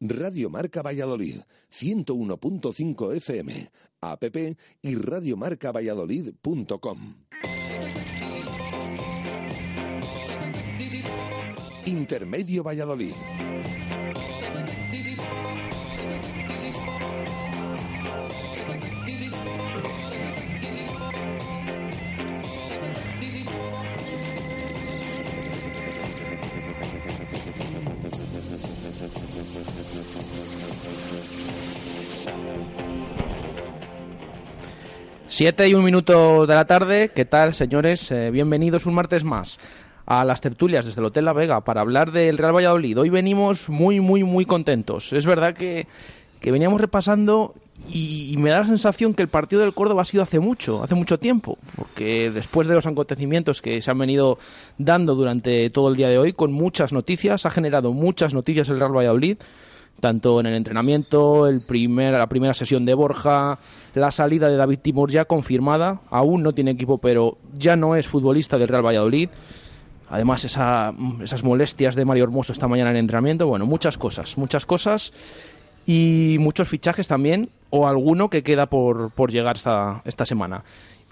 Radio 0.00 0.50
Marca 0.50 0.82
Valladolid, 0.82 1.40
101.5 1.70 3.16
FM, 3.16 3.70
app 4.02 4.24
y 4.82 4.94
radiomarcavalladolid.com. 4.94 7.14
Intermedio 11.86 12.62
Valladolid. 12.62 13.14
Siete 35.36 35.68
y 35.68 35.74
un 35.74 35.84
minuto 35.84 36.46
de 36.46 36.54
la 36.54 36.64
tarde. 36.64 37.10
¿Qué 37.14 37.26
tal, 37.26 37.52
señores? 37.52 38.10
Eh, 38.10 38.30
bienvenidos 38.30 38.86
un 38.86 38.94
martes 38.94 39.22
más 39.22 39.58
a 40.06 40.24
las 40.24 40.40
tertulias 40.40 40.86
desde 40.86 41.02
el 41.02 41.04
Hotel 41.04 41.26
La 41.26 41.34
Vega 41.34 41.60
para 41.60 41.82
hablar 41.82 42.10
del 42.10 42.38
Real 42.38 42.56
Valladolid. 42.56 42.98
Hoy 42.98 43.10
venimos 43.10 43.68
muy, 43.68 44.00
muy, 44.00 44.24
muy 44.24 44.46
contentos. 44.46 45.12
Es 45.12 45.26
verdad 45.26 45.52
que, 45.54 45.88
veníamos 46.40 46.80
repasando 46.80 47.54
y, 47.86 48.32
y 48.32 48.38
me 48.38 48.48
da 48.48 48.60
la 48.60 48.64
sensación 48.64 49.12
que 49.12 49.20
el 49.20 49.28
partido 49.28 49.60
del 49.60 49.74
Córdoba 49.74 50.00
ha 50.00 50.04
sido 50.06 50.22
hace 50.22 50.40
mucho, 50.40 50.82
hace 50.82 50.94
mucho 50.94 51.18
tiempo, 51.18 51.58
porque 51.76 52.30
después 52.30 52.66
de 52.66 52.74
los 52.74 52.86
acontecimientos 52.86 53.60
que 53.60 53.82
se 53.82 53.90
han 53.90 53.98
venido 53.98 54.38
dando 54.78 55.14
durante 55.14 55.68
todo 55.68 55.90
el 55.90 55.96
día 55.96 56.08
de 56.08 56.16
hoy, 56.16 56.32
con 56.32 56.50
muchas 56.50 56.94
noticias, 56.94 57.44
ha 57.44 57.50
generado 57.50 57.92
muchas 57.92 58.32
noticias 58.32 58.70
el 58.70 58.78
Real 58.78 58.96
Valladolid 58.96 59.36
tanto 60.00 60.40
en 60.40 60.46
el 60.46 60.54
entrenamiento, 60.54 61.46
el 61.46 61.62
la 61.96 62.26
primera 62.26 62.54
sesión 62.54 62.84
de 62.84 62.94
Borja, 62.94 63.58
la 63.94 64.10
salida 64.10 64.48
de 64.48 64.56
David 64.56 64.80
Timur 64.80 65.10
ya 65.10 65.24
confirmada, 65.24 66.00
aún 66.10 66.42
no 66.42 66.52
tiene 66.52 66.72
equipo, 66.72 66.98
pero 66.98 67.38
ya 67.58 67.76
no 67.76 67.96
es 67.96 68.06
futbolista 68.06 68.58
del 68.58 68.68
Real 68.68 68.84
Valladolid. 68.84 69.30
Además, 70.08 70.44
esa, 70.44 70.94
esas 71.22 71.42
molestias 71.42 71.96
de 71.96 72.04
Mario 72.04 72.24
Hermoso 72.24 72.52
esta 72.52 72.68
mañana 72.68 72.90
en 72.90 72.96
el 72.96 73.00
entrenamiento, 73.00 73.46
bueno, 73.46 73.66
muchas 73.66 73.98
cosas, 73.98 74.38
muchas 74.38 74.64
cosas 74.64 75.12
y 75.84 76.36
muchos 76.38 76.68
fichajes 76.68 77.08
también, 77.08 77.50
o 77.70 77.88
alguno 77.88 78.28
que 78.30 78.42
queda 78.42 78.66
por, 78.66 79.10
por 79.10 79.32
llegar 79.32 79.56
esta, 79.56 80.02
esta 80.04 80.24
semana. 80.24 80.62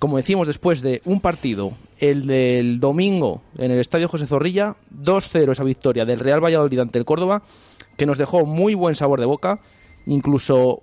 Como 0.04 0.18
decimos, 0.18 0.46
después 0.46 0.82
de 0.82 1.00
un 1.06 1.18
partido, 1.20 1.72
el 1.98 2.26
del 2.26 2.78
domingo 2.78 3.40
en 3.56 3.70
el 3.70 3.78
Estadio 3.78 4.06
José 4.06 4.26
Zorrilla, 4.26 4.74
2-0 4.94 5.52
esa 5.52 5.64
victoria 5.64 6.04
del 6.04 6.20
Real 6.20 6.44
Valladolid 6.44 6.78
ante 6.78 6.98
el 6.98 7.06
Córdoba, 7.06 7.40
que 7.96 8.04
nos 8.04 8.18
dejó 8.18 8.44
muy 8.44 8.74
buen 8.74 8.94
sabor 8.96 9.18
de 9.18 9.24
boca, 9.24 9.60
incluso 10.04 10.82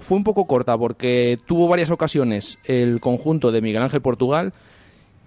fue 0.00 0.18
un 0.18 0.24
poco 0.24 0.46
corta 0.46 0.76
porque 0.76 1.38
tuvo 1.46 1.66
varias 1.66 1.90
ocasiones 1.90 2.58
el 2.66 3.00
conjunto 3.00 3.52
de 3.52 3.62
Miguel 3.62 3.84
Ángel 3.84 4.02
Portugal 4.02 4.52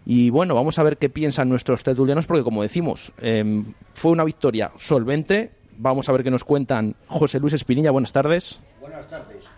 y 0.06 0.30
bueno, 0.30 0.54
vamos 0.54 0.78
a 0.78 0.84
ver 0.84 0.98
qué 0.98 1.10
piensan 1.10 1.50
nuestros 1.50 1.84
tertulianos 1.84 2.28
porque 2.28 2.44
como 2.44 2.62
decimos, 2.62 3.12
eh, 3.24 3.64
fue 3.96 4.12
una 4.12 4.24
victoria 4.24 4.72
solvente. 4.78 5.50
Vamos 5.80 6.08
a 6.10 6.12
ver 6.12 6.22
qué 6.24 6.30
nos 6.30 6.44
cuentan 6.44 6.96
José 7.08 7.40
Luis 7.40 7.54
Espinilla. 7.54 7.90
Buenas 7.90 8.14
tardes. 8.14 8.60
Buenas 8.80 9.10
tardes. 9.10 9.51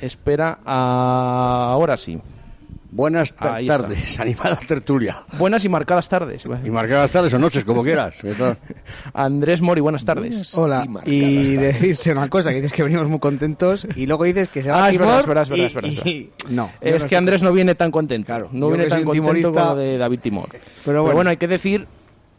Espera, 0.00 0.58
ahora 0.64 1.96
sí. 1.96 2.20
Buenas 2.94 3.32
tardes, 3.34 4.20
animada 4.20 4.56
tertulia. 4.68 5.22
Buenas 5.38 5.64
y 5.64 5.68
marcadas 5.70 6.10
tardes. 6.10 6.44
Y 6.44 6.70
marcadas 6.70 7.10
tardes 7.10 7.32
o 7.32 7.38
noches, 7.38 7.64
como 7.64 7.82
quieras. 7.82 8.16
Andrés 9.14 9.62
Mori, 9.62 9.80
buenas 9.80 10.04
tardes. 10.04 10.58
Hola, 10.58 10.86
y 11.06 11.56
decirte 11.56 12.12
una 12.12 12.28
cosa, 12.28 12.50
que 12.50 12.56
dices 12.56 12.72
que 12.74 12.82
venimos 12.82 13.08
muy 13.08 13.18
contentos 13.18 13.86
y 13.96 14.06
luego 14.06 14.24
dices 14.24 14.48
que 14.50 14.60
se 14.60 14.70
va 14.70 14.76
Ah, 14.78 14.84
a 14.86 14.90
es 14.90 14.98
Timor 14.98 15.26
verdad, 15.26 15.42
es 15.42 15.48
verdad, 15.48 15.64
es 15.64 15.74
verdad, 15.74 15.88
y- 15.90 15.94
es 15.94 16.04
verdad. 16.04 16.06
y- 16.06 16.30
no. 16.52 16.70
Es 16.82 17.02
no 17.02 17.08
que. 17.08 17.16
Andrés 17.16 17.42
no 17.42 17.52
viene 17.52 17.74
tan 17.74 17.90
contento. 17.90 18.26
Claro, 18.26 18.48
no 18.52 18.68
viene 18.68 18.88
tan 18.88 19.04
contento 19.04 19.26
timorista- 19.32 19.64
lo 19.70 19.76
de 19.76 19.96
David 19.96 20.20
Timor. 20.20 20.48
Pero 20.84 21.02
bueno. 21.04 21.30
hay 21.30 21.38
que 21.38 21.48
decir 21.48 21.86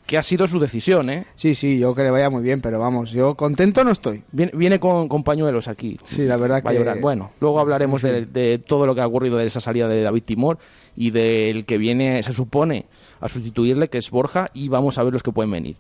que 0.06 0.18
ha 0.18 0.22
sido 0.22 0.47
su 0.47 0.59
decisión, 0.59 1.09
¿eh? 1.09 1.25
Sí, 1.36 1.56
sí, 1.56 1.80
yo 1.80 1.96
que 1.96 2.03
le 2.03 2.12
vaya 2.12 2.30
muy 2.30 2.44
bien, 2.44 2.62
pero 2.62 2.80
vamos, 2.80 3.12
yo 3.12 3.36
contento 3.36 3.84
no 3.84 3.91
estoy. 3.91 4.24
Viene, 4.31 4.52
viene 4.53 4.80
con, 4.80 5.08
con 5.08 5.24
pañuelos 5.24 5.68
aquí. 5.68 5.97
Sí, 6.03 6.24
la 6.24 6.38
verdad 6.38 6.62
Va 6.66 6.69
a 6.69 6.74
que... 6.74 6.80
llorar. 6.80 7.00
Bueno, 7.00 7.31
luego 7.40 7.59
hablaremos 7.59 8.02
de, 8.02 8.25
de 8.25 8.58
todo 8.59 8.86
lo 8.86 8.96
que 8.96 9.02
ha 9.02 9.08
ocurrido 9.08 9.38
de 9.38 9.46
esa 9.46 9.59
salida 9.62 9.88
de 9.88 10.02
David 10.02 10.24
Timor 10.24 10.58
y 10.96 11.12
del 11.12 11.66
que 11.66 11.78
viene, 11.78 12.22
se 12.24 12.34
supone, 12.34 12.86
a 13.22 13.30
sustituirle, 13.30 13.88
que 13.88 13.97
es 13.97 14.09
Borja, 14.12 14.50
y 14.53 14.68
vamos 14.68 14.97
a 14.97 15.03
ver 15.03 15.14
los 15.14 15.24
que 15.24 15.31
pueden 15.31 15.52
venir. 15.52 15.78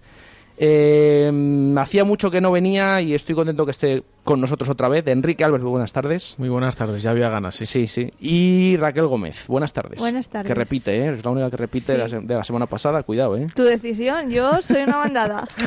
Eh, 0.57 1.73
hacía 1.77 2.03
mucho 2.03 2.29
que 2.29 2.39
no 2.39 2.51
venía 2.51 3.01
y 3.01 3.13
estoy 3.13 3.33
contento 3.33 3.65
que 3.65 3.71
esté 3.71 4.03
con 4.23 4.39
nosotros 4.39 4.69
otra 4.69 4.87
vez. 4.87 5.05
Enrique 5.07 5.43
Álvarez, 5.43 5.65
buenas 5.65 5.93
tardes. 5.93 6.35
Muy 6.37 6.49
buenas 6.49 6.75
tardes, 6.75 7.01
ya 7.01 7.11
había 7.11 7.29
ganas, 7.29 7.55
sí. 7.55 7.65
Sí, 7.65 7.87
sí. 7.87 8.11
Y 8.19 8.77
Raquel 8.77 9.07
Gómez, 9.07 9.47
buenas 9.47 9.73
tardes. 9.73 9.99
Buenas 9.99 10.29
tardes. 10.29 10.47
Que 10.47 10.53
repite, 10.53 10.95
¿eh? 10.95 11.13
Es 11.13 11.25
la 11.25 11.31
única 11.31 11.49
que 11.49 11.57
repite 11.57 11.93
de, 11.93 11.97
la, 11.97 12.07
de 12.07 12.43
semana 12.43 12.67
pasada, 12.67 13.03
cuidado, 13.03 13.35
¿eh? 13.35 13.47
Tu 13.55 13.63
decisión, 13.63 14.29
yo 14.29 14.61
soy 14.61 14.83
una 14.83 14.97
bandada. 14.97 15.47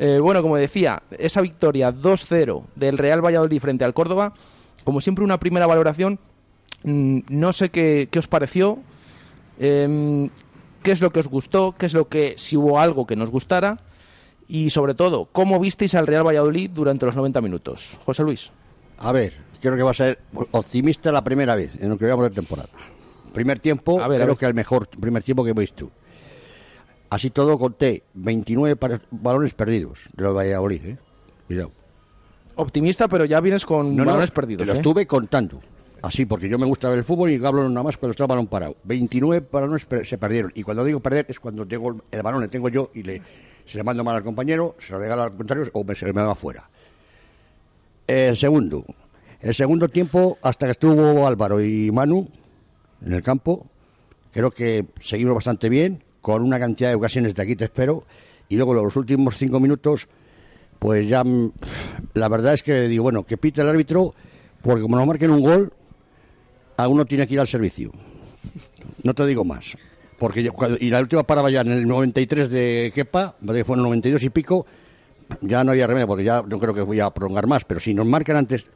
Eh, 0.00 0.20
bueno, 0.20 0.42
como 0.42 0.56
decía, 0.56 1.02
esa 1.10 1.40
victoria 1.40 1.92
2-0 1.92 2.66
del 2.76 2.98
Real 2.98 3.20
Valladolid 3.20 3.60
frente 3.60 3.84
al 3.84 3.94
Córdoba, 3.94 4.32
como 4.84 5.00
siempre 5.00 5.24
una 5.24 5.38
primera 5.38 5.66
valoración, 5.66 6.20
mm, 6.84 7.22
no 7.28 7.52
sé 7.52 7.70
qué, 7.70 8.08
qué 8.08 8.20
os 8.20 8.28
pareció, 8.28 8.78
em, 9.58 10.30
qué 10.82 10.92
es 10.92 11.00
lo 11.00 11.10
que 11.10 11.20
os 11.20 11.28
gustó, 11.28 11.74
qué 11.78 11.86
es 11.86 11.94
lo 11.94 12.08
que, 12.08 12.34
si 12.36 12.56
hubo 12.56 12.78
algo 12.78 13.06
que 13.06 13.16
nos 13.16 13.30
gustara, 13.30 13.78
y 14.46 14.70
sobre 14.70 14.94
todo, 14.94 15.26
cómo 15.32 15.60
visteis 15.60 15.94
al 15.94 16.06
Real 16.06 16.26
Valladolid 16.26 16.70
durante 16.70 17.04
los 17.06 17.16
90 17.16 17.40
minutos. 17.40 17.98
José 18.04 18.22
Luis. 18.22 18.50
A 18.98 19.12
ver, 19.12 19.34
creo 19.60 19.76
que 19.76 19.82
va 19.82 19.90
a 19.90 19.94
ser 19.94 20.18
optimista 20.52 21.12
la 21.12 21.22
primera 21.22 21.54
vez 21.54 21.76
en 21.80 21.90
lo 21.90 21.98
que 21.98 22.04
veamos 22.06 22.24
de 22.28 22.34
temporada. 22.34 22.68
Primer 23.32 23.58
tiempo, 23.60 24.00
A 24.00 24.08
ver, 24.08 24.20
a 24.22 24.24
creo 24.24 24.34
ver. 24.34 24.38
que 24.38 24.46
el 24.46 24.54
mejor 24.54 24.88
primer 24.88 25.22
tiempo 25.22 25.44
que 25.44 25.52
veis 25.52 25.72
tú. 25.74 25.90
Así 27.10 27.30
todo 27.30 27.58
conté 27.58 28.02
29 28.14 28.76
par- 28.76 29.00
balones 29.10 29.54
perdidos 29.54 30.08
de 30.14 30.24
los 30.24 30.34
Valladolid, 30.36 30.84
¿eh? 30.86 30.98
Cuidado. 31.46 31.70
Optimista, 32.56 33.06
pero 33.08 33.24
ya 33.24 33.40
vienes 33.40 33.64
con 33.64 33.94
No, 33.94 34.04
no, 34.04 34.10
balones 34.10 34.30
te 34.30 34.34
perdidos. 34.34 34.66
Lo 34.66 34.72
¿eh? 34.74 34.76
estuve 34.76 35.06
contando. 35.06 35.60
Así, 36.00 36.26
porque 36.26 36.48
yo 36.48 36.58
me 36.58 36.66
gusta 36.66 36.88
ver 36.88 36.98
el 36.98 37.04
fútbol 37.04 37.30
y 37.30 37.44
hablo 37.44 37.68
nada 37.68 37.82
más 37.82 37.96
cuando 37.96 38.12
está 38.12 38.24
el 38.24 38.28
balón 38.28 38.46
parado. 38.46 38.76
29 38.84 39.46
balones 39.50 39.86
se 40.04 40.18
perdieron. 40.18 40.52
Y 40.54 40.62
cuando 40.62 40.84
digo 40.84 41.00
perder 41.00 41.26
es 41.28 41.40
cuando 41.40 41.66
tengo 41.66 42.00
el- 42.10 42.22
balón, 42.22 42.40
le 42.42 42.48
tengo 42.48 42.68
yo 42.68 42.90
y 42.94 43.02
le, 43.02 43.20
se 43.66 43.78
le 43.78 43.84
mando 43.84 44.04
mal 44.04 44.14
al 44.16 44.22
compañero, 44.22 44.76
se 44.78 44.92
lo 44.92 45.00
regala 45.00 45.24
al 45.24 45.36
contrario 45.36 45.64
o 45.72 45.82
me, 45.84 45.94
se 45.96 46.06
me 46.06 46.22
va 46.22 46.32
afuera. 46.32 46.68
El 48.06 48.36
segundo. 48.36 48.84
El 49.40 49.54
segundo 49.54 49.88
tiempo, 49.88 50.38
hasta 50.42 50.66
que 50.66 50.72
estuvo 50.72 51.26
Álvaro 51.26 51.60
y 51.62 51.90
Manu 51.90 52.28
en 53.04 53.12
el 53.12 53.22
campo, 53.22 53.66
creo 54.32 54.50
que 54.50 54.86
seguimos 55.00 55.34
bastante 55.34 55.68
bien, 55.68 56.02
con 56.20 56.42
una 56.42 56.58
cantidad 56.58 56.90
de 56.90 56.96
ocasiones 56.96 57.34
de 57.34 57.42
aquí 57.42 57.56
te 57.56 57.64
espero. 57.64 58.04
Y 58.48 58.56
luego 58.56 58.72
los 58.72 58.96
últimos 58.96 59.36
cinco 59.36 59.60
minutos, 59.60 60.08
pues 60.78 61.06
ya 61.08 61.22
mm, 61.24 61.52
la 62.14 62.28
verdad 62.28 62.54
es 62.54 62.62
que 62.62 62.82
digo, 62.88 63.02
bueno, 63.02 63.24
que 63.24 63.36
pite 63.36 63.60
el 63.62 63.68
árbitro, 63.68 64.14
porque 64.62 64.82
como 64.82 64.96
nos 64.96 65.06
marquen 65.06 65.30
un 65.30 65.42
gol, 65.42 65.72
a 66.78 66.88
uno 66.88 67.04
tiene 67.04 67.26
que 67.26 67.34
ir 67.34 67.40
al 67.40 67.46
servicio. 67.48 67.92
No 69.02 69.12
te 69.12 69.26
digo 69.26 69.44
más. 69.44 69.76
Porque 70.18 70.42
yo- 70.42 70.52
y 70.80 70.90
la 70.90 71.00
última 71.00 71.22
paraba 71.24 71.50
ya 71.50 71.60
en 71.60 71.72
el 71.72 71.86
93 71.86 72.48
de 72.50 72.90
Kepa, 72.94 73.36
que 73.46 73.64
fue 73.64 73.74
en 73.74 73.80
el 73.80 73.84
92 73.84 74.22
y 74.24 74.30
pico, 74.30 74.64
ya 75.42 75.62
no 75.62 75.72
había 75.72 75.86
remedio, 75.86 76.06
porque 76.06 76.24
ya 76.24 76.42
no 76.42 76.58
creo 76.58 76.72
que 76.74 76.80
voy 76.80 77.00
a 77.00 77.10
prolongar 77.10 77.46
más, 77.46 77.64
pero 77.64 77.78
si 77.80 77.94
nos 77.94 78.06
marcan 78.06 78.36
antes, 78.36 78.66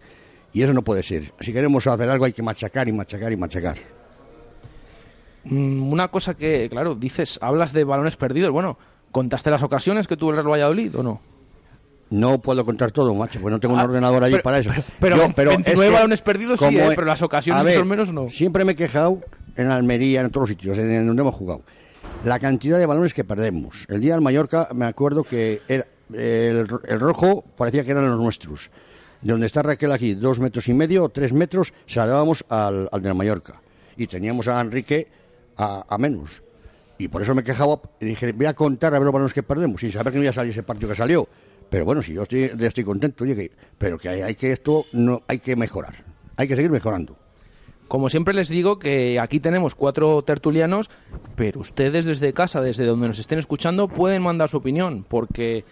y 0.52 0.62
eso 0.62 0.72
no 0.72 0.82
puede 0.82 1.02
ser. 1.02 1.32
Si 1.40 1.52
queremos 1.52 1.86
hacer 1.86 2.08
algo 2.10 2.24
hay 2.26 2.32
que 2.32 2.42
machacar 2.42 2.86
y 2.88 2.92
machacar 2.92 3.32
y 3.32 3.36
machacar. 3.36 3.78
Mm, 5.44 5.92
Una 5.92 6.08
cosa 6.08 6.34
que, 6.34 6.69
claro, 6.69 6.94
dices, 6.94 7.38
hablas 7.42 7.72
de 7.72 7.84
balones 7.84 8.16
perdidos. 8.16 8.50
Bueno, 8.52 8.78
¿contaste 9.10 9.50
las 9.50 9.62
ocasiones 9.62 10.06
que 10.06 10.16
tuvo 10.16 10.31
el 10.31 10.37
Real 10.37 10.48
Valladolid 10.50 10.96
o 10.96 11.02
no? 11.02 11.20
No 12.12 12.38
puedo 12.41 12.64
contar 12.64 12.93
todo, 12.93 13.14
macho, 13.14 13.41
pues 13.41 13.50
no 13.50 13.59
tengo 13.59 13.75
un 13.75 13.81
Ah, 13.81 13.85
ordenador 13.85 14.23
allí 14.23 14.35
pero- 14.35 14.43
para 14.43 14.59
eso. 14.59 14.70
pero- 15.00 15.17
Yo- 15.17 15.32
pero 15.35 15.50
29 15.50 15.85
es 15.87 15.91
que 15.91 15.94
balones 15.97 16.20
perdidos 16.23 16.61
sí, 16.61 16.79
¿eh? 16.79 16.93
pero 16.94 17.06
las 17.06 17.23
ocasiones 17.23 17.64
ver, 17.64 17.75
son 17.79 17.88
menos 17.88 18.12
no. 18.12 18.29
Siempre 18.29 18.64
me 18.64 18.73
he 18.73 18.76
quejado 18.76 19.19
en 19.56 19.70
Almería, 19.70 20.20
en 20.20 20.31
todos 20.31 20.43
los 20.49 20.56
sitios, 20.56 20.76
en, 20.79 21.06
donde 21.06 21.23
hemos 21.23 21.35
jugado. 21.35 21.62
La 22.25 22.38
cantidad 22.38 22.79
de 22.79 22.87
balones 22.87 23.14
que 23.14 23.25
perdemos. 23.25 23.87
El 23.88 24.00
día 24.00 24.12
del 24.14 24.20
Mallorca 24.23 24.69
me 24.75 24.85
acuerdo 24.85 25.25
que 25.25 25.62
era, 25.69 25.87
el, 26.12 26.69
el 26.87 27.00
rojo 27.00 27.44
parecía 27.56 27.82
que 27.85 27.93
eran 27.93 28.09
los 28.11 28.20
nuestros. 28.20 28.70
De 29.23 29.32
donde 29.32 29.47
está 29.47 29.62
Raquel 29.62 29.93
aquí, 29.93 30.15
dos 30.15 30.38
metros 30.41 30.69
y 30.69 30.75
medio 30.75 31.08
tres 31.08 31.32
metros, 31.32 31.73
se 31.87 31.99
la 32.00 32.06
dábamos 32.06 32.44
al, 32.49 32.88
al 32.93 33.00
del 33.03 33.15
Mallorca. 33.15 33.61
Y 33.97 34.06
teníamos 34.06 34.49
a 34.49 34.61
Enrique 34.61 35.06
a, 35.56 35.85
a 35.88 35.97
menos. 35.99 36.43
Y 36.99 37.08
por 37.08 37.23
eso 37.23 37.35
me 37.35 37.43
quejaba 37.43 37.81
y 38.00 38.05
dije, 38.06 38.32
voy 38.32 38.47
a 38.47 38.55
contar 38.55 38.94
a 38.94 38.99
ver 38.99 39.05
los 39.05 39.12
balones 39.12 39.32
que 39.32 39.43
perdemos, 39.43 39.81
sin 39.81 39.91
saber 39.93 40.12
que 40.12 40.19
no 40.19 40.25
iba 40.25 40.31
a 40.31 40.35
salir 40.35 40.53
ese 40.53 40.62
partido 40.62 40.88
que 40.91 40.97
salió. 40.97 41.26
Pero 41.72 41.86
bueno, 41.86 42.02
si 42.02 42.12
yo 42.12 42.24
estoy, 42.24 42.50
estoy 42.60 42.84
contento, 42.84 43.24
oye, 43.24 43.34
que- 43.34 43.50
pero 43.78 43.96
que 43.96 44.10
hay, 44.10 44.20
hay 44.20 44.34
que 44.34 44.52
esto 44.52 44.84
no 44.92 45.22
hay 45.26 45.38
que 45.38 45.56
mejorar. 45.56 45.94
Hay 46.36 46.46
que 46.46 46.54
seguir 46.54 46.70
mejorando. 46.70 47.16
Como 47.88 48.10
siempre 48.10 48.34
les 48.34 48.50
digo 48.50 48.78
que 48.78 49.19
aquí 49.19 49.40
tenemos 49.40 49.74
cuatro 49.74 50.20
tertulianos, 50.22 50.90
pero 51.34 51.60
ustedes 51.60 52.04
desde 52.04 52.34
casa, 52.34 52.60
desde 52.60 52.84
donde 52.84 53.08
nos 53.08 53.19
estén 53.19 53.38
escuchando, 53.38 53.88
pueden 53.88 54.20
mandar 54.22 54.50
su 54.50 54.58
opinión, 54.58 55.04
porque 55.08 55.64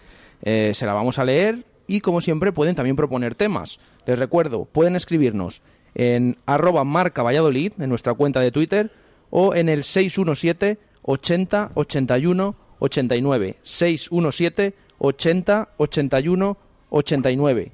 Eh, 0.43 0.73
se 0.73 0.87
la 0.87 0.93
vamos 0.95 1.19
a 1.19 1.23
leer 1.23 1.67
y, 1.85 1.99
como 2.01 2.19
siempre, 2.19 2.51
pueden 2.51 2.73
también 2.73 2.95
proponer 2.95 3.35
temas. 3.35 3.77
Les 4.07 4.17
recuerdo, 4.17 4.65
pueden 4.65 4.95
escribirnos 4.95 5.61
en 5.93 6.39
arroba 6.47 6.83
marca 6.83 7.21
Valladolid, 7.21 7.73
en 7.77 7.89
nuestra 7.89 8.15
cuenta 8.15 8.39
de 8.39 8.49
Twitter, 8.49 8.91
o 9.29 9.53
en 9.53 9.69
el 9.69 9.83
617 9.83 10.79
80 11.03 11.73
81 11.75 12.55
89. 12.79 13.57
617 13.61 14.73
80 15.01 15.69
81 15.77 16.57
89. 16.89 17.71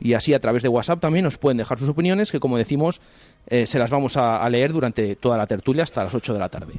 Y 0.00 0.14
así 0.14 0.32
a 0.32 0.38
través 0.40 0.62
de 0.62 0.68
WhatsApp 0.68 1.00
también 1.00 1.24
nos 1.24 1.36
pueden 1.38 1.58
dejar 1.58 1.78
sus 1.78 1.88
opiniones, 1.88 2.30
que 2.30 2.38
como 2.38 2.56
decimos, 2.56 3.00
eh, 3.48 3.66
se 3.66 3.78
las 3.78 3.90
vamos 3.90 4.16
a, 4.16 4.36
a 4.36 4.48
leer 4.48 4.72
durante 4.72 5.16
toda 5.16 5.36
la 5.36 5.46
tertulia 5.46 5.82
hasta 5.82 6.04
las 6.04 6.14
8 6.14 6.32
de 6.32 6.38
la 6.38 6.48
tarde. 6.48 6.74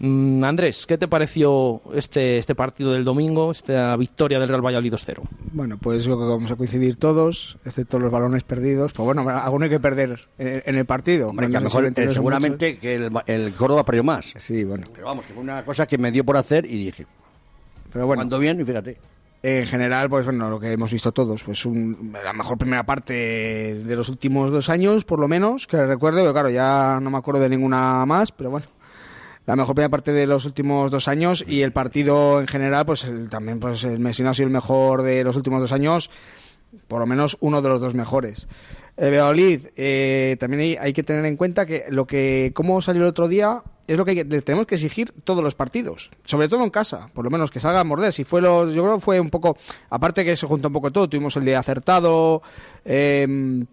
Mm, 0.00 0.42
Andrés, 0.44 0.86
¿qué 0.86 0.96
te 0.96 1.08
pareció 1.08 1.82
este, 1.94 2.38
este 2.38 2.54
partido 2.54 2.92
del 2.92 3.04
domingo, 3.04 3.50
esta 3.50 3.94
victoria 3.96 4.38
del 4.38 4.48
Real 4.48 4.64
Valladolid 4.64 4.94
2-0? 4.94 5.20
Bueno, 5.52 5.76
pues 5.76 6.04
creo 6.04 6.18
que 6.18 6.24
vamos 6.24 6.50
a 6.50 6.56
coincidir 6.56 6.96
todos, 6.96 7.58
excepto 7.66 7.98
los 7.98 8.10
balones 8.10 8.42
perdidos. 8.42 8.94
Pues 8.94 9.04
bueno, 9.04 9.28
alguno 9.28 9.64
hay 9.64 9.70
que 9.70 9.78
perder 9.78 10.20
en, 10.38 10.62
en 10.64 10.74
el 10.76 10.86
partido. 10.86 11.28
Hombre, 11.28 11.50
que 11.50 11.56
a 11.56 11.60
mejor, 11.60 11.84
eh, 11.84 12.14
seguramente 12.14 12.78
que 12.78 12.94
el, 12.94 13.10
el 13.26 13.52
Córdoba 13.52 13.84
perdió 13.84 14.02
más. 14.02 14.32
Sí, 14.38 14.64
bueno. 14.64 14.86
Pero 14.90 15.04
vamos, 15.04 15.26
que 15.26 15.34
fue 15.34 15.42
una 15.42 15.62
cosa 15.66 15.86
que 15.86 15.98
me 15.98 16.10
dio 16.10 16.24
por 16.24 16.38
hacer 16.38 16.64
y 16.64 16.84
dije, 16.84 17.06
Pero 17.92 18.06
bueno, 18.06 18.20
cuando 18.20 18.38
bien, 18.38 18.58
y 18.58 18.64
fíjate. 18.64 18.96
En 19.42 19.66
general, 19.66 20.10
pues 20.10 20.26
bueno, 20.26 20.50
lo 20.50 20.60
que 20.60 20.72
hemos 20.72 20.92
visto 20.92 21.12
todos, 21.12 21.42
pues 21.44 21.64
un- 21.64 22.12
la 22.24 22.32
mejor 22.32 22.58
primera 22.58 22.84
parte 22.84 23.14
de 23.14 23.96
los 23.96 24.08
últimos 24.10 24.50
dos 24.50 24.68
años, 24.68 25.04
por 25.04 25.18
lo 25.18 25.28
menos, 25.28 25.66
que 25.66 25.84
recuerdo, 25.86 26.20
pero 26.20 26.32
claro, 26.32 26.50
ya 26.50 26.98
no 27.00 27.10
me 27.10 27.18
acuerdo 27.18 27.40
de 27.40 27.48
ninguna 27.48 28.04
más, 28.06 28.32
pero 28.32 28.50
bueno. 28.50 28.66
La 29.46 29.56
mejor 29.56 29.74
primera 29.74 29.88
parte 29.88 30.12
de 30.12 30.26
los 30.26 30.44
últimos 30.44 30.90
dos 30.92 31.08
años 31.08 31.42
y 31.48 31.62
el 31.62 31.72
partido 31.72 32.40
en 32.40 32.46
general, 32.46 32.84
pues 32.84 33.04
el- 33.04 33.28
también 33.30 33.58
pues 33.58 33.82
el 33.84 33.98
Messina 33.98 34.30
ha 34.30 34.34
sido 34.34 34.46
el 34.46 34.52
mejor 34.52 35.02
de 35.02 35.24
los 35.24 35.36
últimos 35.36 35.60
dos 35.62 35.72
años, 35.72 36.10
por 36.86 37.00
lo 37.00 37.06
menos 37.06 37.36
uno 37.40 37.62
de 37.62 37.68
los 37.70 37.80
dos 37.80 37.94
mejores. 37.94 38.46
El 38.96 39.10
Valladolid, 39.12 39.68
eh, 39.76 40.36
también 40.38 40.60
hay, 40.60 40.76
hay 40.76 40.92
que 40.92 41.02
tener 41.02 41.24
en 41.24 41.36
cuenta 41.36 41.64
que 41.64 41.86
lo 41.88 42.06
que 42.06 42.52
cómo 42.54 42.82
salió 42.82 43.02
el 43.02 43.08
otro 43.08 43.26
día 43.28 43.62
es 43.92 43.98
lo 43.98 44.04
que, 44.04 44.24
tenemos 44.24 44.66
que 44.66 44.76
exigir 44.76 45.12
todos 45.24 45.42
los 45.42 45.56
partidos, 45.56 46.10
sobre 46.24 46.48
todo 46.48 46.62
en 46.62 46.70
casa, 46.70 47.10
por 47.12 47.24
lo 47.24 47.30
menos 47.30 47.50
que 47.50 47.58
salga 47.58 47.80
a 47.80 47.84
morder. 47.84 48.12
Si 48.12 48.22
fue 48.24 48.40
lo, 48.40 48.70
yo 48.70 48.84
creo 48.84 48.94
que 48.96 49.00
fue 49.00 49.20
un 49.20 49.30
poco, 49.30 49.56
aparte 49.88 50.24
que 50.24 50.36
se 50.36 50.46
juntó 50.46 50.68
un 50.68 50.74
poco 50.74 50.92
todo, 50.92 51.08
tuvimos 51.08 51.36
el 51.36 51.44
día 51.44 51.58
acertado, 51.58 52.42
eh, 52.84 53.64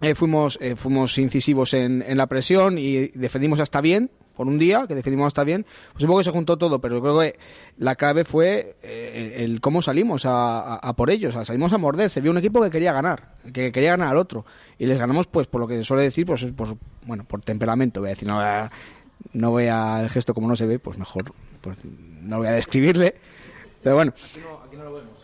eh, 0.00 0.14
fuimos, 0.14 0.58
eh, 0.60 0.74
fuimos 0.76 1.18
incisivos 1.18 1.74
en, 1.74 2.02
en 2.02 2.16
la 2.16 2.26
presión 2.26 2.78
y 2.78 3.08
defendimos 3.08 3.60
hasta 3.60 3.80
bien, 3.80 4.10
por 4.36 4.46
un 4.46 4.58
día, 4.58 4.84
que 4.86 4.94
defendimos 4.94 5.28
hasta 5.28 5.42
bien. 5.42 5.64
Pues 5.92 6.04
un 6.04 6.08
poco 6.08 6.18
que 6.18 6.24
se 6.24 6.30
juntó 6.30 6.56
todo, 6.56 6.80
pero 6.80 7.00
creo 7.00 7.18
que 7.18 7.38
la 7.78 7.96
clave 7.96 8.24
fue 8.24 8.76
eh, 8.82 9.36
el, 9.38 9.60
cómo 9.60 9.82
salimos 9.82 10.22
a, 10.26 10.92
por 10.96 11.10
ellos, 11.10 11.34
salimos 11.42 11.72
a 11.72 11.78
morder. 11.78 12.10
Se 12.10 12.20
vio 12.20 12.30
un 12.30 12.38
equipo 12.38 12.60
que 12.62 12.70
quería 12.70 12.92
ganar, 12.92 13.34
que 13.52 13.72
quería 13.72 13.92
ganar 13.92 14.08
al 14.08 14.18
otro. 14.18 14.44
Y 14.78 14.86
les 14.86 14.98
ganamos, 14.98 15.26
pues, 15.26 15.46
por 15.46 15.62
lo 15.62 15.66
que 15.66 15.82
suele 15.82 16.02
decir, 16.04 16.26
pues, 16.26 16.44
por, 16.52 16.76
bueno, 17.06 17.24
por 17.24 17.40
temperamento. 17.40 18.00
Voy 18.00 18.10
a 18.10 18.10
decir, 18.10 18.28
no 18.28 18.40
no 19.32 19.50
voy 19.50 19.66
a 19.66 20.02
el 20.02 20.10
gesto 20.10 20.34
como 20.34 20.48
no 20.48 20.56
se 20.56 20.66
ve, 20.66 20.78
pues 20.78 20.98
mejor, 20.98 21.32
pues 21.60 21.78
no 21.84 22.38
voy 22.38 22.46
a 22.46 22.52
describirle. 22.52 23.14
Pero 23.86 23.94
bueno. 23.94 24.12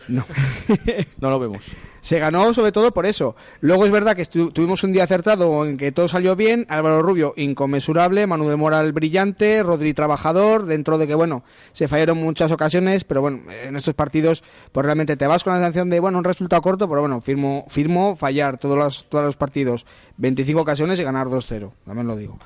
No. 0.07 0.23
No 1.19 1.29
lo 1.29 1.37
vemos. 1.37 1.65
Se 1.99 2.17
ganó 2.19 2.53
sobre 2.53 2.71
todo 2.71 2.91
por 2.91 3.05
eso. 3.05 3.35
Luego 3.59 3.85
es 3.85 3.91
verdad 3.91 4.15
que 4.15 4.25
tuvimos 4.25 4.83
un 4.83 4.93
día 4.93 5.03
acertado 5.03 5.65
en 5.65 5.77
que 5.77 5.91
todo 5.91 6.07
salió 6.07 6.35
bien. 6.37 6.65
Álvaro 6.69 7.01
Rubio 7.01 7.33
inconmensurable, 7.35 8.25
Manu 8.25 8.47
de 8.47 8.55
Moral 8.55 8.93
brillante, 8.93 9.63
Rodri 9.63 9.93
trabajador, 9.93 10.65
dentro 10.65 10.97
de 10.97 11.07
que, 11.07 11.15
bueno, 11.15 11.43
se 11.73 11.89
fallaron 11.89 12.19
muchas 12.19 12.53
ocasiones, 12.53 13.03
pero 13.03 13.19
bueno, 13.19 13.51
en 13.51 13.75
estos 13.75 13.95
partidos, 13.95 14.43
pues 14.71 14.85
realmente 14.85 15.17
te 15.17 15.27
vas 15.27 15.43
con 15.43 15.53
la 15.53 15.59
sensación 15.59 15.89
de, 15.89 15.99
bueno, 15.99 16.17
un 16.17 16.23
resultado 16.23 16.61
corto, 16.61 16.87
pero 16.87 17.01
bueno, 17.01 17.19
firmo, 17.19 17.65
firmo 17.67 18.15
fallar 18.15 18.57
todos 18.59 18.77
los, 18.77 19.09
todos 19.09 19.25
los 19.25 19.35
partidos, 19.35 19.85
25 20.17 20.61
ocasiones 20.61 20.99
y 21.01 21.03
ganar 21.03 21.27
2-0, 21.27 21.71
también 21.85 22.07
lo 22.07 22.15
digo. 22.15 22.37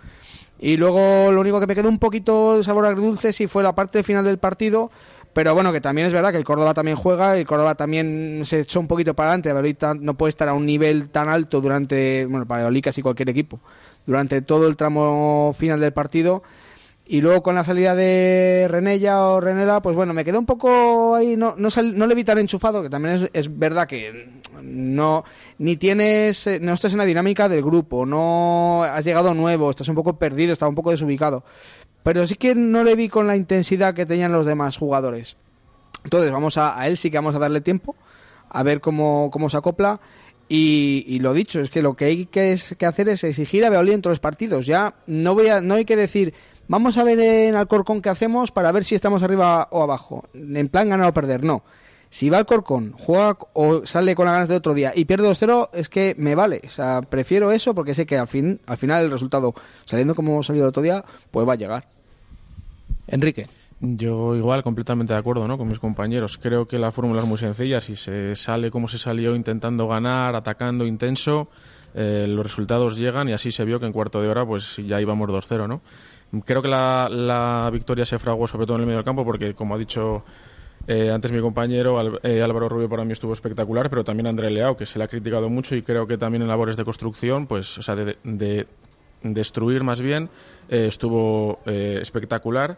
Y 0.60 0.78
luego 0.78 1.32
lo 1.32 1.42
único 1.42 1.60
que 1.60 1.68
me 1.68 1.76
quedó 1.76 1.90
un 1.90 2.00
poquito 2.00 2.58
de 2.58 2.64
sabor 2.64 2.86
agridulce 2.86 3.32
sí 3.32 3.48
fue 3.48 3.64
la 3.64 3.76
parte 3.76 4.02
final 4.02 4.26
del 4.26 4.40
partido, 4.40 4.90
pero 5.34 5.54
bueno, 5.54 5.72
que 5.72 5.82
también 5.82 6.08
es 6.08 6.14
verdad 6.14 6.32
que 6.32 6.38
el 6.38 6.44
Córdoba 6.44 6.74
también 6.74 6.98
juega, 6.98 7.38
el 7.38 7.46
Córdoba 7.46 7.76
también 7.76 8.42
se 8.44 8.62
echó 8.62 8.80
un 8.80 8.88
poquito 8.88 9.14
para 9.14 9.30
adelante, 9.30 9.50
Valladolid 9.50 10.02
no 10.02 10.16
puede 10.16 10.30
estar 10.30 10.48
a 10.50 10.54
un 10.54 10.66
nivel 10.66 11.10
tan 11.10 11.30
alto 11.30 11.62
durante, 11.62 12.26
bueno, 12.26 12.48
para 12.48 12.62
Valladolid 12.62 12.84
casi 12.84 13.04
cualquier 13.04 13.30
equipo, 13.30 13.60
durante 14.08 14.42
todo 14.42 14.68
el 14.68 14.76
tramo 14.76 15.54
final 15.56 15.80
del 15.80 15.94
partido. 15.94 16.42
Y 17.10 17.22
luego 17.22 17.42
con 17.42 17.56
la 17.56 17.64
salida 17.64 17.96
de 17.96 18.68
Renella 18.70 19.24
o 19.28 19.40
Renela, 19.40 19.82
pues 19.82 19.96
bueno, 19.96 20.14
me 20.14 20.26
quedé 20.26 20.38
un 20.38 20.46
poco 20.46 21.16
ahí, 21.16 21.38
no, 21.38 21.56
no, 21.58 21.70
sal- 21.70 21.98
no 21.98 22.06
le 22.06 22.16
vi 22.16 22.26
tan 22.26 22.38
enchufado, 22.38 22.84
que 22.84 22.90
también 22.90 23.16
es, 23.16 23.30
es 23.32 23.58
verdad 23.58 23.88
que 23.88 24.28
no, 24.62 25.24
ni 25.58 25.78
tienes, 25.78 26.48
eh, 26.48 26.60
no 26.62 26.74
estás 26.74 26.92
en 26.92 26.98
la 26.98 27.06
dinámica 27.06 27.48
del 27.48 27.64
grupo, 27.64 28.06
no 28.06 28.84
has 28.84 29.06
llegado 29.06 29.34
nuevo, 29.34 29.70
estás 29.70 29.88
un 29.88 29.96
poco 29.96 30.18
perdido, 30.18 30.52
estás 30.52 30.68
un 30.68 30.76
poco 30.76 30.92
desubicado. 30.92 31.44
Pero 32.04 32.28
sí 32.28 32.36
que 32.36 32.56
no 32.56 32.84
le 32.84 32.96
vi 32.96 33.08
con 33.08 33.26
la 33.26 33.38
intensidad 33.38 33.94
que 33.94 34.06
tenían 34.06 34.34
los 34.34 34.46
demás 34.46 34.76
jugadores. 34.76 35.38
Entonces 36.04 36.32
vamos 36.32 36.58
a, 36.58 36.78
a 36.78 36.88
él 36.88 36.98
sí 36.98 37.10
que 37.10 37.18
vamos 37.18 37.36
a 37.36 37.40
darle 37.40 37.62
tiempo, 37.62 37.96
a 38.50 38.64
ver 38.64 38.82
cómo, 38.82 39.30
cómo 39.32 39.50
se 39.50 39.58
acopla. 39.58 40.00
Y, 40.50 41.20
lo 41.20 41.34
dicho, 41.34 41.60
es 41.60 41.70
que 41.70 41.82
lo 41.82 41.96
que 41.96 42.06
hay 42.06 42.26
que, 42.26 42.54
hacer 42.54 43.10
es 43.10 43.24
exigir 43.26 43.66
a 43.66 43.70
Beolí 43.70 43.92
en 43.92 44.02
todos 44.02 44.14
los 44.14 44.20
partidos. 44.22 44.66
Ya 44.66 44.94
no, 45.06 45.36
voy 45.36 45.48
a, 45.50 45.60
no 45.60 45.74
hay 45.76 45.84
que 45.84 45.98
decir, 45.98 46.34
vamos 46.68 46.98
a 46.98 47.04
ver 47.04 47.20
en 47.20 47.56
Alcorcón 47.56 48.02
qué 48.02 48.10
hacemos 48.10 48.52
para 48.52 48.72
ver 48.72 48.84
si 48.84 48.96
estamos 48.96 49.24
arriba 49.24 49.68
o 49.72 49.84
abajo. 49.84 50.26
En 50.34 50.70
plan 50.70 50.90
ganar 50.90 51.10
o 51.10 51.14
perder, 51.14 51.44
no. 51.44 51.64
Si 52.10 52.30
va 52.30 52.38
Alcorcón, 52.38 52.94
juega 52.98 53.38
o 53.54 53.86
sale 53.86 54.16
con 54.16 54.26
las 54.26 54.34
ganas 54.34 54.50
de 54.50 54.56
otro 54.56 54.74
día 54.74 54.94
y 54.96 55.06
pierde 55.06 55.30
2-0, 55.30 55.70
es 55.74 55.90
que 55.90 56.16
me 56.18 56.36
vale. 56.36 56.62
O 56.66 56.70
sea, 56.70 57.02
prefiero 57.02 57.52
eso 57.52 57.76
porque 57.76 57.94
sé 57.94 58.06
que 58.06 58.18
al, 58.18 58.28
fin, 58.28 58.62
al 58.66 58.78
final 58.78 59.04
el 59.04 59.12
resultado, 59.12 59.54
saliendo 59.86 60.16
como 60.16 60.42
salió 60.42 60.64
el 60.64 60.70
otro 60.70 60.84
día, 60.84 61.04
pues 61.32 61.48
va 61.48 61.54
a 61.54 61.58
llegar. 61.58 61.88
Enrique. 63.08 63.48
Yo 63.80 64.36
igual, 64.36 64.64
completamente 64.64 65.14
de 65.14 65.20
acuerdo 65.20 65.48
¿no? 65.48 65.58
con 65.58 65.68
mis 65.68 65.80
compañeros. 65.80 66.40
Creo 66.40 66.68
que 66.68 66.80
la 66.80 66.92
fórmula 66.92 67.22
es 67.22 67.28
muy 67.28 67.38
sencilla. 67.38 67.80
Si 67.80 67.96
se 67.96 68.34
sale 68.36 68.72
como 68.72 68.88
se 68.88 68.98
salió 68.98 69.36
intentando 69.36 69.88
ganar, 69.88 70.36
atacando 70.36 70.86
intenso, 70.86 71.50
eh, 71.94 72.26
los 72.28 72.44
resultados 72.44 72.98
llegan 72.98 73.30
y 73.30 73.34
así 73.34 73.52
se 73.52 73.66
vio 73.66 73.80
que 73.80 73.86
en 73.86 73.92
cuarto 73.92 74.20
de 74.22 74.30
hora 74.30 74.46
pues 74.46 74.78
ya 74.78 75.00
íbamos 75.00 75.30
2-0. 75.30 75.68
¿no? 75.68 75.82
Creo 76.46 76.62
que 76.62 76.68
la, 76.68 77.08
la 77.10 77.70
victoria 77.72 78.06
se 78.06 78.20
fraguó 78.20 78.48
sobre 78.48 78.66
todo 78.66 78.76
en 78.76 78.82
el 78.82 78.88
medio 78.88 78.98
del 78.98 79.06
campo 79.06 79.24
porque, 79.24 79.54
como 79.54 79.76
ha 79.76 79.78
dicho 79.78 80.24
eh, 80.88 81.10
antes 81.10 81.32
mi 81.32 81.40
compañero, 81.42 82.00
Al- 82.00 82.20
eh, 82.24 82.42
Álvaro 82.42 82.68
Rubio 82.70 82.90
para 82.90 83.06
mí 83.06 83.14
estuvo 83.14 83.34
espectacular, 83.34 83.90
pero 83.90 84.04
también 84.04 84.28
André 84.28 84.50
Leao, 84.50 84.76
que 84.76 84.86
se 84.86 84.98
le 85.00 85.06
ha 85.06 85.08
criticado 85.08 85.50
mucho 85.50 85.76
y 85.76 85.84
creo 85.84 86.06
que 86.06 86.18
también 86.18 86.42
en 86.42 86.48
labores 86.50 86.76
de 86.76 86.84
construcción, 86.84 87.48
pues, 87.48 87.78
o 87.78 87.82
sea, 87.82 87.96
de, 87.96 88.18
de 88.24 88.68
destruir 89.24 89.84
más 89.84 90.02
bien, 90.02 90.30
eh, 90.70 90.88
estuvo 90.88 91.60
eh, 91.66 92.00
espectacular. 92.02 92.78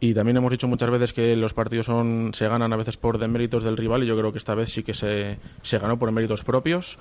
Y 0.00 0.14
también 0.14 0.36
hemos 0.36 0.50
dicho 0.50 0.66
muchas 0.66 0.90
veces 0.90 1.12
que 1.12 1.36
los 1.36 1.54
partidos 1.54 1.86
son, 1.86 2.30
se 2.34 2.48
ganan 2.48 2.72
a 2.72 2.76
veces 2.76 2.96
por 2.96 3.18
deméritos 3.18 3.62
del 3.62 3.76
rival 3.76 4.02
y 4.02 4.06
yo 4.06 4.16
creo 4.18 4.32
que 4.32 4.38
esta 4.38 4.54
vez 4.56 4.72
sí 4.72 4.82
que 4.82 4.94
se, 4.94 5.38
se 5.62 5.78
ganó 5.78 5.96
por 5.96 6.10
méritos 6.10 6.42
propios, 6.42 6.98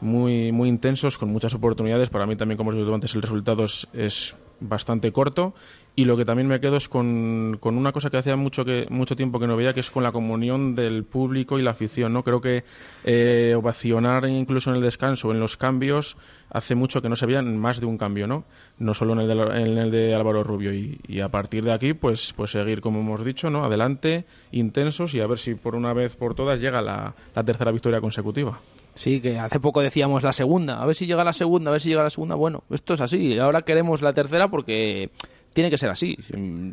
muy, 0.00 0.50
muy 0.50 0.68
intensos, 0.70 1.18
con 1.18 1.28
muchas 1.28 1.52
oportunidades. 1.54 2.08
Para 2.08 2.24
mí 2.26 2.36
también, 2.36 2.56
como 2.56 2.70
os 2.70 2.76
he 2.76 2.78
dicho 2.78 2.94
antes, 2.94 3.14
el 3.14 3.20
resultado 3.20 3.64
es, 3.64 3.86
es 3.92 4.34
bastante 4.60 5.12
corto. 5.12 5.54
Y 5.94 6.04
lo 6.04 6.16
que 6.16 6.24
también 6.24 6.46
me 6.46 6.60
quedo 6.60 6.76
es 6.76 6.88
con, 6.88 7.56
con 7.58 7.76
una 7.76 7.90
cosa 7.90 8.08
que 8.08 8.18
hacía 8.18 8.36
mucho, 8.36 8.64
que, 8.64 8.86
mucho 8.88 9.16
tiempo 9.16 9.40
que 9.40 9.48
no 9.48 9.56
veía, 9.56 9.72
que 9.72 9.80
es 9.80 9.90
con 9.90 10.04
la 10.04 10.12
comunión 10.12 10.76
del 10.76 11.02
público 11.02 11.58
y 11.58 11.62
la 11.62 11.72
afición. 11.72 12.12
¿no? 12.12 12.22
Creo 12.22 12.40
que 12.40 12.62
eh, 13.02 13.54
ovacionar 13.56 14.28
incluso 14.28 14.70
en 14.70 14.76
el 14.76 14.82
descanso, 14.82 15.32
en 15.32 15.40
los 15.40 15.56
cambios, 15.56 16.16
hace 16.50 16.76
mucho 16.76 17.02
que 17.02 17.08
no 17.08 17.16
se 17.16 17.26
veían 17.26 17.58
más 17.58 17.80
de 17.80 17.86
un 17.86 17.98
cambio, 17.98 18.28
¿no? 18.28 18.44
No 18.78 18.94
solo 18.94 19.14
en 19.14 19.20
el 19.20 19.28
de, 19.28 19.42
en 19.60 19.78
el 19.78 19.90
de 19.90 20.14
Álvaro 20.14 20.44
Rubio. 20.44 20.72
Y, 20.72 21.20
a 21.20 21.30
partir 21.30 21.64
de 21.64 21.72
aquí, 21.72 21.94
pues, 21.94 22.32
pues 22.36 22.52
seguir, 22.52 22.80
como 22.80 23.00
hemos 23.00 23.24
dicho, 23.24 23.50
¿no? 23.50 23.64
Adelante, 23.64 24.24
intensos 24.52 25.14
y 25.14 25.20
a 25.20 25.26
ver 25.26 25.38
si 25.38 25.56
por 25.56 25.74
una 25.74 25.92
vez 25.92 26.14
por 26.14 26.36
todas 26.36 26.60
llega 26.60 26.80
la 26.80 27.14
tercera 27.44 27.72
victoria 27.72 28.00
consecutiva. 28.00 28.60
Sí, 28.98 29.20
que 29.20 29.38
hace 29.38 29.60
poco 29.60 29.80
decíamos 29.80 30.24
la 30.24 30.32
segunda, 30.32 30.82
a 30.82 30.84
ver 30.84 30.96
si 30.96 31.06
llega 31.06 31.22
la 31.22 31.32
segunda, 31.32 31.70
a 31.70 31.72
ver 31.72 31.80
si 31.80 31.88
llega 31.88 32.02
la 32.02 32.10
segunda. 32.10 32.34
Bueno, 32.34 32.64
esto 32.68 32.94
es 32.94 33.00
así, 33.00 33.38
ahora 33.38 33.62
queremos 33.62 34.02
la 34.02 34.12
tercera 34.12 34.48
porque 34.48 35.12
tiene 35.54 35.70
que 35.70 35.78
ser 35.78 35.88
así. 35.88 36.16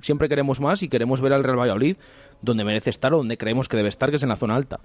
Siempre 0.02 0.28
queremos 0.28 0.60
más 0.60 0.82
y 0.82 0.90
queremos 0.90 1.22
ver 1.22 1.34
al 1.34 1.44
Real 1.44 1.60
Valladolid 1.60 1.98
donde 2.42 2.66
merece 2.66 2.90
estar 2.90 3.14
o 3.14 3.18
donde 3.18 3.38
creemos 3.38 3.70
que 3.70 3.78
debe 3.78 3.90
estar, 3.90 4.10
que 4.10 4.16
es 4.16 4.24
en 4.24 4.30
la 4.30 4.38
zona 4.38 4.56
alta. 4.56 4.80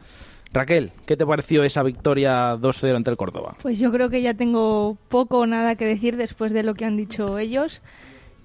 Raquel, 0.52 0.92
¿qué 1.06 1.16
te 1.16 1.24
pareció 1.24 1.64
esa 1.64 1.82
victoria 1.82 2.56
2-0 2.56 2.96
ante 2.96 3.10
el 3.10 3.16
Córdoba? 3.16 3.56
Pues 3.62 3.78
yo 3.78 3.90
creo 3.90 4.10
que 4.10 4.20
ya 4.20 4.34
tengo 4.34 4.98
poco 5.08 5.38
o 5.38 5.46
nada 5.46 5.76
que 5.76 5.86
decir 5.86 6.18
después 6.18 6.52
de 6.52 6.62
lo 6.62 6.74
que 6.74 6.84
han 6.84 6.98
dicho 6.98 7.38
ellos. 7.38 7.80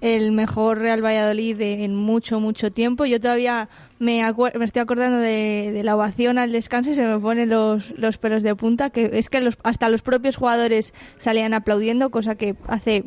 El 0.00 0.32
mejor 0.32 0.78
Real 0.78 1.02
Valladolid 1.04 1.60
en 1.60 1.94
mucho, 1.94 2.38
mucho 2.38 2.70
tiempo. 2.70 3.06
Yo 3.06 3.20
todavía 3.20 3.68
me, 3.98 4.22
me 4.54 4.64
estoy 4.64 4.82
acordando 4.82 5.18
de, 5.18 5.70
de 5.72 5.82
la 5.82 5.96
ovación 5.96 6.36
al 6.38 6.52
descanso 6.52 6.90
y 6.90 6.94
se 6.94 7.02
me 7.02 7.18
ponen 7.18 7.48
los, 7.48 7.98
los 7.98 8.18
pelos 8.18 8.42
de 8.42 8.54
punta. 8.54 8.90
Que 8.90 9.10
es 9.14 9.30
que 9.30 9.40
los- 9.40 9.58
hasta 9.62 9.88
los 9.88 10.02
propios 10.02 10.36
jugadores 10.36 10.92
salían 11.16 11.54
aplaudiendo, 11.54 12.10
cosa 12.10 12.34
que 12.34 12.56
hace 12.68 13.04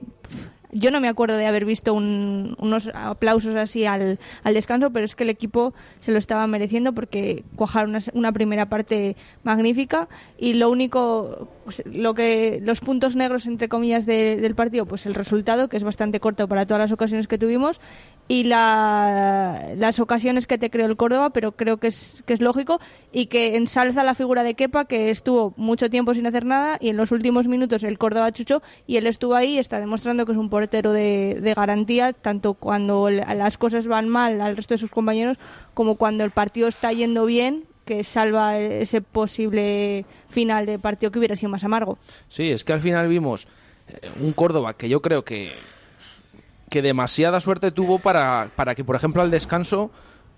yo 0.72 0.92
no 0.92 1.02
me 1.02 1.08
acuerdo 1.08 1.38
de 1.38 1.46
haber 1.46 1.66
visto 1.66 1.94
un- 1.94 2.56
unos 2.60 2.90
aplausos 2.94 3.56
así 3.56 3.86
al, 3.86 4.20
descanso, 4.44 4.92
pero 4.92 5.06
es 5.06 5.16
que 5.16 5.24
el 5.24 5.30
equipo 5.30 5.74
se 6.00 6.12
lo 6.12 6.18
estaba 6.18 6.46
mereciendo 6.48 6.94
porque 6.94 7.44
cuajaron 7.56 7.98
una, 8.14 8.32
primera 8.32 8.68
parte 8.68 9.16
magnífica 9.44 10.08
y 10.38 10.54
lo 10.54 10.70
único, 10.70 11.50
pues, 11.64 11.82
lo 11.86 12.14
que 12.14 12.60
los 12.62 12.80
puntos 12.82 13.16
negros 13.16 13.46
entre 13.46 13.70
comillas 13.70 14.06
de- 14.06 14.38
del 14.38 14.56
partido, 14.56 14.86
pues 14.86 15.06
el 15.06 15.16
resultado 15.16 15.70
que 15.70 15.78
es 15.78 15.84
bastante 15.84 16.20
corto 16.20 16.48
para 16.48 16.66
todas 16.66 16.82
las 16.82 16.92
ocasiones 16.92 17.28
que 17.28 17.38
tuvimos 17.38 17.80
y 18.28 18.44
la- 18.44 19.74
las 19.76 20.00
ocasiones 20.00 20.46
que 20.46 20.58
te 20.58 20.70
creó 20.70 20.86
el 20.86 20.98
Córdoba, 20.98 21.32
pero 21.32 21.54
creo 21.54 21.78
que 21.78 21.88
es 21.88 22.24
que 22.26 22.34
es 22.34 22.42
lógico 22.42 22.80
y 23.12 23.26
que 23.28 23.56
ensalza 23.56 24.04
la 24.04 24.14
figura 24.14 24.44
de 24.44 24.54
Kepa 24.54 24.86
que 24.86 25.10
estuvo 25.10 25.54
mucho 25.58 25.90
tiempo 25.90 26.14
sin 26.14 26.28
hacer 26.28 26.46
nada 26.46 26.78
y 26.80 26.90
en 26.90 26.98
los 26.98 27.12
últimos 27.12 27.48
minutos 27.48 27.84
el 27.84 27.98
Córdoba 27.98 28.32
chuchó 28.32 28.62
y 28.86 28.98
él 28.98 29.08
estuvo 29.08 29.36
ahí 29.36 29.56
y 29.56 29.60
está 29.60 29.80
demostrando 29.80 30.26
que 30.26 30.34
es 30.34 30.38
un 30.38 30.50
portero 30.60 30.92
de, 30.92 31.40
de 31.40 31.54
garantía 31.54 32.12
tanto 32.12 32.54
cuando 32.54 33.10
las 33.10 33.58
cosas 33.58 33.88
van 33.88 34.10
mal 34.10 34.42
al 34.42 34.58
resto 34.58 34.74
de 34.74 34.78
sus 34.78 34.92
compañeros 34.92 35.38
como 35.74 35.96
cuando 35.96 36.26
el 36.26 36.32
partido 36.32 36.68
está 36.68 36.92
yendo 36.92 37.26
bien 37.26 37.64
que 37.86 38.04
salva 38.04 38.58
ese 38.58 39.02
posible 39.02 40.06
final 40.28 40.66
de 40.66 40.78
partido 40.78 41.12
que 41.12 41.20
hubiera 41.20 41.36
sido 41.36 41.50
más 41.50 41.64
amargo. 41.64 41.98
Sí, 42.28 42.52
es 42.52 42.66
que 42.66 42.74
al 42.74 42.82
final 42.82 43.08
vimos 43.08 43.48
eh, 43.88 44.10
un 44.22 44.34
Córdoba 44.34 44.74
que 44.74 44.90
yo 44.90 45.02
creo 45.02 45.24
que, 45.24 45.52
que 46.70 46.82
demasiada 46.82 47.40
suerte 47.40 47.72
tuvo 47.72 48.00
para, 48.00 48.52
para 48.56 48.76
que, 48.76 48.84
por 48.84 48.98
ejemplo, 48.98 49.22
al 49.22 49.32
descanso 49.32 49.92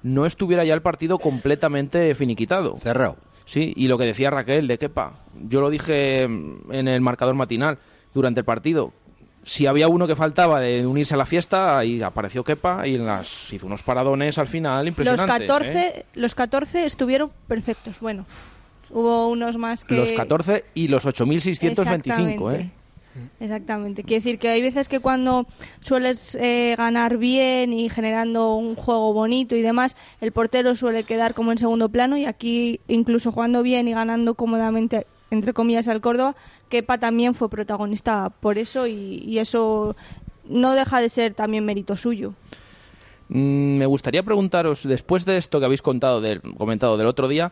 no 0.03 0.25
estuviera 0.27 0.63
ya 0.63 0.75
el 0.75 0.83
partido 0.83 1.17
completamente 1.17 2.13
finiquitado. 2.13 2.77
Cerrado. 2.77 3.17
Sí, 3.45 3.73
y 3.75 3.87
lo 3.87 3.97
que 3.97 4.05
decía 4.05 4.29
Raquel 4.29 4.67
de 4.67 4.77
Kepa, 4.77 5.15
yo 5.49 5.61
lo 5.61 5.69
dije 5.69 6.23
en 6.23 6.87
el 6.87 7.01
marcador 7.01 7.35
matinal 7.35 7.79
durante 8.13 8.41
el 8.41 8.45
partido. 8.45 8.93
Si 9.43 9.65
había 9.65 9.87
uno 9.87 10.05
que 10.07 10.15
faltaba 10.15 10.59
de 10.59 10.85
unirse 10.85 11.15
a 11.15 11.17
la 11.17 11.25
fiesta, 11.25 11.79
ahí 11.79 12.01
apareció 12.01 12.43
Kepa 12.43 12.87
y 12.87 12.95
en 12.95 13.05
las, 13.05 13.51
hizo 13.51 13.65
unos 13.65 13.81
paradones 13.81 14.37
al 14.37 14.47
final 14.47 14.85
Los 14.85 14.89
impresionantes. 14.89 15.47
14, 15.47 15.87
¿eh? 15.87 16.05
los 16.13 16.35
14 16.35 16.85
estuvieron 16.85 17.31
perfectos. 17.47 17.99
Bueno, 17.99 18.25
hubo 18.91 19.29
unos 19.29 19.57
más 19.57 19.83
que 19.83 19.95
Los 19.95 20.11
14 20.11 20.65
y 20.75 20.87
los 20.89 21.05
8.625, 21.05 21.71
Exactamente. 21.71 22.61
¿eh? 22.61 22.71
Exactamente. 23.39 24.03
Quiere 24.03 24.23
decir 24.23 24.39
que 24.39 24.49
hay 24.49 24.61
veces 24.61 24.87
que 24.87 24.99
cuando 24.99 25.45
sueles 25.81 26.35
eh, 26.35 26.75
ganar 26.77 27.17
bien 27.17 27.73
y 27.73 27.89
generando 27.89 28.55
un 28.55 28.75
juego 28.75 29.13
bonito 29.13 29.55
y 29.55 29.61
demás, 29.61 29.97
el 30.21 30.31
portero 30.31 30.75
suele 30.75 31.03
quedar 31.03 31.33
como 31.33 31.51
en 31.51 31.57
segundo 31.57 31.89
plano 31.89 32.17
y 32.17 32.25
aquí 32.25 32.79
incluso 32.87 33.31
jugando 33.31 33.63
bien 33.63 33.87
y 33.87 33.93
ganando 33.93 34.35
cómodamente 34.35 35.07
entre 35.31 35.53
comillas 35.53 35.87
al 35.87 36.01
Córdoba, 36.01 36.35
Kepa 36.69 36.97
también 36.99 37.33
fue 37.33 37.49
protagonista 37.49 38.29
por 38.29 38.57
eso 38.57 38.85
y, 38.85 39.23
y 39.25 39.39
eso 39.39 39.95
no 40.47 40.73
deja 40.73 40.99
de 41.01 41.09
ser 41.09 41.33
también 41.33 41.65
mérito 41.65 41.95
suyo. 41.97 42.33
Mm, 43.29 43.77
Me 43.77 43.85
gustaría 43.85 44.23
preguntaros, 44.23 44.83
después 44.87 45.25
de 45.25 45.37
esto 45.37 45.59
que 45.59 45.65
habéis 45.65 45.81
contado 45.81 46.21
del, 46.21 46.41
comentado 46.41 46.97
del 46.97 47.07
otro 47.07 47.27
día, 47.27 47.51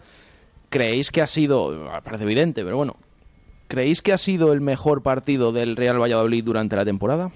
¿creéis 0.69 1.09
que 1.09 1.21
ha 1.21 1.27
sido, 1.27 1.89
parece 2.03 2.25
evidente, 2.25 2.63
pero 2.63 2.77
bueno, 2.77 2.98
¿creéis 3.69 4.01
que 4.01 4.12
ha 4.12 4.17
sido 4.17 4.51
el 4.51 4.62
mejor 4.62 5.01
partido 5.01 5.51
del 5.53 5.75
Real 5.77 6.00
Valladolid 6.01 6.43
durante 6.43 6.75
la 6.75 6.86
temporada? 6.86 7.31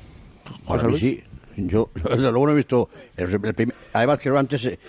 José 0.66 0.88
Luis. 0.88 1.00
sí. 1.02 1.24
Yo, 1.56 1.90
desde 1.96 2.18
luego 2.32 2.48
no 2.48 2.52
he 2.54 2.56
visto. 2.56 2.90
El, 3.16 3.30
el 3.46 3.54
primer- 3.54 3.76
además, 3.94 4.20
que 4.20 4.30
antes 4.30 4.60
se, 4.60 4.80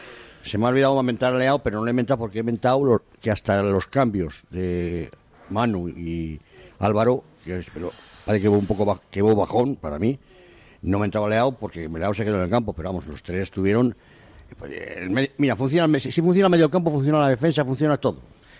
se 0.43 0.57
me 0.59 0.65
ha 0.65 0.69
olvidado 0.71 1.01
mentar 1.03 1.35
a 1.35 1.39
Leao, 1.39 1.59
pero 1.59 1.77
no 1.77 1.83
lo 1.85 1.89
he 1.89 1.91
inventado 1.91 2.19
porque 2.19 2.39
he 2.39 2.41
inventado 2.41 2.83
los- 2.83 3.03
que 3.21 3.31
hasta 3.31 3.63
los 3.63 3.87
cambios 3.87 4.43
de 4.51 5.11
Manu 5.51 5.89
y 5.89 6.41
Álvaro, 6.79 7.23
que 7.45 7.59
es- 7.59 7.67
pero 7.73 7.91
parece 8.25 8.43
que 8.43 8.49
hubo 8.49 8.59
un 8.59 8.67
poco 8.67 9.01
que 9.11 9.23
hubo 9.23 9.35
bajón 9.37 9.77
para 9.77 9.99
mí. 9.99 10.19
No 10.83 10.99
me 10.99 11.07
entraba 11.07 11.29
Leao 11.29 11.53
porque 11.53 11.89
Leao 11.89 12.13
se 12.15 12.25
quedó 12.25 12.37
en 12.37 12.43
el 12.43 12.51
campo, 12.51 12.73
pero 12.75 12.91
vamos, 12.91 13.07
los 13.07 13.23
tres 13.23 13.43
estuvieron. 13.45 13.97
pues, 14.59 14.71
el 14.73 15.31
mira, 15.39 15.57
funciona, 15.57 15.99
si 15.99 16.21
funciona 16.21 16.49
medio 16.49 16.71
campo, 16.71 16.91
funciona 16.91 17.19
la 17.21 17.29
defensa, 17.31 17.65
funciona 17.65 17.97
todo. 17.97 18.19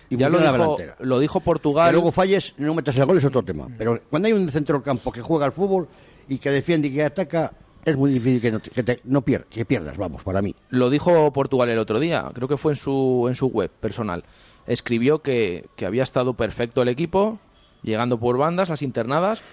Y 0.09 0.17
Ya 0.17 0.27
lo 0.27 0.33
funciona 0.37 0.57
la 0.57 0.63
dijo, 0.65 0.77
delantera. 0.77 1.05
lo 1.07 1.19
dijo 1.19 1.39
Que 1.39 1.45
Portugal. 1.45 1.93
luego 1.93 2.11
falles, 2.11 2.53
no 2.57 2.73
metas 2.73 2.97
el 2.97 3.05
gol 3.05 3.17
es 3.17 3.25
otro 3.25 3.43
tema. 3.43 3.67
Pero 3.77 3.99
cuando 4.09 4.27
hay 4.27 4.33
un 4.33 4.49
centro 4.49 4.75
del 4.75 4.83
campo 4.83 5.11
que 5.11 5.21
juega 5.21 5.45
al 5.45 5.51
fútbol 5.53 5.87
y 6.27 6.37
que 6.37 6.49
defiende 6.51 6.87
y 6.89 6.93
que 6.93 7.03
ataca, 7.03 7.53
es 7.85 7.95
muy 7.95 8.11
difícil 8.11 8.41
que 8.41 8.99
no, 9.03 9.21
pierdas, 9.21 9.97
vamos, 9.97 10.23
para 10.23 10.41
mí. 10.41 10.55
Lo 10.69 10.89
dijo 10.89 11.31
Portugal 11.31 11.69
el 11.69 11.77
otro 11.77 11.99
día, 11.99 12.31
creo 12.33 12.47
que 12.47 12.57
fue 12.57 12.73
en 12.73 12.75
su, 12.77 13.25
en 13.27 13.35
su 13.35 13.47
web 13.47 13.69
personal. 13.69 14.23
Escribió 14.65 15.19
que, 15.19 15.67
que 15.75 15.85
había 15.85 16.03
estado 16.03 16.33
perfecto 16.33 16.81
el 16.81 16.89
equipo, 16.89 17.37
llegando 17.83 18.19
por 18.19 18.37
bandas, 18.37 18.69
las 18.69 18.81
internadas, 18.81 19.43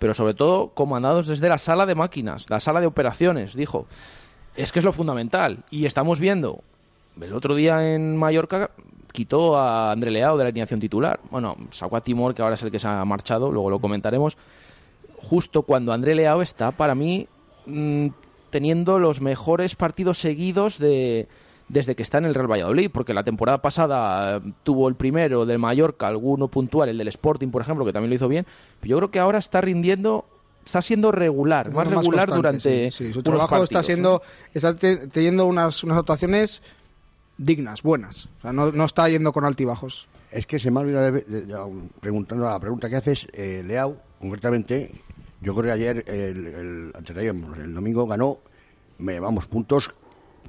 pero 0.00 0.14
sobre 0.14 0.34
todo 0.34 0.70
comandados 0.70 1.28
desde 1.28 1.48
la 1.48 1.58
sala 1.58 1.86
de 1.86 1.94
máquinas, 1.94 2.50
la 2.50 2.60
sala 2.60 2.80
de 2.80 2.86
operaciones, 2.86 3.54
dijo. 3.54 3.86
Es 4.56 4.72
que 4.72 4.78
es 4.78 4.84
lo 4.84 4.92
fundamental. 4.92 5.64
Y 5.70 5.84
estamos 5.84 6.18
viendo, 6.18 6.62
el 7.20 7.34
otro 7.34 7.54
día 7.54 7.94
en 7.94 8.16
Mallorca 8.16 8.70
quitó 9.12 9.56
a 9.56 9.92
André 9.92 10.10
Leao 10.10 10.36
de 10.36 10.44
la 10.44 10.48
alineación 10.48 10.80
titular. 10.80 11.20
Bueno, 11.30 11.56
sacó 11.70 11.96
a 11.96 12.00
Timor, 12.00 12.34
que 12.34 12.42
ahora 12.42 12.54
es 12.54 12.62
el 12.62 12.70
que 12.70 12.78
se 12.78 12.88
ha 12.88 13.04
marchado, 13.04 13.52
luego 13.52 13.70
lo 13.70 13.78
comentaremos. 13.78 14.36
Justo 15.22 15.62
cuando 15.62 15.92
André 15.92 16.14
Leao 16.14 16.42
está, 16.42 16.72
para 16.72 16.94
mí, 16.94 17.28
mm, 17.66 18.08
teniendo 18.50 18.98
los 18.98 19.20
mejores 19.20 19.76
partidos 19.76 20.18
seguidos 20.18 20.78
de, 20.78 21.28
desde 21.68 21.94
que 21.96 22.02
está 22.02 22.18
en 22.18 22.24
el 22.26 22.34
Real 22.34 22.50
Valladolid, 22.50 22.90
porque 22.92 23.12
la 23.14 23.24
temporada 23.24 23.60
pasada 23.60 24.36
eh, 24.38 24.52
tuvo 24.62 24.88
el 24.88 24.94
primero 24.94 25.44
del 25.46 25.58
Mallorca, 25.58 26.06
alguno 26.06 26.48
puntual, 26.48 26.88
el 26.88 26.98
del 26.98 27.08
Sporting, 27.08 27.48
por 27.48 27.62
ejemplo, 27.62 27.84
que 27.84 27.92
también 27.92 28.10
lo 28.10 28.16
hizo 28.16 28.28
bien. 28.28 28.46
Pero 28.80 28.90
yo 28.90 28.96
creo 28.98 29.10
que 29.10 29.18
ahora 29.18 29.38
está 29.38 29.60
rindiendo, 29.60 30.24
está 30.64 30.80
siendo 30.80 31.12
regular, 31.12 31.70
más 31.72 31.88
Más 31.90 32.04
regular 32.04 32.28
durante 32.32 32.90
sí, 32.90 33.06
sí. 33.06 33.12
su 33.12 33.18
unos 33.18 33.24
trabajo 33.24 33.62
está 33.64 33.78
partidos, 33.80 33.86
siendo 33.86 34.22
está 34.54 34.74
te- 34.74 35.08
teniendo 35.08 35.46
unas, 35.46 35.82
unas 35.84 35.98
actuaciones 35.98 36.62
dignas, 37.38 37.82
buenas. 37.82 38.28
O 38.38 38.42
sea, 38.42 38.52
no, 38.52 38.72
no 38.72 38.84
está 38.84 39.08
yendo 39.08 39.32
con 39.32 39.44
altibajos. 39.44 40.06
Es 40.30 40.46
que 40.46 40.58
se 40.58 40.70
me 40.70 40.80
ha 40.80 40.82
olvidado 40.82 41.12
de, 41.12 41.20
de- 41.22 41.42
de- 41.42 41.88
preguntando 42.00 42.48
a 42.48 42.52
la 42.52 42.60
pregunta 42.60 42.88
que 42.88 42.96
haces, 42.96 43.28
eh, 43.32 43.62
Leao, 43.64 43.96
concretamente, 44.20 44.90
yo 45.40 45.54
creo 45.54 45.64
que 45.64 45.72
ayer, 45.72 46.04
el, 46.06 46.92
el, 46.94 47.14
de 47.14 47.72
domingo 47.72 48.06
ganó, 48.06 48.38
me, 48.98 49.20
vamos, 49.20 49.46
puntos 49.46 49.94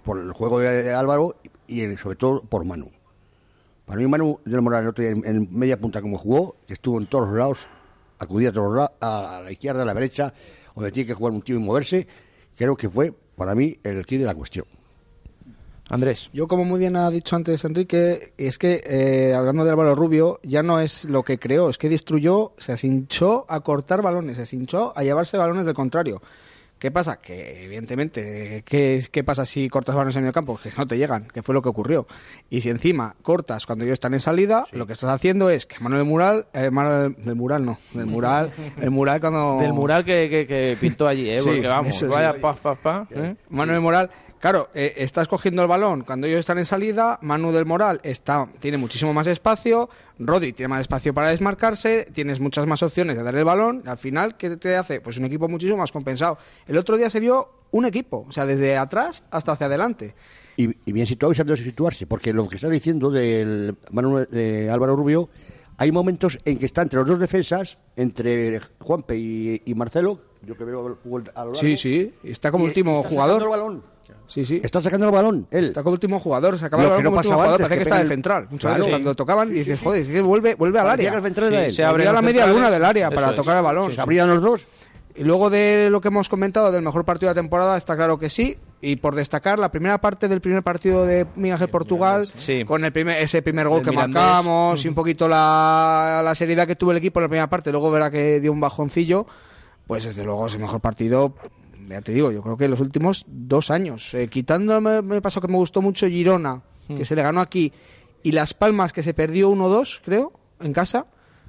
por 0.03 0.19
el 0.19 0.31
juego 0.31 0.59
de, 0.59 0.83
de 0.83 0.93
Álvaro 0.93 1.35
y 1.67 1.95
sobre 1.97 2.15
todo 2.15 2.41
por 2.41 2.65
Manu. 2.65 2.89
Para 3.85 4.01
mí 4.01 4.07
Manu 4.07 4.39
del 4.43 4.61
Moral 4.61 4.83
el 4.83 4.89
otro 4.89 5.03
en, 5.03 5.47
media 5.51 5.79
punta 5.79 6.01
como 6.01 6.17
jugó, 6.17 6.57
que 6.67 6.73
estuvo 6.73 6.99
en 6.99 7.07
todos 7.07 7.27
los 7.29 7.37
lados, 7.37 7.59
acudía 8.19 8.49
a 8.49 8.51
todos 8.51 8.75
lados, 8.75 8.91
a 8.99 9.41
la 9.43 9.51
izquierda, 9.51 9.83
a 9.83 9.85
la 9.85 9.93
derecha, 9.93 10.33
donde 10.75 10.91
tiene 10.91 11.07
que 11.07 11.13
jugar 11.13 11.33
un 11.33 11.41
tío 11.41 11.55
y 11.55 11.59
moverse, 11.59 12.07
creo 12.55 12.75
que 12.75 12.89
fue 12.89 13.13
para 13.35 13.55
mí 13.55 13.77
el 13.83 14.05
kit 14.05 14.19
de 14.19 14.25
la 14.25 14.35
cuestión. 14.35 14.65
Andrés. 15.89 16.29
Yo, 16.33 16.47
como 16.47 16.65
muy 16.65 16.79
bien 16.79 16.95
ha 16.97 17.09
dicho 17.09 17.35
antes 17.35 17.63
Enrique, 17.63 18.33
es 18.37 18.57
que, 18.57 18.83
eh, 18.85 19.33
hablando 19.33 19.63
de 19.63 19.69
Álvaro 19.71 19.95
Rubio, 19.95 20.39
ya 20.43 20.61
no 20.63 20.79
es 20.81 21.05
lo 21.05 21.23
que 21.23 21.39
creó, 21.39 21.69
es 21.69 21.77
que 21.77 21.87
destruyó, 21.89 22.51
se 22.57 22.75
hinchó 22.85 23.45
a 23.47 23.61
cortar 23.61 24.01
balones, 24.01 24.37
se 24.49 24.55
hinchó 24.55 24.91
a 24.97 25.03
llevarse 25.03 25.37
balones 25.37 25.65
del 25.65 25.75
contrario. 25.75 26.21
¿Qué 26.77 26.91
pasa? 26.91 27.15
Que, 27.19 27.65
evidentemente, 27.65 28.61
¿qué, 28.63 29.03
qué 29.11 29.23
pasa 29.23 29.45
si 29.45 29.67
cortas 29.67 29.95
balones 29.95 30.15
en 30.15 30.25
el 30.25 30.31
campo? 30.31 30.59
Que 30.61 30.69
no 30.77 30.85
te 30.85 30.95
llegan, 30.97 31.25
que 31.33 31.41
fue 31.41 31.55
lo 31.55 31.63
que 31.63 31.69
ocurrió. 31.69 32.05
Y 32.51 32.61
si 32.61 32.69
encima 32.69 33.15
cortas 33.23 33.65
cuando 33.65 33.83
ellos 33.83 33.93
están 33.93 34.13
en 34.13 34.19
salida, 34.19 34.67
lo 34.73 34.85
que 34.85 34.93
estás 34.93 35.09
haciendo 35.09 35.49
es 35.49 35.65
que 35.65 35.79
Manuel 35.79 36.03
Mural, 36.03 36.45
eh, 36.53 36.69
Manuel, 36.69 37.15
del 37.17 37.33
Mural 37.35 37.65
no, 37.65 37.79
del 37.95 38.05
Mural, 38.05 38.51
el 38.79 38.91
Mural 38.91 39.19
cuando... 39.19 39.57
Del 39.59 39.73
mural 39.73 40.05
que, 40.05 40.29
que- 40.29 40.45
que 40.45 40.77
pintó 40.79 41.07
allí, 41.07 41.27
¿eh? 41.29 41.37
Sí, 41.37 41.49
Porque 41.49 41.67
vamos, 41.67 41.95
sí. 41.97 42.05
vaya 42.05 42.39
pa, 42.39 42.53
pa, 42.53 42.75
pa, 42.75 43.07
¿eh? 43.09 43.35
Manuel 43.49 43.81
Moral, 43.81 44.11
claro, 44.39 44.69
eh, 44.73 44.93
estás 44.97 45.27
cogiendo 45.27 45.61
el 45.61 45.67
balón 45.67 46.01
cuando 46.01 46.27
ellos 46.27 46.39
están 46.39 46.57
en 46.57 46.65
salida, 46.65 47.19
Manu 47.21 47.51
del 47.51 47.65
Moral 47.65 47.99
está, 48.03 48.47
tiene 48.59 48.77
muchísimo 48.77 49.13
más 49.13 49.27
espacio, 49.27 49.89
Rodri 50.19 50.53
tiene 50.53 50.69
más 50.69 50.81
espacio 50.81 51.13
para 51.13 51.29
desmarcarse, 51.29 52.07
tienes 52.13 52.39
muchas 52.39 52.65
más 52.65 52.83
opciones 52.83 53.17
de 53.17 53.23
darle 53.23 53.39
el 53.39 53.45
balón, 53.45 53.83
al 53.85 53.97
final, 53.97 54.37
¿qué 54.37 54.57
te 54.57 54.75
hace? 54.75 55.01
Pues 55.01 55.17
un 55.17 55.25
equipo 55.25 55.47
muchísimo 55.47 55.77
más 55.77 55.91
compensado. 55.91 56.37
El 56.67 56.77
otro 56.77 56.97
día 56.97 57.09
se 57.09 57.19
vio 57.19 57.49
un 57.71 57.85
equipo, 57.85 58.25
o 58.27 58.31
sea, 58.31 58.45
desde 58.45 58.77
atrás 58.77 59.23
hasta 59.31 59.51
hacia 59.51 59.67
adelante. 59.67 60.15
y, 60.55 60.67
bien 60.91 61.05
situado 61.05 61.33
y 61.33 61.35
sabiendo 61.35 61.61
situarse, 61.61 62.07
porque 62.07 62.33
lo 62.33 62.47
que 62.47 62.55
está 62.55 62.69
diciendo 62.69 63.11
del 63.11 63.75
Manuel, 63.91 64.27
de 64.31 64.71
Álvaro 64.71 64.95
Rubio, 64.95 65.29
hay 65.77 65.91
momentos 65.91 66.39
en 66.45 66.57
que 66.57 66.65
está 66.65 66.81
entre 66.81 66.99
los 66.99 67.07
dos 67.07 67.19
defensas, 67.19 67.77
entre 67.95 68.59
Juanpe 68.79 69.15
y, 69.17 69.61
y 69.65 69.73
Marcelo, 69.75 70.19
yo 70.41 70.55
que 70.57 70.63
veo 70.65 70.79
a 70.79 70.83
lo 70.83 71.23
largo, 71.33 71.55
Sí, 71.55 71.77
sí, 71.77 72.13
está 72.23 72.51
como 72.51 72.65
y- 72.65 72.67
último 72.67 72.91
y 72.91 72.97
está 72.97 73.09
jugador. 73.09 73.41
sacando 73.41 73.55
el 73.55 73.61
balón. 73.61 73.83
Sí, 74.25 74.45
sí. 74.45 74.59
Está 74.63 74.81
sacando 74.81 75.05
el 75.05 75.11
balón, 75.11 75.47
él. 75.51 75.65
Está 75.65 75.83
como 75.83 75.93
último 75.93 76.19
jugador, 76.19 76.57
se 76.57 76.65
acaba 76.65 76.83
Lo 76.83 76.87
el 76.87 76.91
balón 76.91 77.03
no 77.03 77.09
como 77.11 77.17
último 77.19 77.35
jugador, 77.35 77.57
parece 77.59 77.69
que, 77.69 77.77
que 77.77 77.83
está 77.83 77.99
de 77.99 78.05
central. 78.07 78.47
Muchas 78.49 78.59
Claro. 78.61 78.75
veces 78.77 78.85
Sí. 78.85 78.91
cuando 78.91 79.15
tocaban 79.15 79.53
dices, 79.53 79.79
joder, 79.81 80.01
es 80.01 80.07
que 80.07 80.21
vuelve, 80.21 80.55
vuelve 80.55 80.79
al 80.79 80.89
área. 80.89 81.11
que 81.11 81.17
el 81.17 81.23
central 81.23 81.53
era 81.53 81.65
él. 81.65 81.71
se 81.71 81.83
Abría 81.83 82.11
la 82.11 82.21
media 82.21 82.47
luna 82.47 82.69
del 82.71 82.83
área 82.85 83.07
eso 83.07 83.15
para 83.15 83.29
es. 83.29 83.35
tocar 83.35 83.57
el 83.57 83.63
balón. 83.63 83.91
Se 83.91 84.01
abrían 84.01 84.29
los 84.29 84.41
dos. 84.41 84.67
Y 85.17 85.23
luego 85.23 85.49
de 85.49 85.89
lo 85.89 85.99
que 85.99 86.09
hemos 86.09 86.29
comentado 86.29 86.71
del 86.71 86.83
mejor 86.83 87.03
partido 87.03 87.29
de 87.29 87.35
la 87.35 87.41
temporada, 87.41 87.75
está 87.75 87.95
claro 87.95 88.19
que 88.19 88.29
sí. 88.29 88.57
Y 88.81 88.97
por 88.97 89.15
destacar, 89.15 89.57
la 89.57 89.71
primera 89.71 89.97
parte 89.99 90.27
del 90.27 90.41
primer 90.41 90.61
partido 90.61 91.05
de 91.05 91.25
Miguel 91.35 91.67
Portugal, 91.69 92.27
Sí. 92.35 92.63
con 92.65 92.85
el 92.85 92.91
primer, 92.91 93.19
ese 93.23 93.41
primer 93.41 93.67
gol 93.67 93.79
El 93.79 93.85
que 93.85 93.89
Mirandés. 93.91 94.21
marcamos 94.21 94.85
y 94.85 94.87
un 94.87 94.93
poquito 94.93 95.27
la, 95.27 96.21
la 96.23 96.35
seriedad 96.35 96.67
que 96.67 96.75
tuvo 96.75 96.91
el 96.91 96.97
equipo 96.97 97.19
en 97.19 97.23
la 97.23 97.29
primera 97.29 97.49
parte, 97.49 97.71
luego 97.71 97.89
verá 97.89 98.11
que 98.11 98.39
dio 98.39 98.51
un 98.51 98.59
bajoncillo. 98.59 99.25
pues 99.87 100.03
desde 100.03 100.23
luego 100.23 100.45
es 100.47 100.53
el 100.53 100.59
mejor 100.61 100.81
partido 100.81 101.33
ya 101.87 102.01
te 102.01 102.11
digo, 102.11 102.31
yo 102.33 102.41
creo 102.43 102.57
que 102.57 102.67
los 102.67 102.81
últimos 102.81 103.23
dos 103.27 103.71
años. 103.71 104.13
Eh, 104.13 104.27
quitándome, 104.27 105.01
me 105.01 105.21
pasó 105.21 105.39
que 105.39 105.47
me 105.47 105.55
gustó 105.55 105.81
mucho 105.81 106.05
Girona, 106.07 106.61
que 106.87 106.93
Mm. 107.03 107.05
se 107.05 107.15
le 107.15 107.23
ganó 107.23 107.39
aquí, 107.39 107.71
y 108.23 108.33
Las 108.33 108.53
Palmas, 108.53 108.91
que 108.91 109.01
se 109.01 109.13
perdió 109.13 109.49
1-2, 109.49 110.01
creo, 110.03 110.33
en 110.59 110.73
casa, 110.73 111.05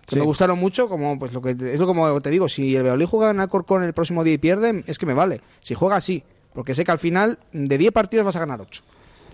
que 0.08 0.14
Sí. 0.14 0.18
me 0.18 0.24
gustaron 0.24 0.58
mucho, 0.58 0.88
como 0.88 1.18
pues 1.18 1.32
lo 1.34 1.40
que 1.42 1.50
es 1.50 1.78
lo 1.78 1.86
como 1.86 2.20
te 2.20 2.30
digo, 2.30 2.48
si 2.48 2.74
el 2.74 2.82
Valladolid 2.82 3.06
juega 3.06 3.30
en 3.30 3.40
Alcorcón 3.40 3.82
el 3.84 3.92
próximo 3.92 4.24
día 4.24 4.34
y 4.34 4.38
pierde, 4.38 4.82
es 4.86 4.98
que 4.98 5.06
me 5.06 5.14
vale. 5.14 5.40
Si 5.60 5.74
juega 5.74 5.96
así, 5.96 6.22
porque 6.54 6.74
sé 6.74 6.84
que 6.84 6.90
al 6.90 6.98
final 6.98 7.38
de 7.52 7.78
10 7.78 7.92
partidos 7.92 8.26
vas 8.26 8.36
a 8.36 8.40
ganar 8.40 8.60
8. 8.60 8.82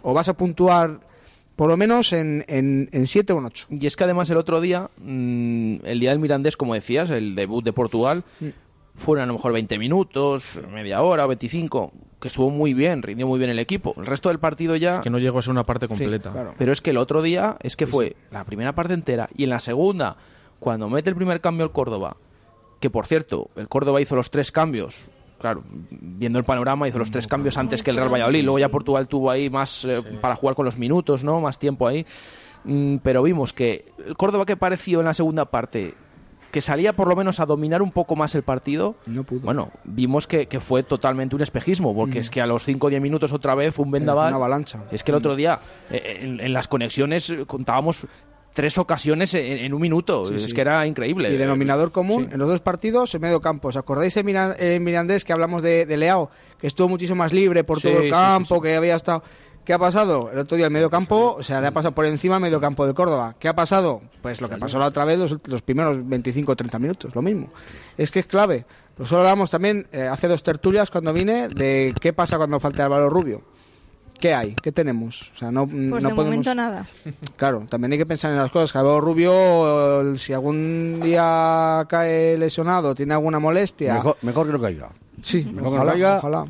O 0.02 0.12
vas 0.12 0.28
a 0.28 0.35
puntuar 0.35 1.00
por 1.57 1.69
lo 1.69 1.76
menos 1.76 2.12
en, 2.12 2.45
en, 2.49 2.88
en 2.93 3.07
7 3.07 3.33
o 3.33 3.38
en 3.38 3.45
8. 3.47 3.66
Y 3.71 3.87
es 3.87 3.97
que 3.97 4.04
además 4.04 4.28
el 4.31 4.37
otro 4.37 4.61
día, 4.61 4.90
mm, 4.99 5.76
el 5.85 6.00
día 6.00 6.11
del 6.11 6.19
Mirandés, 6.19 6.57
como 6.57 6.75
decías, 6.75 7.09
el 7.11 7.35
debut 7.37 7.64
de 7.64 7.73
Portugal, 7.73 8.25
Mm. 8.40 8.49
fueron 8.97 9.23
a 9.25 9.26
lo 9.26 9.35
mejor 9.35 9.52
20 9.52 9.78
minutos, 9.78 10.61
media 10.73 11.00
hora 11.02 11.25
o 11.25 11.28
25, 11.28 11.93
que 12.21 12.28
estuvo 12.28 12.50
muy 12.50 12.75
bien, 12.75 13.02
rindió 13.02 13.26
muy 13.26 13.38
bien 13.38 13.50
el 13.50 13.59
equipo. 13.61 13.95
El 13.99 14.07
resto 14.07 14.28
del 14.31 14.38
partido 14.40 14.75
ya... 14.76 15.00
Que 15.00 15.11
no 15.11 15.19
llegó 15.19 15.38
a 15.38 15.43
ser 15.43 15.52
una 15.52 15.64
parte 15.64 15.87
completa. 15.88 16.33
claro. 16.33 16.54
Pero 16.59 16.73
es 16.73 16.81
que 16.81 16.90
el 16.90 16.97
otro 16.99 17.23
día 17.23 17.57
es 17.62 17.76
que 17.76 17.87
fue 17.87 18.16
la 18.31 18.45
primera 18.45 18.73
parte 18.75 18.93
entera 18.95 19.28
y 19.37 19.45
en 19.45 19.50
la 19.50 19.59
segunda, 19.61 20.16
cuando 20.58 20.88
mete 20.88 21.11
el 21.11 21.16
primer 21.16 21.40
cambio 21.40 21.64
el 21.66 21.73
Córdoba, 21.73 22.16
que 22.80 22.90
por 22.90 23.06
cierto, 23.06 23.50
el 23.56 23.68
Córdoba 23.68 24.00
hizo 24.00 24.16
los 24.16 24.30
tres 24.30 24.50
cambios, 24.52 25.11
claro, 25.40 25.62
viendo 25.90 26.38
el 26.38 26.44
panorama, 26.44 26.88
hizo 26.88 26.99
los 26.99 27.11
tres 27.11 27.26
cambios 27.26 27.56
antes 27.58 27.82
que 27.82 27.90
el 27.90 27.96
Real 27.96 28.12
Valladolid, 28.12 28.42
luego 28.44 28.58
ya 28.58 28.68
Portugal 28.68 29.08
tuvo 29.08 29.30
ahí 29.30 29.50
más 29.50 29.84
eh, 29.84 30.02
para 30.20 30.37
jugar 30.37 30.54
con 30.54 30.64
los 30.64 30.78
minutos, 30.78 31.25
¿no? 31.25 31.40
Más 31.40 31.58
tiempo 31.58 31.87
ahí. 31.87 32.06
Mm, 32.64 32.96
pero 33.02 33.23
vimos 33.23 33.52
que 33.52 33.92
el 34.06 34.16
Córdoba 34.16 34.46
que 34.46 34.56
pareció 34.56 35.00
en 35.00 35.06
la 35.06 35.12
segunda 35.14 35.44
parte 35.46 35.94
que 36.50 36.61
salía 36.61 36.92
por 36.92 37.08
lo 37.08 37.16
menos 37.16 37.40
a 37.40 37.46
dominar 37.46 37.82
un 37.82 37.90
poco 37.90 38.14
más 38.14 38.34
el 38.37 38.44
partido, 38.44 38.94
No 39.06 39.25
pudo. 39.25 39.40
bueno, 39.40 39.73
vimos 39.82 40.28
que, 40.28 40.46
que 40.46 40.61
fue 40.61 40.84
totalmente 40.84 41.34
un 41.34 41.42
espejismo, 41.42 41.92
porque 41.96 42.20
es 42.20 42.30
que 42.30 42.40
a 42.40 42.46
los 42.46 42.62
5 42.64 42.87
o 42.87 42.90
10 42.90 43.02
minutos 43.02 43.32
otra 43.32 43.56
vez 43.56 43.75
fue 43.75 43.84
un 43.84 43.90
vendaval. 43.90 44.28
una 44.28 44.37
avalancha. 44.37 44.84
Es 44.92 45.02
que 45.02 45.11
el 45.11 45.16
otro 45.16 45.34
día, 45.34 45.58
eh, 45.90 46.18
en, 46.20 46.38
en 46.38 46.52
las 46.52 46.68
conexiones, 46.68 47.28
eh, 47.28 47.44
contábamos 47.44 48.06
tres 48.54 48.78
ocasiones 48.78 49.34
en, 49.34 49.58
en 49.58 49.75
un 49.75 49.80
minuto. 49.82 50.25
Sí, 50.25 50.34
es 50.37 50.42
sí. 50.44 50.52
que 50.52 50.62
era 50.62 50.87
increíble. 50.87 51.28
Y 51.30 51.37
denominador 51.37 51.92
común 51.92 52.25
Sí. 52.28 52.30
en 52.32 52.38
los 52.38 52.49
dos 52.49 52.61
partidos, 52.62 53.14
en 53.14 53.20
medio 53.20 53.40
campo. 53.42 53.68
¿Os 53.68 53.76
acordáis 53.76 54.16
en 54.16 54.25
Miran- 54.26 54.54
en 54.58 54.82
Mirandés 54.82 55.25
que 55.25 55.32
hablamos 55.34 55.61
de, 55.62 55.84
de 55.84 55.96
Leao? 55.99 56.30
Que 56.58 56.66
estuvo 56.68 56.88
muchísimo 56.88 57.16
más 57.18 57.32
libre 57.34 57.62
por 57.64 57.80
todo 57.80 57.99
el 57.99 58.11
campo, 58.11 58.62
que 58.62 58.75
había 58.75 58.94
estado... 58.94 59.23
¿Qué 59.64 59.73
ha 59.73 59.78
pasado? 59.78 60.30
El 60.30 60.38
otro 60.40 60.58
día 60.58 60.66
el 60.66 60.73
medio 60.73 60.90
campo, 60.90 61.37
o 61.38 61.42
sea, 61.42 61.58
le 61.62 61.68
ha 61.68 61.70
pasado 61.70 61.94
por 61.94 62.04
encima 62.04 62.34
el 62.37 62.42
medio 62.42 62.61
campo 62.61 62.84
del 62.84 62.94
Córdoba. 62.94 63.34
¿Qué 63.38 63.49
ha 63.49 63.54
pasado? 63.54 64.02
Pues 64.20 64.42
lo 64.42 64.50
que 64.50 64.58
pasó 64.58 64.78
la 64.78 64.84
otra 64.84 65.06
vez 65.06 65.18
los, 65.18 65.38
los 65.46 65.62
primeros 65.62 66.06
25 66.06 66.52
o 66.52 66.54
30 66.54 66.78
minutos, 66.78 67.14
lo 67.14 67.23
mismo. 67.23 67.49
Es 67.96 68.11
que 68.11 68.18
es 68.20 68.26
clave. 68.26 68.66
Pues 68.94 69.08
solo 69.08 69.23
hablamos 69.23 69.50
también, 69.50 69.87
eh, 69.90 70.02
hace 70.02 70.28
dos 70.28 70.42
tertulias 70.42 70.90
cuando 70.90 71.14
vine, 71.14 71.49
de 71.49 71.94
qué 71.99 72.12
pasa 72.12 72.37
cuando 72.37 72.61
falta 72.61 72.84
Álvaro 72.84 73.08
Rubio. 73.08 73.40
¿Qué 74.18 74.33
hay? 74.35 74.54
¿Qué 74.54 74.73
tenemos? 74.73 75.30
O 75.35 75.37
sea, 75.38 75.50
no, 75.50 75.66
Pues 75.66 75.78
no 75.80 75.94
de 75.97 76.00
podemos... 76.02 76.25
momento 76.25 76.54
nada. 76.54 76.87
Claro, 77.37 77.66
también 77.68 77.92
hay 77.92 77.99
que 77.99 78.06
pensar 78.06 78.30
en 78.30 78.38
las 78.38 78.50
cosas. 78.50 78.73
Que 78.73 78.78
Álvaro 78.78 79.00
Rubio, 79.00 80.16
si 80.16 80.33
algún 80.33 81.00
día 81.02 81.85
cae 81.88 82.38
lesionado, 82.38 82.94
tiene 82.94 83.14
alguna 83.14 83.38
molestia. 83.38 83.94
Mejor, 83.94 84.16
mejor 84.23 84.47
que 84.47 84.52
no 84.52 84.61
caiga. 84.61 84.90
Sí, 85.23 85.44
mejor 85.44 85.71
que 85.71 85.76
ojalá, 85.76 85.92
caiga. 85.92 86.18
ojalá. 86.18 86.47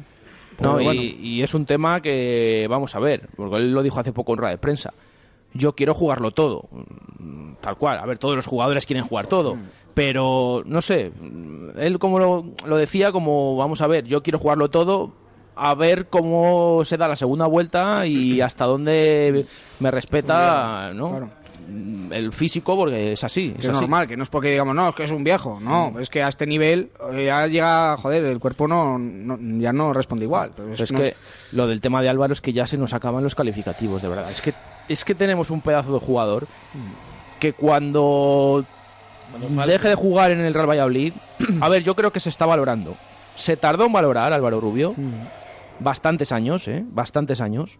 No, 0.61 0.80
y, 0.80 1.42
es 1.42 1.52
un 1.54 1.66
tema 1.66 2.00
que, 2.00 2.66
vamos 2.71 2.94
a 2.94 3.00
ver, 3.00 3.28
porque 3.37 3.56
él 3.56 3.73
lo 3.73 3.83
dijo 3.83 3.99
hace 3.99 4.12
poco 4.12 4.33
en 4.33 4.38
rueda 4.38 4.50
de 4.52 4.59
prensa. 4.59 4.92
Yo 5.52 5.75
quiero 5.75 5.94
jugarlo 5.94 6.30
todo, 6.30 6.68
mm, 7.18 7.54
tal 7.61 7.76
cual. 7.76 7.99
A 7.99 8.06
ver, 8.06 8.18
todos 8.18 8.37
los 8.37 8.47
jugadores 8.47 8.87
quieren 8.87 9.04
jugar 9.04 9.26
todo, 9.26 9.56
pero 9.94 10.62
no 10.66 10.80
sé, 10.80 11.11
mm, 11.11 11.71
él 11.76 11.99
como 11.99 12.18
lo, 12.18 12.44
lo 12.66 12.76
decía, 12.76 13.11
como 13.12 13.56
vamos 13.56 13.80
a 13.80 13.87
ver, 13.87 14.04
yo 14.04 14.23
quiero 14.23 14.38
jugarlo 14.38 14.68
todo, 14.71 15.12
a 15.56 15.75
ver 15.75 16.06
cómo 16.06 16.84
se 16.84 16.96
da 16.96 17.08
la 17.08 17.16
segunda 17.16 17.46
vuelta 17.46 18.06
y 18.06 18.40
hasta 18.40 18.64
dónde 18.66 19.46
me 19.80 19.90
respeta, 19.90 20.92
¿no? 20.94 21.11
Claro. 21.11 21.28
Mm, 21.66 22.12
El 22.12 22.32
físico, 22.32 22.76
porque 22.76 23.12
es 23.12 23.25
así. 23.25 23.52
Que 23.52 23.58
Es 23.58 23.64
es 23.64 23.70
así. 23.70 23.80
normal, 23.80 24.06
que 24.06 24.17
no 24.19 24.23
es 24.25 24.28
porque 24.28 24.50
digamos, 24.50 24.75
no, 24.75 24.90
es 24.90 24.95
que 24.95 25.04
es 25.04 25.10
un 25.10 25.25
viejo. 25.25 25.58
No, 25.62 25.99
es 25.99 26.10
que 26.10 26.23
a 26.23 26.28
este 26.28 26.47
nivel 26.47 26.90
eh, 27.12 27.25
ya 27.26 27.47
llega, 27.47 27.97
joder, 27.97 28.25
el 28.26 28.38
cuerpo 28.38 28.69
no, 28.69 28.99
no- 28.99 29.38
ya 29.62 29.73
no 29.73 29.93
responde 29.95 30.26
igual. 30.26 30.50
Pero 30.54 30.69
Pero 30.73 30.84
es 30.84 30.93
no 30.93 30.99
que 31.00 31.14
lo 31.52 31.67
del 31.67 31.80
tema 31.80 32.02
de 32.02 32.10
Álvaro 32.10 32.32
es 32.34 32.40
que 32.43 32.52
ya 32.52 32.67
se 32.67 32.76
nos 32.76 32.93
acaban 32.93 33.25
los 33.25 33.34
calificativos, 33.34 34.02
de 34.02 34.08
verdad. 34.08 34.30
Es 34.30 34.43
que, 34.43 34.52
es 34.88 35.04
que 35.06 35.14
tenemos 35.14 35.50
un 35.50 35.62
pedazo 35.62 35.95
de 35.95 36.00
jugador 36.00 36.47
que 37.40 37.52
cuando 37.54 38.64
deje 39.67 39.88
de 39.88 39.95
jugar 39.95 40.32
en 40.32 40.40
el 40.40 40.52
Real 40.52 40.69
Valladolid, 40.69 41.14
a 41.62 41.69
ver, 41.71 41.82
yo 41.82 41.95
creo 41.97 42.12
que 42.12 42.21
se 42.21 42.28
está 42.28 42.45
valorando. 42.45 42.95
Se 43.36 43.56
tardó 43.56 43.86
en 43.86 43.93
valorar 43.93 44.32
Álvaro 44.34 44.60
Rubio, 44.60 44.93
Mm. 44.97 45.44
Bastantes 45.78 46.32
años, 46.32 46.69
¿eh? 46.69 46.84
Bastantes 46.87 47.41
años. 47.41 47.78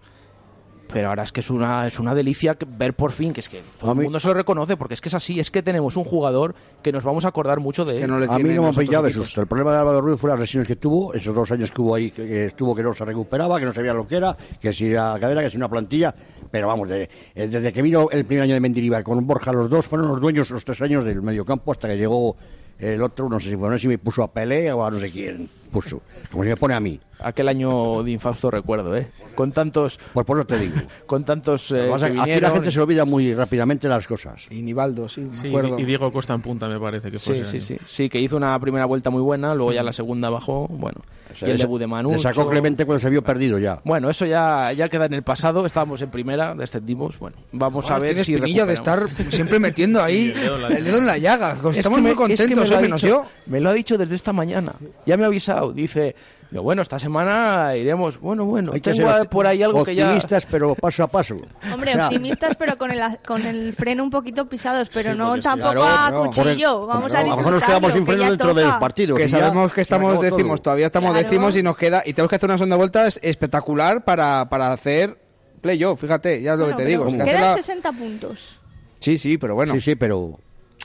Pero 0.93 1.09
ahora 1.09 1.23
es 1.23 1.33
que 1.33 1.41
es 1.41 1.49
una, 1.51 1.87
es 1.87 1.99
una 1.99 2.15
delicia 2.15 2.57
que- 2.57 2.67
ver 2.69 2.93
por 2.95 3.11
fin 3.11 3.33
que 3.33 3.41
es 3.41 3.49
que 3.49 3.63
todo 3.81 3.93
el 3.93 3.97
mundo 4.05 4.21
se 4.21 4.29
lo 4.29 4.35
reconoce, 4.35 4.77
porque 4.77 4.93
es 4.95 5.01
que 5.01 5.09
es 5.09 5.15
así, 5.15 5.41
es 5.41 5.51
que 5.51 5.63
tenemos 5.63 5.97
un 5.97 6.05
jugador 6.05 6.55
que 6.83 6.93
nos 6.93 7.03
vamos 7.03 7.25
a 7.25 7.29
acordar 7.29 7.59
mucho 7.59 7.87
de 7.87 7.95
él. 7.97 8.01
que 8.03 8.07
no 8.07 8.17
A 8.17 8.39
mí 8.39 8.45
no 8.55 8.63
me 8.63 8.69
otros 8.69 8.85
pillado 8.85 9.05
de 9.05 9.11
susto. 9.13 9.41
El 9.41 9.47
problema 9.47 9.73
de 9.73 9.79
Álvaro 9.79 10.03
Ruiz 10.03 10.21
fue 10.21 10.29
las 10.31 10.39
lesiones 10.39 10.69
que 10.69 10.77
tuvo, 10.77 11.15
esos 11.15 11.35
dos 11.35 11.51
años 11.51 11.73
que 11.73 11.81
hubo 11.81 11.95
ahí, 11.95 12.11
que, 12.11 12.27
que 12.27 12.45
estuvo 12.47 12.75
que 12.77 12.83
no 12.83 12.93
se 12.93 13.03
recuperaba, 13.05 13.59
que 13.59 13.65
no 13.65 13.73
sabía 13.73 13.95
lo 13.95 14.07
que 14.07 14.17
era, 14.17 14.37
que 14.61 14.73
si 14.75 14.87
era 14.89 15.19
cadera, 15.19 15.43
que 15.43 15.49
si 15.51 15.57
una 15.57 15.71
plantilla. 15.71 16.15
Pero 16.51 16.69
vamos, 16.69 16.89
de- 16.89 17.09
eh, 17.35 17.49
desde 17.49 17.73
que 17.73 17.81
vino 17.81 18.09
el 18.13 18.27
primer 18.27 18.45
año 18.45 18.55
de 18.55 18.61
Mendilibar 18.61 19.03
con 19.03 19.27
Borja, 19.27 19.53
los 19.55 19.71
dos 19.71 19.87
fueron 19.87 20.09
los 20.09 20.21
dueños 20.21 20.51
los 20.51 20.65
tres 20.67 20.83
años 20.83 21.03
del 21.03 21.23
mediocampo 21.23 21.73
hasta 21.73 21.89
que 21.89 21.97
llegó 21.97 22.37
el 22.79 23.01
otro, 23.03 23.29
no 23.31 23.41
sé 23.41 23.49
si 23.51 23.57
fue, 23.57 23.71
no 23.71 23.77
sé 23.77 23.81
si 23.83 23.89
me 23.89 23.99
puso 23.99 24.23
a 24.23 24.31
Pelé 24.31 24.71
o 24.71 24.85
a 24.85 24.91
no 24.91 24.99
sé 25.01 25.11
quién 25.11 25.49
puso, 25.75 26.01
como 26.31 26.45
si 26.45 26.51
me 26.51 26.57
pone 26.57 26.75
a 26.75 26.81
mí. 26.81 27.01
Aquel 27.21 27.49
año 27.49 28.03
de 28.03 28.11
infausto 28.11 28.51
recuerdo, 28.51 28.95
¿eh? 28.97 29.09
Con 29.35 29.53
tantos, 29.53 29.99
Pues 30.13 30.27
por 30.27 30.37
lo 30.37 30.45
te 30.45 30.59
digo. 30.59 30.75
con 31.07 31.25
tantos 31.25 31.71
eh, 31.71 31.77
Lo 31.77 31.85
que 31.85 31.91
pasa 31.91 32.07
que 32.07 32.13
es 32.13 32.17
que 32.17 32.21
aquí 32.23 32.31
la 32.31 32.35
vinieron. 32.37 32.53
gente 32.55 32.71
se 32.73 32.81
olvida 32.81 33.05
muy 33.05 33.35
rápidamente 33.35 33.89
las 33.89 34.07
cosas. 34.07 34.47
Y 34.51 34.63
Nivaldo, 34.63 35.09
sí, 35.09 35.23
me 35.23 35.37
Sí, 35.37 35.49
acuerdo. 35.49 35.79
y 35.79 35.85
Diego 35.85 36.13
Costa 36.13 36.35
en 36.35 36.43
punta 36.43 36.67
me 36.69 36.79
parece 36.81 37.11
que 37.11 37.19
fue 37.19 37.37
Sí, 37.37 37.41
ese 37.43 37.61
sí, 37.61 37.75
año. 37.75 37.81
sí, 37.81 37.87
sí, 37.89 38.09
que 38.09 38.21
hizo 38.21 38.37
una 38.37 38.59
primera 38.59 38.85
vuelta 38.87 39.11
muy 39.11 39.23
buena, 39.23 39.55
luego 39.55 39.73
ya 39.73 39.83
la 39.83 39.93
segunda 39.93 40.29
bajó, 40.29 40.67
bueno, 40.69 41.01
y 41.41 41.45
el 41.45 41.51
Le 41.53 41.59
sa- 41.59 41.65
debut 41.65 41.79
de 41.81 41.87
Manu. 41.87 42.11
Le 42.13 42.19
sacó 42.19 42.49
Clemente 42.49 42.85
cuando 42.85 43.01
se 43.01 43.09
vio 43.11 43.23
perdido 43.23 43.59
ya. 43.59 43.81
Bueno, 43.85 44.11
eso 44.11 44.27
ya, 44.27 44.73
ya 44.73 44.89
queda 44.89 45.07
en 45.07 45.15
el 45.15 45.23
pasado, 45.23 45.65
estábamos 45.67 46.03
en 46.03 46.11
primera, 46.11 46.55
descendimos, 46.55 47.19
bueno, 47.21 47.37
vamos 47.53 47.89
a 47.91 47.95
Ahora 47.95 48.03
ver 48.03 48.11
tienes 48.23 48.27
si 48.27 48.35
de 48.67 48.73
estar 48.73 49.07
siempre 49.31 49.59
metiendo 49.61 50.03
ahí 50.03 50.35
El 50.69 50.85
dedo 50.85 50.99
en 50.99 51.07
la 51.07 51.17
el 51.17 51.23
llaga. 51.23 51.57
Pues 51.63 51.75
Es 51.75 51.79
Estamos 51.87 51.99
que 51.99 52.03
muy 52.03 52.11
me- 52.29 52.35
es 52.35 52.41
que 52.41 52.47
contentos, 52.49 52.65
me 52.65 52.69
lo 52.69 52.75
¿eh? 52.75 52.79
ha 52.79 52.83
menos 52.83 53.03
dicho- 53.03 53.23
yo. 53.25 53.25
Me 53.47 53.61
lo 53.61 53.71
ha 53.71 53.73
dicho 53.73 53.97
desde 53.97 54.15
esta 54.17 54.33
mañana, 54.33 54.73
ya 55.07 55.17
me 55.17 55.23
ha 55.25 55.27
avisado, 55.27 55.64
dice, 55.73 56.15
yo, 56.51 56.63
bueno, 56.63 56.83
esta 56.83 56.99
semana 56.99 57.75
iremos, 57.77 58.19
bueno, 58.21 58.45
bueno, 58.45 58.73
Hay 58.75 58.81
que 58.81 58.93
tengo 58.93 59.13
ser 59.13 59.29
por 59.29 59.47
ahí 59.47 59.63
algo 59.63 59.85
que 59.85 59.95
ya... 59.95 60.05
optimistas, 60.07 60.47
pero 60.47 60.75
paso 60.75 61.03
a 61.05 61.09
paso. 61.09 61.37
Hombre, 61.73 61.91
O 61.93 61.95
sea, 61.95 62.05
optimistas, 62.07 62.57
pero 62.57 62.77
con 62.79 62.91
el, 62.91 63.01
con 63.27 63.45
el 63.45 63.73
freno 63.75 64.03
un 64.05 64.11
poquito 64.11 64.49
pisados, 64.49 64.89
pero 64.93 65.13
Sí, 65.13 65.19
no 65.19 65.27
porque 65.29 65.41
es 65.41 65.45
que- 65.45 65.49
tampoco 65.51 65.73
Claro, 65.73 65.87
a 65.87 66.11
no. 66.11 66.21
cuchillo. 66.27 66.83
El- 66.83 66.89
Vamos 66.89 67.15
a 67.15 67.19
a 67.19 67.23
lo 67.25 67.37
mejor 67.37 67.53
nos 67.55 67.63
quedamos 67.65 67.93
sin 67.93 68.01
disfrutarlo, 68.05 68.05
que 68.05 68.05
freno 68.05 68.23
ya 68.23 68.29
dentro 68.31 68.55
del 68.55 68.79
partido. 68.81 69.17
Que 69.17 69.29
si 69.29 69.33
ya 69.35 69.41
sabemos 69.41 69.73
que 69.73 69.81
estamos 69.81 70.21
décimos, 70.21 70.63
todavía 70.63 70.87
estamos 70.87 71.11
Claro. 71.13 71.29
décimos 71.29 71.57
y 71.57 71.63
nos 71.63 71.77
queda 71.77 72.03
y 72.05 72.13
tenemos 72.13 72.31
que 72.31 72.37
hacer 72.37 72.49
una 72.49 72.59
segunda 72.59 72.77
vuelta 72.77 73.07
es- 73.07 73.19
espectacular 73.23 74.05
para, 74.05 74.49
para 74.49 74.73
hacer 74.73 75.19
playoff, 75.61 76.01
fíjate, 76.01 76.43
ya 76.43 76.53
es 76.53 76.59
lo 76.59 76.65
Bueno, 76.67 76.77
que 76.77 76.83
te 76.85 76.89
digo. 76.91 77.07
que 77.07 77.17
Quedan 77.19 77.41
la- 77.43 77.55
60 77.55 77.93
puntos. 77.93 78.59
Sí, 79.01 79.17
sí, 79.19 79.39
pero 79.39 79.55
bueno, 79.55 79.75
Sí, 79.75 79.81
sí, 79.81 79.95
pero 79.97 80.39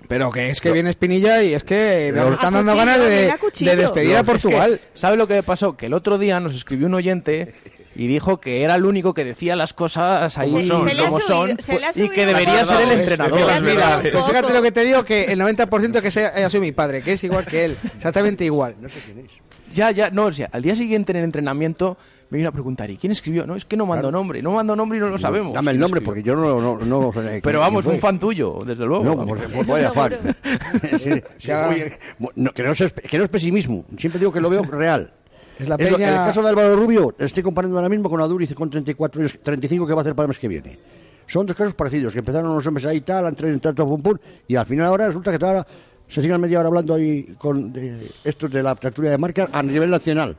pero 0.08 0.32
que 0.32 0.50
es 0.50 0.62
que 0.62 0.72
viene 0.72 0.90
Espinilla 0.90 1.44
y 1.44 1.54
es 1.54 1.64
que 1.64 2.12
nos 2.16 2.34
están 2.34 2.54
dando 2.54 2.72
cuchillo, 2.74 2.86
ganas 2.92 3.00
de, 3.00 3.66
de 3.70 3.76
despedir 3.76 4.16
a 4.16 4.20
Es 4.20 4.26
que, 4.26 4.32
Portugal. 4.32 4.80
¿Sabe 4.94 5.18
lo 5.18 5.28
que 5.28 5.44
pasó? 5.44 5.76
Que 5.76 5.88
el 5.88 5.94
otro 5.94 6.18
día 6.18 6.40
nos 6.40 6.56
escribió 6.56 6.88
un 6.88 6.94
oyente 6.94 7.54
y 7.96 8.08
dijo 8.08 8.40
que 8.40 8.64
era 8.64 8.76
el 8.76 8.86
único 8.86 9.14
que 9.14 9.26
decía 9.26 9.56
las 9.58 9.74
cosas 9.74 10.38
ahí 10.38 10.52
Como 10.52 10.64
son. 10.64 10.90
Se 10.90 10.96
le 10.96 11.02
ha 11.04 11.08
como 11.08 11.20
subido- 11.20 11.28
son 11.28 11.58
se 11.60 11.80
le 11.80 11.86
ha 11.86 11.92
y 11.94 12.10
que 12.10 12.26
debería 12.26 12.64
ser 12.66 12.82
el 12.82 12.88
le 12.90 12.96
ha 12.96 13.00
entrenador. 13.02 13.62
Mira, 13.62 14.00
Pues 14.12 14.26
fíjate 14.26 14.54
lo 14.54 14.62
que 14.62 14.72
te 14.72 14.86
digo, 14.86 15.04
que 15.04 15.26
el 15.26 15.40
90% 15.40 16.02
que 16.02 16.12
sea, 16.12 16.32
haya 16.36 16.50
sido 16.50 16.62
mi 16.62 16.72
padre, 16.72 17.02
que 17.02 17.14
es 17.14 17.24
igual 17.26 17.46
que 17.46 17.66
él, 17.66 17.78
exactamente 17.96 18.46
igual. 18.46 18.76
Ya, 19.74 19.92
ya, 19.92 20.10
no, 20.10 20.26
o 20.26 20.32
sea, 20.32 20.50
al 20.52 20.62
día 20.64 20.76
siguiente 20.76 21.12
en 21.12 21.18
el 21.18 21.24
entrenamiento 21.26 21.98
me 22.30 22.38
vino 22.38 22.50
a 22.50 22.52
preguntar, 22.52 22.90
¿y 22.92 22.98
quién 22.98 23.12
escribió? 23.12 23.46
No, 23.48 23.56
es 23.56 23.66
que 23.66 23.76
no 23.76 23.86
mando 23.86 24.12
nombre, 24.12 24.42
no 24.42 24.52
mando 24.52 24.76
nombre 24.76 24.98
y 24.98 25.02
no 25.02 25.10
lo 25.10 25.18
sabemos. 25.18 25.54
dame 25.54 25.72
el 25.72 25.80
nombre 25.80 26.00
escribió. 26.00 26.06
porque 26.06 26.24
yo 26.24 26.36
no, 26.36 26.62
no, 26.78 26.78
no 26.86 27.12
sé 27.14 27.40
Pero 27.44 27.60
vamos, 27.60 27.86
un 27.86 28.00
fan 28.00 28.20
tuyo, 28.20 28.60
desde 28.66 28.86
luego. 28.86 29.04
No, 29.04 29.26
pues 29.26 29.42
Eso 29.52 29.72
vaya 29.72 29.92
fan. 29.92 30.14
Sí, 31.00 31.12
sí, 31.40 31.52
oye, 31.52 31.94
no, 32.36 32.52
que, 32.52 32.64
no 32.64 32.72
es, 32.72 32.94
que 32.94 33.18
no 33.18 33.24
es 33.24 33.30
pesimismo, 33.30 33.86
siempre 33.98 34.20
digo 34.20 34.32
que 34.32 34.42
lo 34.42 34.50
veo 34.50 34.62
real. 34.72 35.12
Es 35.58 35.68
la 35.68 35.76
Es 35.76 35.90
lo- 35.92 35.98
peña... 35.98 36.10
el 36.10 36.16
caso 36.26 36.42
de 36.44 36.50
Álvaro 36.50 36.76
Rubio, 36.76 37.16
estoy 37.18 37.44
comparando 37.44 37.78
ahora 37.78 37.90
mismo 37.90 38.10
con 38.10 38.22
Aduriz 38.22 38.54
con 38.54 38.70
34 38.70 39.20
años, 39.22 39.40
35 39.42 39.86
que 39.88 39.94
va 39.94 40.00
a 40.00 40.04
hacer 40.04 40.16
para 40.16 40.26
el 40.26 40.30
mes 40.30 40.40
que 40.40 40.48
viene. 40.48 40.78
Son 41.28 41.46
dos 41.46 41.56
casos 41.56 41.74
parecidos, 41.76 42.14
que 42.14 42.20
empezaron 42.20 42.50
unos 42.50 42.66
hombres 42.66 42.86
ahí 42.86 43.02
tal, 43.02 43.26
han 43.28 43.36
traído 43.36 43.60
tanto 43.60 43.86
pum 43.86 44.02
pum, 44.02 44.18
y 44.48 44.56
al 44.56 44.66
final 44.66 44.86
ahora 44.88 45.08
resulta 45.08 45.38
que 45.38 45.44
ahora 45.46 45.66
se 46.08 46.22
siguen 46.22 46.40
media 46.42 46.60
hora 46.60 46.70
hablando 46.70 46.96
ahí 46.96 47.36
con 47.38 47.72
de, 47.74 48.10
estos 48.24 48.50
de 48.52 48.64
la 48.64 48.74
tertulia 48.76 49.12
de 49.12 49.18
marca 49.18 49.50
a 49.52 49.62
nivel 49.62 49.90
nacional. 49.92 50.38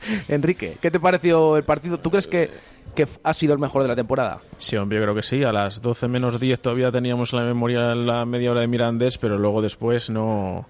Enrique, 0.28 0.76
¿qué 0.80 0.90
te 0.90 1.00
pareció 1.00 1.56
el 1.56 1.64
partido? 1.64 1.98
¿Tú 1.98 2.10
crees 2.10 2.26
que, 2.26 2.50
que 2.94 3.06
ha 3.22 3.34
sido 3.34 3.52
el 3.52 3.58
mejor 3.58 3.82
de 3.82 3.88
la 3.88 3.96
temporada? 3.96 4.40
Sí, 4.58 4.76
hombre, 4.76 4.98
yo 4.98 5.04
creo 5.04 5.14
que 5.14 5.22
sí. 5.22 5.42
A 5.44 5.52
las 5.52 5.80
12 5.82 6.08
menos 6.08 6.38
10 6.40 6.60
todavía 6.60 6.90
teníamos 6.90 7.32
en 7.32 7.40
la 7.40 7.44
memoria 7.46 7.94
la 7.94 8.24
media 8.24 8.50
hora 8.50 8.60
de 8.62 8.68
Mirandés, 8.68 9.18
pero 9.18 9.38
luego 9.38 9.62
después 9.62 10.10
no, 10.10 10.66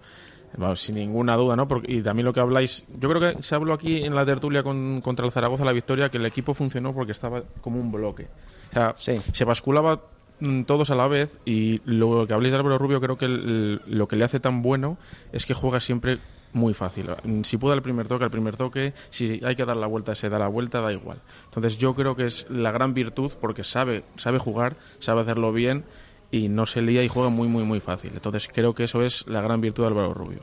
Vamos, 0.56 0.80
sin 0.80 0.96
ninguna 0.96 1.36
duda, 1.36 1.54
¿no? 1.54 1.68
Porque, 1.68 1.92
y 1.92 2.02
también 2.02 2.26
lo 2.26 2.32
que 2.32 2.40
habláis, 2.40 2.84
yo 2.88 3.08
creo 3.08 3.20
que 3.36 3.40
se 3.42 3.54
habló 3.54 3.72
aquí 3.72 4.02
en 4.02 4.16
la 4.16 4.26
tertulia 4.26 4.64
con- 4.64 5.00
contra 5.00 5.24
el 5.24 5.30
Zaragoza 5.30 5.64
la 5.64 5.72
victoria 5.72 6.08
que 6.08 6.16
el 6.18 6.26
equipo 6.26 6.54
funcionó 6.54 6.92
porque 6.92 7.12
estaba 7.12 7.44
como 7.60 7.78
un 7.78 7.92
bloque. 7.92 8.26
O 8.70 8.74
sea, 8.74 8.94
Sí. 8.96 9.14
se 9.32 9.44
basculaba 9.44 10.00
mm, 10.40 10.62
todos 10.64 10.90
a 10.90 10.96
la 10.96 11.06
vez 11.06 11.38
y 11.44 11.80
lo 11.84 12.26
que 12.26 12.32
habléis 12.32 12.50
de 12.52 12.58
Álvaro 12.58 12.78
Rubio 12.78 13.00
creo 13.00 13.16
que 13.16 13.26
el- 13.26 13.80
lo 13.86 14.08
que 14.08 14.16
le 14.16 14.24
hace 14.24 14.40
tan 14.40 14.60
bueno 14.62 14.96
es 15.32 15.46
que 15.46 15.54
juega 15.54 15.78
siempre 15.78 16.18
muy 16.52 16.74
fácil. 16.74 17.10
Si 17.44 17.56
puede 17.56 17.76
el 17.76 17.82
primer 17.82 18.08
toque, 18.08 18.24
el 18.24 18.30
primer 18.30 18.56
toque, 18.56 18.92
si 19.10 19.40
hay 19.44 19.54
que 19.56 19.64
dar 19.64 19.76
la 19.76 19.86
vuelta, 19.86 20.14
se 20.14 20.28
da 20.28 20.38
la 20.38 20.48
vuelta, 20.48 20.80
da 20.80 20.92
igual. 20.92 21.18
Entonces 21.46 21.78
yo 21.78 21.94
creo 21.94 22.16
que 22.16 22.26
es 22.26 22.46
la 22.50 22.72
gran 22.72 22.92
virtud 22.94 23.32
porque 23.40 23.64
sabe, 23.64 24.04
sabe 24.16 24.38
jugar, 24.38 24.76
sabe 24.98 25.20
hacerlo 25.20 25.52
bien 25.52 25.84
y 26.32 26.48
no 26.48 26.66
se 26.66 26.82
lía 26.82 27.02
y 27.04 27.08
juega 27.08 27.28
muy, 27.28 27.48
muy, 27.48 27.64
muy 27.64 27.80
fácil. 27.80 28.12
Entonces 28.14 28.48
creo 28.52 28.74
que 28.74 28.84
eso 28.84 29.02
es 29.02 29.26
la 29.26 29.40
gran 29.40 29.60
virtud 29.60 29.82
de 29.84 29.88
Álvaro 29.88 30.14
Rubio. 30.14 30.42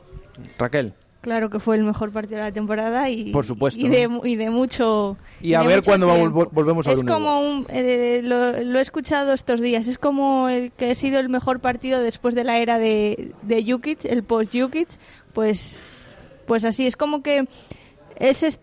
Raquel. 0.58 0.94
Claro 1.20 1.50
que 1.50 1.58
fue 1.58 1.74
el 1.74 1.82
mejor 1.82 2.12
partido 2.12 2.36
de 2.36 2.44
la 2.44 2.52
temporada 2.52 3.10
y, 3.10 3.32
Por 3.32 3.44
supuesto, 3.44 3.80
y, 3.84 3.88
de, 3.88 4.06
¿no? 4.06 4.24
y 4.24 4.36
de 4.36 4.50
mucho. 4.50 5.16
Y 5.40 5.54
a 5.54 5.62
de 5.62 5.66
ver 5.66 5.82
cuándo 5.82 6.06
vol- 6.08 6.48
volvemos 6.52 6.86
a 6.86 6.90
ver 6.90 6.98
Es 7.00 7.04
como 7.04 7.40
un. 7.40 7.66
eh, 7.70 8.20
lo, 8.22 8.52
lo 8.62 8.78
he 8.78 8.82
escuchado 8.82 9.32
estos 9.32 9.60
días. 9.60 9.88
Es 9.88 9.98
como 9.98 10.48
el 10.48 10.70
que 10.70 10.92
ha 10.92 10.94
sido 10.94 11.18
el 11.18 11.28
mejor 11.28 11.58
partido 11.58 12.00
después 12.00 12.36
de 12.36 12.44
la 12.44 12.58
era 12.58 12.78
de, 12.78 13.32
de 13.42 13.64
Jukic, 13.68 14.04
el 14.04 14.22
post-Jukic. 14.22 14.88
Pues, 15.32 15.97
pues 16.48 16.64
así, 16.64 16.86
es 16.86 16.96
como 16.96 17.22
que. 17.22 17.46
Es 18.16 18.58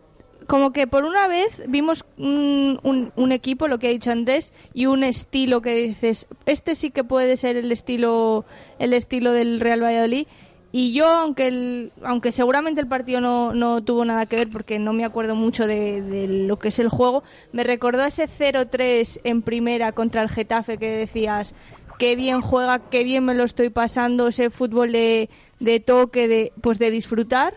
como 0.47 0.73
que 0.73 0.85
por 0.85 1.05
una 1.05 1.27
vez 1.27 1.63
vimos 1.67 2.05
un, 2.17 2.79
un, 2.83 3.11
un 3.15 3.31
equipo, 3.31 3.67
lo 3.67 3.79
que 3.79 3.87
ha 3.87 3.91
dicho 3.91 4.11
Andrés, 4.11 4.53
y 4.73 4.85
un 4.85 5.03
estilo 5.03 5.61
que 5.61 5.75
dices, 5.75 6.27
este 6.45 6.75
sí 6.75 6.91
que 6.91 7.03
puede 7.03 7.37
ser 7.37 7.55
el 7.55 7.71
estilo, 7.71 8.45
el 8.77 8.93
estilo 8.93 9.31
del 9.31 9.59
Real 9.59 9.81
Valladolid. 9.81 10.27
Y 10.71 10.91
yo, 10.91 11.07
aunque 11.07 11.47
el, 11.47 11.93
aunque 12.03 12.33
seguramente 12.33 12.81
el 12.81 12.87
partido 12.87 13.21
no, 13.21 13.53
no 13.53 13.81
tuvo 13.81 14.03
nada 14.03 14.25
que 14.25 14.35
ver 14.35 14.49
porque 14.49 14.77
no 14.77 14.91
me 14.91 15.05
acuerdo 15.05 15.33
mucho 15.33 15.67
de, 15.67 16.01
de 16.01 16.27
lo 16.27 16.59
que 16.59 16.67
es 16.67 16.79
el 16.79 16.89
juego, 16.89 17.23
me 17.53 17.63
recordó 17.63 18.03
ese 18.03 18.27
0-3 18.27 19.21
en 19.23 19.41
primera 19.41 19.93
contra 19.93 20.21
el 20.21 20.29
Getafe 20.29 20.77
que 20.77 20.91
decías, 20.91 21.55
qué 21.97 22.17
bien 22.17 22.41
juega, 22.41 22.79
qué 22.89 23.05
bien 23.05 23.23
me 23.23 23.35
lo 23.35 23.43
estoy 23.45 23.69
pasando, 23.69 24.27
ese 24.27 24.49
fútbol 24.49 24.91
de, 24.91 25.29
de 25.59 25.79
toque, 25.79 26.27
de, 26.27 26.51
pues 26.61 26.77
de 26.77 26.91
disfrutar, 26.91 27.53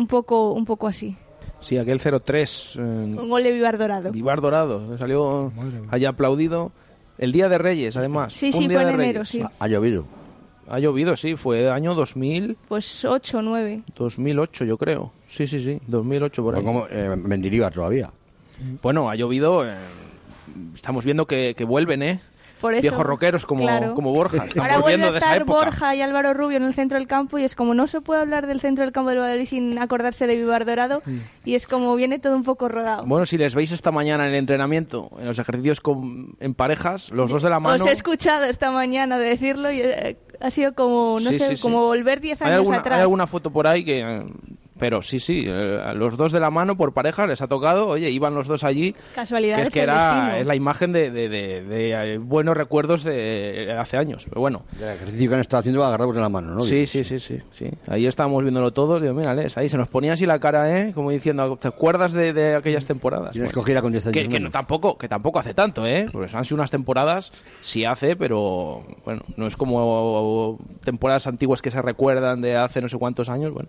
un 0.00 0.06
poco, 0.06 0.52
un 0.52 0.64
poco 0.64 0.88
así. 0.88 1.14
Sí, 1.60 1.76
aquel 1.76 2.00
0-3. 2.00 2.76
eh, 2.78 2.80
Un 3.20 3.28
gol 3.28 3.42
de 3.42 3.52
Vivar 3.52 3.76
Dorado. 3.78 4.10
Vivar 4.10 4.40
Dorado. 4.40 4.96
Salió 4.98 5.52
allá 5.90 6.08
aplaudido. 6.08 6.72
El 7.18 7.32
día 7.32 7.50
de 7.50 7.58
Reyes, 7.58 7.96
además. 7.98 8.32
Sí, 8.32 8.46
Un 8.46 8.52
sí, 8.54 8.68
día 8.68 8.78
fue 8.78 8.86
de 8.86 8.92
en 8.94 9.00
enero, 9.00 9.24
sí. 9.26 9.42
Ha 9.58 9.68
llovido. 9.68 10.06
Ha 10.68 10.78
llovido, 10.78 11.16
sí. 11.16 11.36
Fue 11.36 11.70
año 11.70 11.94
2000, 11.94 12.56
Pues 12.66 13.04
8 13.04 13.42
9. 13.42 13.82
2008, 13.94 14.64
yo 14.64 14.78
creo. 14.78 15.12
Sí, 15.28 15.46
sí, 15.46 15.60
sí. 15.60 15.78
2008 15.86 16.42
por 16.42 16.56
ahí. 16.56 16.64
Como 16.64 16.86
eh, 16.90 17.14
Mendilibar 17.16 17.74
todavía. 17.74 18.10
Bueno, 18.82 19.10
ha 19.10 19.16
llovido. 19.16 19.66
eh, 19.68 19.74
estamos 20.74 21.04
viendo 21.04 21.26
que, 21.26 21.54
que 21.54 21.64
vuelven, 21.64 22.02
¿eh? 22.02 22.20
Por 22.60 22.74
eso, 22.74 22.82
Viejos 22.82 23.04
rockeros 23.04 23.46
como, 23.46 23.62
claro. 23.62 23.94
como 23.94 24.12
Borja. 24.12 24.44
Están 24.44 24.60
Ahora 24.62 24.78
vuelve 24.78 25.04
a 25.04 25.10
de 25.10 25.18
estar. 25.18 25.44
Borja 25.44 25.94
y 25.94 26.02
Álvaro 26.02 26.34
Rubio 26.34 26.58
en 26.58 26.64
el 26.64 26.74
centro 26.74 26.98
del 26.98 27.06
campo 27.08 27.38
y 27.38 27.44
es 27.44 27.54
como 27.54 27.74
no 27.74 27.86
se 27.86 28.00
puede 28.00 28.20
hablar 28.20 28.46
del 28.46 28.60
centro 28.60 28.84
del 28.84 28.92
campo 28.92 29.10
del 29.10 29.18
Valladolid 29.18 29.46
sin 29.46 29.78
acordarse 29.78 30.26
de 30.26 30.36
Vivar 30.36 30.64
Dorado 30.66 31.00
y 31.44 31.54
es 31.54 31.66
como 31.66 31.94
viene 31.96 32.18
todo 32.18 32.36
un 32.36 32.42
poco 32.44 32.68
rodado. 32.68 33.04
Mm. 33.04 33.08
Bueno, 33.08 33.24
si 33.26 33.38
les 33.38 33.54
veis 33.54 33.72
esta 33.72 33.90
mañana 33.90 34.24
en 34.26 34.32
el 34.32 34.36
entrenamiento, 34.38 35.10
en 35.18 35.26
los 35.26 35.38
ejercicios 35.38 35.80
con- 35.80 36.34
en 36.40 36.54
parejas, 36.54 37.10
los 37.10 37.30
dos 37.30 37.42
de 37.42 37.50
la 37.50 37.60
mano. 37.60 37.76
Os 37.82 37.86
he 37.90 37.92
escuchado 37.92 38.44
esta 38.44 38.70
mañana 38.70 39.18
decirlo 39.18 39.70
y 39.72 39.80
eh, 39.80 40.16
ha 40.40 40.50
sido 40.50 40.74
como, 40.74 41.18
no 41.20 41.30
Sí, 41.30 41.38
sé, 41.38 41.48
sí, 41.48 41.56
sí. 41.56 41.62
como 41.62 41.86
volver 41.86 42.20
10 42.20 42.40
¿Hay 42.42 42.46
años 42.48 42.58
alguna, 42.58 42.76
atrás. 42.78 42.96
hay 42.96 43.02
alguna 43.02 43.26
foto 43.26 43.50
por 43.50 43.66
ahí 43.66 43.84
que... 43.84 44.00
eh, 44.00 44.22
Pero 44.80 45.02
sí, 45.02 45.20
sí, 45.20 45.44
eh, 45.46 45.78
los 45.94 46.16
dos 46.16 46.32
de 46.32 46.40
la 46.40 46.50
mano 46.50 46.76
por 46.76 46.92
pareja 46.94 47.26
les 47.26 47.40
ha 47.42 47.46
tocado, 47.46 47.86
oye, 47.88 48.10
iban 48.10 48.34
los 48.34 48.48
dos 48.48 48.64
allí, 48.64 48.94
que 48.94 49.00
Casualidades 49.14 49.68
es 49.68 49.74
que 49.74 49.82
era 49.82 50.38
es 50.40 50.46
la 50.46 50.56
imagen 50.56 50.92
de, 50.92 51.10
de- 51.10 51.28
de- 51.28 51.62
de, 51.62 52.14
eh, 52.14 52.18
buenos 52.18 52.56
recuerdos 52.56 53.04
de 53.04 53.72
hace 53.78 53.96
años, 53.98 54.24
pero 54.28 54.40
bueno. 54.40 54.62
El 54.80 54.88
ejercicio 54.88 55.28
que 55.28 55.34
han 55.34 55.40
estado 55.42 55.60
haciendo 55.60 55.84
agarrados 55.84 56.14
de 56.14 56.20
la 56.22 56.28
mano, 56.30 56.54
¿no? 56.54 56.60
Sí, 56.62 56.86
sí, 56.86 57.04
sí, 57.04 57.20
sí, 57.20 57.38
sí. 57.52 57.68
Ahí 57.86 58.06
estábamos 58.06 58.42
viéndolo 58.42 58.72
todos, 58.72 59.02
digo, 59.02 59.12
mírales, 59.14 59.56
ahí 59.58 59.68
se 59.68 59.76
nos 59.76 59.88
ponía 59.88 60.14
así 60.14 60.24
la 60.24 60.38
cara, 60.40 60.80
¿eh? 60.80 60.92
Como 60.94 61.10
diciendo, 61.10 61.56
¿te 61.60 61.68
acuerdas 61.68 62.12
de, 62.14 62.32
de 62.32 62.54
aquellas 62.54 62.86
temporadas? 62.86 63.32
Tienes 63.32 63.48
Bueno. 63.52 63.64
que 63.66 63.70
coger 63.70 63.82
con 63.82 63.92
10 63.92 64.06
años 64.06 64.14
que, 64.22 64.28
que 64.28 64.40
no, 64.40 64.50
tampoco 64.50 64.96
que 64.96 65.08
tampoco 65.08 65.38
hace 65.38 65.52
tanto 65.52 65.86
eh 65.86 66.08
pues 66.10 66.34
han 66.34 66.44
sido 66.44 66.56
unas 66.56 66.70
temporadas 66.70 67.32
sí 67.60 67.84
hace 67.84 68.16
pero 68.16 68.82
bueno 69.04 69.20
no 69.36 69.46
es 69.46 69.56
como 69.56 70.58
temporadas 70.84 71.26
antiguas 71.26 71.60
que 71.60 71.70
se 71.70 71.82
recuerdan 71.82 72.40
de 72.40 72.56
hace 72.56 72.80
no 72.80 72.88
sé 72.88 72.96
cuántos 72.98 73.28
años 73.28 73.52
bueno 73.52 73.68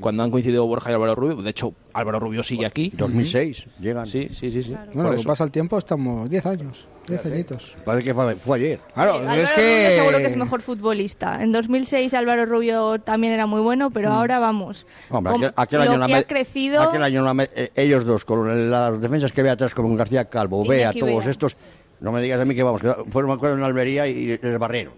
cuando 0.00 0.22
han 0.22 0.30
coincidido 0.30 0.47
Borja 0.56 0.90
y 0.90 0.94
Álvaro 0.94 1.14
Rubio 1.14 1.36
de 1.42 1.50
hecho 1.50 1.74
Álvaro 1.92 2.18
Rubio 2.20 2.42
sigue 2.42 2.66
aquí 2.66 2.90
2006 2.96 3.66
llegan. 3.80 4.06
sí 4.06 4.28
sí 4.30 4.50
sí 4.50 4.62
sí 4.62 4.72
Bueno, 4.72 4.92
por 4.92 5.04
lo 5.04 5.10
que 5.10 5.16
eso. 5.16 5.28
pasa 5.28 5.44
el 5.44 5.50
tiempo, 5.50 5.78
estamos 5.78 6.28
10 6.30 6.46
años. 6.46 6.86
10 7.08 7.24
añitos. 7.26 7.74
Parece 7.86 8.04
que 8.04 8.12
fue, 8.14 8.34
fue 8.36 8.58
ayer. 8.58 8.80
Claro, 8.92 9.14
Sí, 9.14 9.18
Álvaro 9.20 9.40
es 9.42 9.50
Rubio 9.50 9.64
que. 9.64 9.94
seguro 9.94 10.18
que 10.18 10.26
es 10.26 10.36
mejor 10.36 10.60
futbolista. 10.60 11.42
En 11.42 11.52
2006 11.52 12.12
Álvaro 12.14 12.44
Rubio 12.44 12.98
también 12.98 13.32
era 13.32 13.46
muy 13.46 13.60
bueno, 13.62 13.90
pero 13.90 14.10
ahora 14.12 14.38
vamos. 14.38 14.86
Hombre, 15.08 15.32
aquel, 15.34 15.52
aquel 15.56 15.78
lo 15.78 15.82
año 15.90 15.98
la 15.98 16.06
que 16.06 16.12
me- 16.12 16.18
ha 16.18 16.24
crecido. 16.24 16.82
aquel 16.82 17.02
año 17.02 17.24
eh, 17.54 17.70
ellos 17.76 18.04
dos, 18.04 18.24
con 18.26 18.70
las 18.70 19.00
defensas 19.00 19.32
que 19.32 19.42
ve 19.42 19.48
atrás, 19.50 19.72
con 19.74 19.96
García 19.96 20.26
Calvo, 20.26 20.62
Bea, 20.66 20.92
todos 20.92 21.24
Bea. 21.24 21.30
estos, 21.30 21.56
no 22.00 22.12
me 22.12 22.20
digas 22.20 22.38
a 22.40 22.44
mí 22.44 22.54
que 22.54 22.62
vamos, 22.62 22.82
que 22.82 22.92
fueron, 23.10 23.30
me 23.30 23.34
acuerdo, 23.36 23.54
en 23.54 23.62
la 23.62 23.68
Albería 23.68 24.06
y 24.06 24.36
les 24.36 24.58
barrieron. 24.58 24.92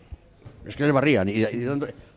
Es 0.67 0.75
que 0.77 0.83
les 0.85 0.93
barrían. 0.93 1.29
Y, 1.29 1.33
y 1.33 1.45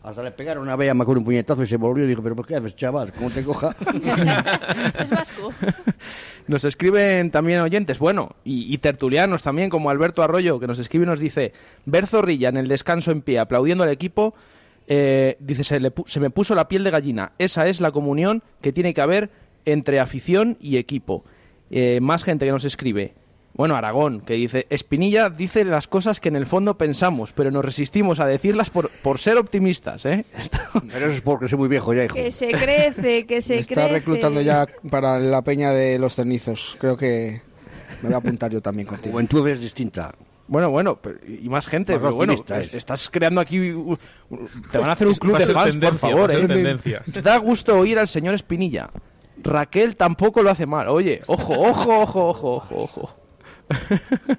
hasta 0.03 0.21
le 0.21 0.31
pegaron 0.31 0.69
a 0.69 0.75
Bea, 0.75 0.93
me 0.93 1.03
acuerdo, 1.03 1.21
un 1.21 1.25
puñetazo 1.25 1.63
y 1.63 1.67
se 1.67 1.77
volvió 1.77 2.03
y 2.03 2.07
dijo, 2.07 2.21
pero 2.21 2.35
¿por 2.35 2.45
qué 2.45 2.57
haces, 2.57 2.75
chaval? 2.75 3.13
¿Cómo 3.13 3.29
te 3.29 3.43
coja? 3.43 3.73
es 4.99 5.09
vasco. 5.09 5.53
Nos 6.47 6.65
escriben 6.65 7.31
también 7.31 7.61
oyentes, 7.61 7.99
bueno, 7.99 8.35
y, 8.43 8.73
y 8.73 8.77
tertulianos 8.79 9.43
también, 9.43 9.69
como 9.69 9.89
Alberto 9.89 10.21
Arroyo, 10.21 10.59
que 10.59 10.67
nos 10.67 10.77
escribe 10.77 11.05
y 11.05 11.07
nos 11.07 11.19
dice, 11.19 11.53
ver 11.85 12.05
Zorrilla 12.05 12.49
en 12.49 12.57
el 12.57 12.67
descanso 12.67 13.11
en 13.11 13.21
pie 13.21 13.39
aplaudiendo 13.39 13.85
al 13.85 13.91
equipo, 13.91 14.33
eh, 14.87 15.37
dice, 15.39 15.63
se, 15.63 15.79
le 15.79 15.93
se 16.05 16.19
me 16.19 16.29
puso 16.29 16.55
la 16.55 16.67
piel 16.67 16.83
de 16.83 16.91
gallina. 16.91 17.31
Esa 17.37 17.67
es 17.67 17.79
la 17.79 17.91
comunión 17.91 18.43
que 18.61 18.73
tiene 18.73 18.93
que 18.93 19.01
haber 19.01 19.29
entre 19.65 19.99
afición 19.99 20.57
y 20.59 20.77
equipo. 20.77 21.23
Eh, 21.71 21.99
más 22.01 22.23
gente 22.23 22.45
que 22.45 22.51
nos 22.51 22.65
escribe. 22.65 23.13
Bueno, 23.55 23.75
Aragón, 23.75 24.21
que 24.21 24.33
dice, 24.33 24.65
Espinilla 24.71 25.29
dice 25.29 25.63
las 25.63 25.87
cosas 25.87 26.19
que 26.19 26.29
en 26.29 26.35
el 26.35 26.47
fondo 26.47 26.75
pensamos, 26.75 27.33
pero 27.33 27.51
nos 27.51 27.63
resistimos 27.63 28.19
a 28.19 28.25
decirlas 28.25 28.71
por, 28.71 28.89
por 29.03 29.19
ser 29.19 29.37
optimistas, 29.37 30.05
¿eh? 30.07 30.25
pero 30.91 31.05
eso 31.05 31.15
es 31.15 31.21
porque 31.21 31.47
soy 31.47 31.59
muy 31.59 31.67
viejo 31.69 31.93
ya, 31.93 32.05
hijo. 32.05 32.15
Que 32.15 32.31
se 32.31 32.49
crece, 32.51 33.27
que 33.27 33.41
se 33.43 33.59
está 33.59 33.75
crece. 33.81 33.93
reclutando 33.93 34.41
ya 34.41 34.67
para 34.89 35.19
la 35.19 35.43
peña 35.43 35.71
de 35.71 35.99
los 35.99 36.15
cenizos. 36.15 36.75
Creo 36.79 36.97
que 36.97 37.41
me 38.01 38.09
voy 38.09 38.13
a 38.15 38.17
apuntar 38.17 38.51
yo 38.51 38.59
también 38.59 38.87
contigo. 38.87 39.11
Juventud 39.13 39.47
es 39.47 39.59
distinta. 39.59 40.15
Bueno, 40.47 40.71
bueno, 40.71 40.97
pero- 40.99 41.19
y 41.25 41.47
más 41.47 41.67
gente, 41.67 41.93
Más 41.93 42.01
pero 42.01 42.15
bueno, 42.15 42.33
es- 42.59 42.73
estás 42.73 43.07
creando 43.11 43.39
aquí... 43.39 43.71
uh, 43.71 43.91
uh, 44.31 44.37
Te 44.71 44.79
van 44.79 44.89
a 44.89 44.93
hacer 44.93 45.07
un 45.07 45.13
club 45.13 45.37
de 45.37 45.45
fans, 45.45 45.77
por 45.77 45.97
favor, 45.99 46.31
¿eh? 46.31 46.47
tendencia. 46.47 47.03
Da 47.23 47.37
gusto 47.37 47.77
oír 47.77 47.99
al 47.99 48.07
señor 48.07 48.33
Espinilla. 48.33 48.89
Raquel 49.43 49.95
tampoco 49.95 50.41
lo 50.41 50.49
hace 50.49 50.65
mal. 50.65 50.89
Oye, 50.89 51.21
ojo, 51.27 51.53
ojo, 51.53 52.01
ojo, 52.01 52.27
ojo, 52.29 52.51
ojo, 52.55 52.75
ojo. 52.83 53.15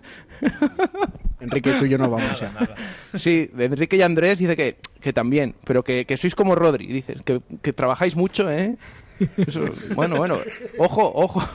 Enrique, 1.40 1.72
tú 1.78 1.84
y 1.84 1.90
yo 1.90 1.98
no 1.98 2.10
vamos 2.10 2.40
ya. 2.40 2.50
Sí, 3.14 3.50
de 3.52 3.66
Enrique 3.66 3.96
y 3.96 4.02
Andrés 4.02 4.38
dice 4.38 4.56
que, 4.56 4.76
que 5.00 5.12
también, 5.12 5.54
pero 5.64 5.82
que, 5.82 6.04
que 6.06 6.16
sois 6.16 6.34
como 6.34 6.54
Rodri, 6.54 6.86
dices, 6.86 7.18
que, 7.24 7.40
que 7.62 7.72
trabajáis 7.72 8.16
mucho, 8.16 8.50
¿eh? 8.50 8.76
Eso- 9.36 9.64
bueno, 9.94 10.16
bueno, 10.16 10.38
ojo, 10.78 11.12
ojo, 11.14 11.46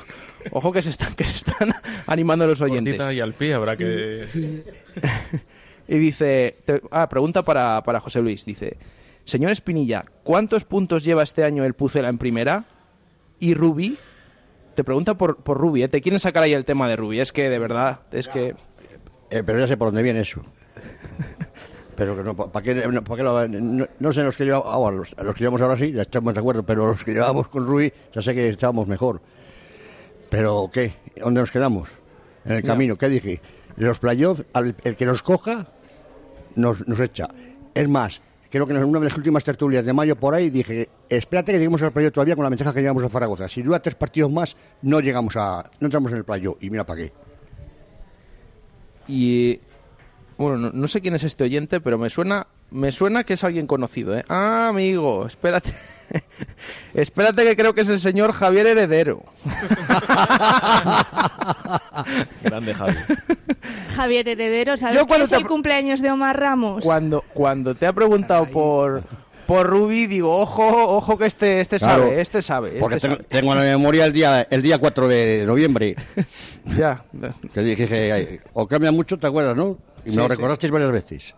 ojo 0.52 0.72
que 0.72 0.82
se 0.82 0.92
están, 0.92 1.14
que 1.16 1.26
se 1.26 1.38
están 1.38 1.74
animando 2.08 2.46
los 2.48 2.62
oyentes. 2.62 2.96
Cortita 2.98 3.14
y 3.14 3.20
al 3.20 3.34
pie 3.34 3.54
habrá 3.54 3.76
que... 3.76 4.64
Y 5.92 5.98
dice, 5.98 6.58
te- 6.66 6.84
ah, 6.92 7.10
pregunta 7.10 7.44
para, 7.44 7.82
para 7.84 8.00
José 8.00 8.22
Luis, 8.22 8.46
dice, 8.46 8.78
señor 9.26 9.50
Espinilla, 9.52 10.06
¿cuántos 10.24 10.64
puntos 10.64 11.04
lleva 11.04 11.24
este 11.24 11.44
año 11.44 11.66
el 11.66 11.74
Pucela 11.74 12.10
en 12.10 12.20
primera? 12.20 12.66
Y 13.40 13.56
Rubi, 13.56 13.98
te 14.80 14.86
pregunta 14.86 15.16
por, 15.16 15.36
por 15.44 15.58
Rubi, 15.58 15.84
¿eh? 15.84 15.90
te 15.90 16.00
quieren 16.00 16.22
sacar 16.22 16.42
ahí 16.44 16.54
el 16.54 16.64
tema 16.64 16.88
de 16.88 16.96
Rubi, 16.96 17.20
es 17.20 17.34
que 17.34 17.50
de 17.50 17.60
verdad, 17.60 18.00
es 18.14 18.30
que... 18.30 18.56
Eh, 19.30 19.44
pero 19.46 19.60
ya 19.60 19.68
sé 19.68 19.76
por 19.76 19.90
dónde 19.90 20.02
viene 20.04 20.22
eso. 20.22 20.42
Pero 21.98 22.16
que 22.16 22.24
no, 22.24 22.34
¿para 22.34 22.64
qué, 22.64 22.74
no, 22.76 23.04
pa' 23.04 23.18
qué 23.18 23.24
lo- 23.24 23.46
no, 23.50 23.86
no 24.00 24.14
sé 24.14 24.24
los 24.24 24.38
que 24.38 24.46
llevamos, 24.46 24.74
ahora, 24.74 24.96
los, 24.96 25.14
los 25.22 25.36
que 25.36 25.42
llevamos 25.42 25.62
ahora 25.62 25.76
sí, 25.76 25.92
ya 25.92 26.04
estamos 26.04 26.34
de 26.34 26.40
acuerdo, 26.40 26.64
pero 26.64 26.86
los 26.88 27.04
que 27.04 27.12
llevábamos 27.12 27.50
con 27.50 27.68
Rui, 27.68 27.92
ya 28.14 28.22
sé 28.22 28.34
que 28.34 28.48
estábamos 28.48 28.88
mejor. 28.88 29.20
Pero 30.30 30.70
¿qué? 30.72 30.94
¿Dónde 31.18 31.42
nos 31.42 31.52
quedamos? 31.52 31.90
En 32.46 32.54
el 32.54 32.62
Ya. 32.64 32.68
camino, 32.68 32.96
¿qué 32.98 33.10
dije? 33.10 33.42
Los 33.76 34.00
playoffs, 34.00 34.46
al- 34.54 34.76
el 34.86 34.96
que 34.96 35.06
nos 35.06 35.22
coja, 35.22 35.68
nos, 36.56 36.88
nos 36.88 37.02
echa. 37.02 37.28
Es 37.74 37.90
más, 37.90 38.22
creo 38.50 38.66
que 38.66 38.74
en 38.74 38.84
una 38.84 39.00
de 39.00 39.06
las 39.06 39.18
últimas 39.18 39.44
tertulias 39.44 39.86
de 39.86 39.94
mayo 39.94 40.16
por 40.16 40.34
ahí 40.34 40.50
dije, 40.50 40.90
espérate 41.08 41.52
que 41.52 41.58
lleguemos 41.58 41.82
al 41.84 41.92
playoff 41.92 42.14
todavía 42.14 42.36
con 42.36 42.44
la 42.44 42.50
ventaja 42.50 42.74
que 42.74 42.82
llevamos 42.82 43.04
a 43.04 43.10
Zaragoza. 43.10 43.48
Si 43.48 43.62
dura 43.62 43.80
tres 43.80 43.96
partidos 43.96 44.32
más, 44.32 44.56
no 44.82 45.00
llegamos 45.00 45.36
a, 45.36 45.70
no 45.80 45.88
entramos 45.88 46.12
en 46.12 46.18
el 46.20 46.24
playoff. 46.24 46.58
Y 46.62 46.70
mira 46.70 46.86
para 46.86 47.04
qué. 47.04 47.14
Y 49.08 49.60
Bueno, 50.40 50.58
no, 50.58 50.72
no 50.74 50.88
sé 50.88 51.02
quién 51.02 51.14
es 51.16 51.26
este 51.26 51.44
oyente, 51.44 51.82
pero 51.82 51.98
me 51.98 52.10
suena, 52.10 52.48
me 52.72 52.94
suena 52.94 53.26
que 53.26 53.34
es 53.34 53.44
alguien 53.44 53.68
conocido, 53.68 54.18
¿eh? 54.18 54.24
Ah, 54.30 54.70
amigo, 54.70 55.28
espérate. 55.28 55.74
espérate 56.94 57.44
que 57.44 57.58
creo 57.58 57.74
que 57.74 57.82
es 57.82 57.90
el 57.90 58.00
señor 58.00 58.32
Javier 58.32 58.68
Heredero. 58.68 59.22
Grande 62.42 62.74
Javi. 62.74 62.96
Javier 63.98 64.30
Heredero, 64.30 64.78
¿sabes 64.78 64.96
Yo 64.96 65.02
que 65.02 65.08
cuando 65.10 65.26
es 65.26 65.32
te 65.32 65.36
el 65.36 65.46
cumpleaños 65.46 66.02
de 66.02 66.10
Omar 66.10 66.40
Ramos? 66.40 66.86
Cuando, 66.86 67.22
cuando 67.34 67.76
te 67.76 67.86
ha 67.86 67.92
preguntado 67.92 68.46
por, 68.46 69.04
por 69.46 69.68
Rubi, 69.68 70.08
digo, 70.08 70.38
ojo, 70.38 70.66
ojo 70.96 71.18
que 71.18 71.26
este, 71.26 71.60
este 71.60 71.80
Claro, 71.80 72.04
sabe, 72.04 72.22
este 72.22 72.42
sabe. 72.42 72.70
Porque 72.80 72.96
este 72.96 73.10
tengo, 73.10 73.18
sabe. 73.18 73.28
tengo 73.30 73.52
en 73.52 73.58
la 73.58 73.66
memoria 73.66 74.06
el 74.06 74.14
día, 74.14 74.48
el 74.50 74.62
día 74.62 74.78
4 74.78 75.10
de 75.10 75.44
noviembre. 75.46 75.98
Ya. 76.78 77.04
Que 77.52 77.62
dije, 77.62 77.88
que 77.88 78.42
o 78.54 78.68
cambia 78.68 78.92
mucho, 78.92 79.18
¿te 79.18 79.26
acuerdas, 79.26 79.56
no? 79.56 79.80
Y 80.06 80.12
Sí, 80.12 80.18
me 80.18 80.24
sí. 80.24 80.28
recordasteis 80.30 80.72
varias 80.72 80.92
veces. 80.92 81.36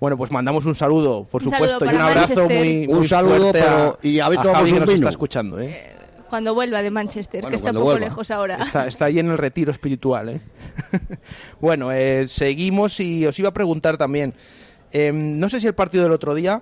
Bueno, 0.00 0.16
pues 0.16 0.30
mandamos 0.30 0.66
un 0.66 0.74
saludo, 0.74 1.24
por 1.24 1.42
Un 1.42 1.50
supuesto, 1.50 1.78
saludo 1.78 1.92
y 1.92 1.96
un 1.96 2.00
abrazo 2.02 2.34
Manchester. 2.34 2.58
muy, 2.58 2.86
Un 2.88 2.96
muy 2.98 3.08
saludo, 3.08 3.36
fuerte 3.38 3.52
pero- 3.60 3.98
a, 4.02 4.06
y 4.06 4.20
a 4.20 4.28
ver, 4.28 4.38
a 4.38 4.42
Javi 4.42 4.68
que 4.68 4.72
un 4.74 4.80
nos 4.80 4.88
vino. 4.88 4.96
está 4.96 5.08
escuchando, 5.08 5.60
¿eh? 5.60 5.90
Cuando 6.28 6.52
vuelva 6.54 6.82
de 6.82 6.90
Manchester, 6.90 7.42
Bueno, 7.42 7.50
que 7.52 7.56
está 7.56 7.70
un 7.70 7.74
poco 7.76 7.84
vuelva. 7.86 8.00
lejos 8.06 8.30
ahora. 8.30 8.56
Está, 8.56 8.86
está 8.88 9.04
ahí 9.06 9.18
en 9.20 9.30
el 9.30 9.38
retiro 9.38 9.70
espiritual, 9.70 10.30
¿eh? 10.30 10.40
bueno, 11.60 11.92
eh, 11.92 12.26
seguimos 12.26 12.98
y 13.00 13.24
os 13.26 13.38
iba 13.38 13.50
a 13.50 13.54
preguntar 13.54 13.96
también. 13.96 14.34
eh, 14.92 15.12
no 15.12 15.48
sé 15.48 15.60
si 15.60 15.66
el 15.68 15.74
partido 15.74 16.02
del 16.04 16.12
otro 16.12 16.34
día 16.34 16.60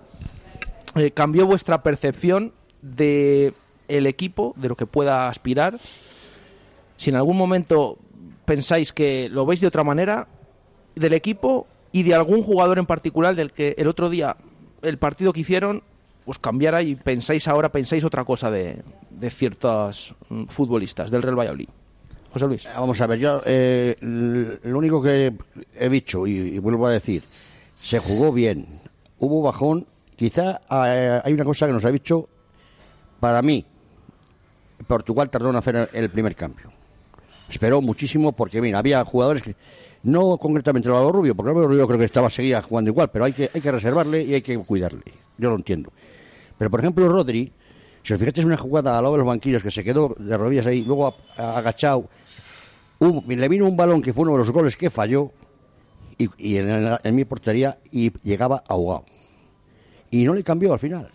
eh, 0.95 1.11
cambió 1.13 1.47
vuestra 1.47 1.83
percepción 1.83 2.53
de 2.83 3.55
el 3.89 4.07
equipo, 4.07 4.53
de 4.57 4.69
lo 4.69 4.77
que 4.77 4.87
pueda 4.87 5.29
aspirar. 5.29 5.79
Si 6.99 7.11
en 7.11 7.17
algún 7.17 7.37
momento 7.37 7.99
pensáis 8.45 8.93
que 8.93 9.29
lo 9.31 9.47
veis 9.47 9.61
de 9.61 9.67
otra 9.69 9.85
manera 9.85 10.29
del 10.95 11.13
equipo 11.13 11.67
y 11.93 12.03
de 12.03 12.15
algún 12.15 12.43
jugador 12.43 12.79
en 12.79 12.87
particular 12.87 13.35
del 13.35 13.53
que 13.53 13.75
el 13.79 13.89
otro 13.89 14.11
día 14.11 14.37
el 14.83 14.99
partido 14.99 15.33
que 15.33 15.41
hicieron 15.41 15.83
os 16.25 16.39
cambiara 16.39 16.83
y 16.83 16.95
pensáis 16.95 17.49
ahora 17.49 17.71
pensáis 17.71 18.05
otra 18.05 18.25
cosa 18.25 18.51
de, 18.51 18.83
de 19.11 19.31
ciertos 19.31 20.15
mm, 20.29 20.45
futbolistas 20.47 21.11
del 21.11 21.23
Real 21.23 21.39
Valladolid. 21.39 21.69
José 22.33 22.47
Luis. 22.47 22.69
Vamos 22.75 23.01
a 23.01 23.07
ver, 23.07 23.19
yo 23.19 23.43
eh, 23.45 23.97
lo 24.01 24.79
único 24.79 25.03
que 25.03 25.35
he 25.79 25.89
dicho, 25.91 26.27
y, 26.27 26.33
y 26.33 26.59
vuelvo 26.59 26.87
a 26.87 26.93
decir, 26.93 27.25
se 27.83 27.99
jugó 27.99 28.33
bien, 28.33 28.67
hubo 29.19 29.43
bajón, 29.43 29.87
quizá 30.17 30.61
eh, 30.71 31.21
hay 31.23 31.33
una 31.35 31.45
cosa 31.45 31.67
que 31.67 31.73
nos 31.73 31.85
ha 31.85 31.91
dicho, 31.91 32.29
para 33.21 33.43
mí, 33.43 33.67
Portugal 34.87 35.29
tardó 35.29 35.51
en 35.51 35.57
hacer 35.57 35.91
el 35.93 36.11
primer 36.11 36.35
cambio. 36.35 36.71
Esperó 37.51 37.81
muchísimo 37.83 38.33
porque, 38.33 38.61
mira, 38.63 38.79
había 38.79 39.05
jugadores 39.05 39.43
que, 39.43 39.55
no 40.05 40.37
concretamente 40.39 40.89
el 40.89 40.95
Álvaro 40.95 41.13
Rubio, 41.13 41.35
porque 41.35 41.51
el 41.51 41.57
Álvaro 41.57 41.69
Rubio 41.73 41.87
creo 41.87 41.99
que 41.99 42.05
estaba 42.07 42.31
seguía 42.31 42.63
jugando 42.63 42.91
igual, 42.91 43.11
pero 43.11 43.25
hay 43.25 43.33
que, 43.33 43.51
hay 43.53 43.61
que 43.61 43.71
reservarle 43.73 44.23
y 44.23 44.35
hay 44.35 44.43
que 44.43 44.57
cuidarle. 44.59 45.03
Yo 45.39 45.51
lo 45.51 45.57
entiendo. 45.57 45.93
Pero, 46.59 46.71
por 46.71 46.81
ejemplo, 46.81 47.09
Rodri, 47.09 47.53
si 48.03 48.13
os 48.15 48.19
fijáis, 48.19 48.45
una 48.45 48.57
jugada 48.57 48.97
al 48.97 49.03
lado 49.05 49.15
de 49.15 49.19
los 49.19 49.27
banquillos 49.27 49.63
que 49.63 49.71
se 49.71 49.85
quedó 49.85 50.15
de 50.19 50.37
rodillas 50.37 50.67
ahí, 50.67 50.83
luego 50.85 51.15
agachado, 51.37 52.09
Hubo- 52.99 53.23
le 53.27 53.49
vino 53.49 53.67
un 53.67 53.77
balón 53.77 54.01
que 54.01 54.13
fue 54.13 54.23
uno 54.23 54.33
de 54.33 54.39
los 54.39 54.51
goles 54.51 54.77
que 54.77 54.89
falló 54.89 55.33
y, 56.17 56.57
en, 56.57 56.97
en 57.03 57.15
mi 57.15 57.25
portería 57.25 57.79
y 57.91 58.13
llegaba 58.23 58.63
ahogado. 58.69 59.05
Y 60.11 60.25
no 60.25 60.35
le 60.35 60.45
cambió 60.45 60.73
al 60.73 60.79
final. 60.79 61.09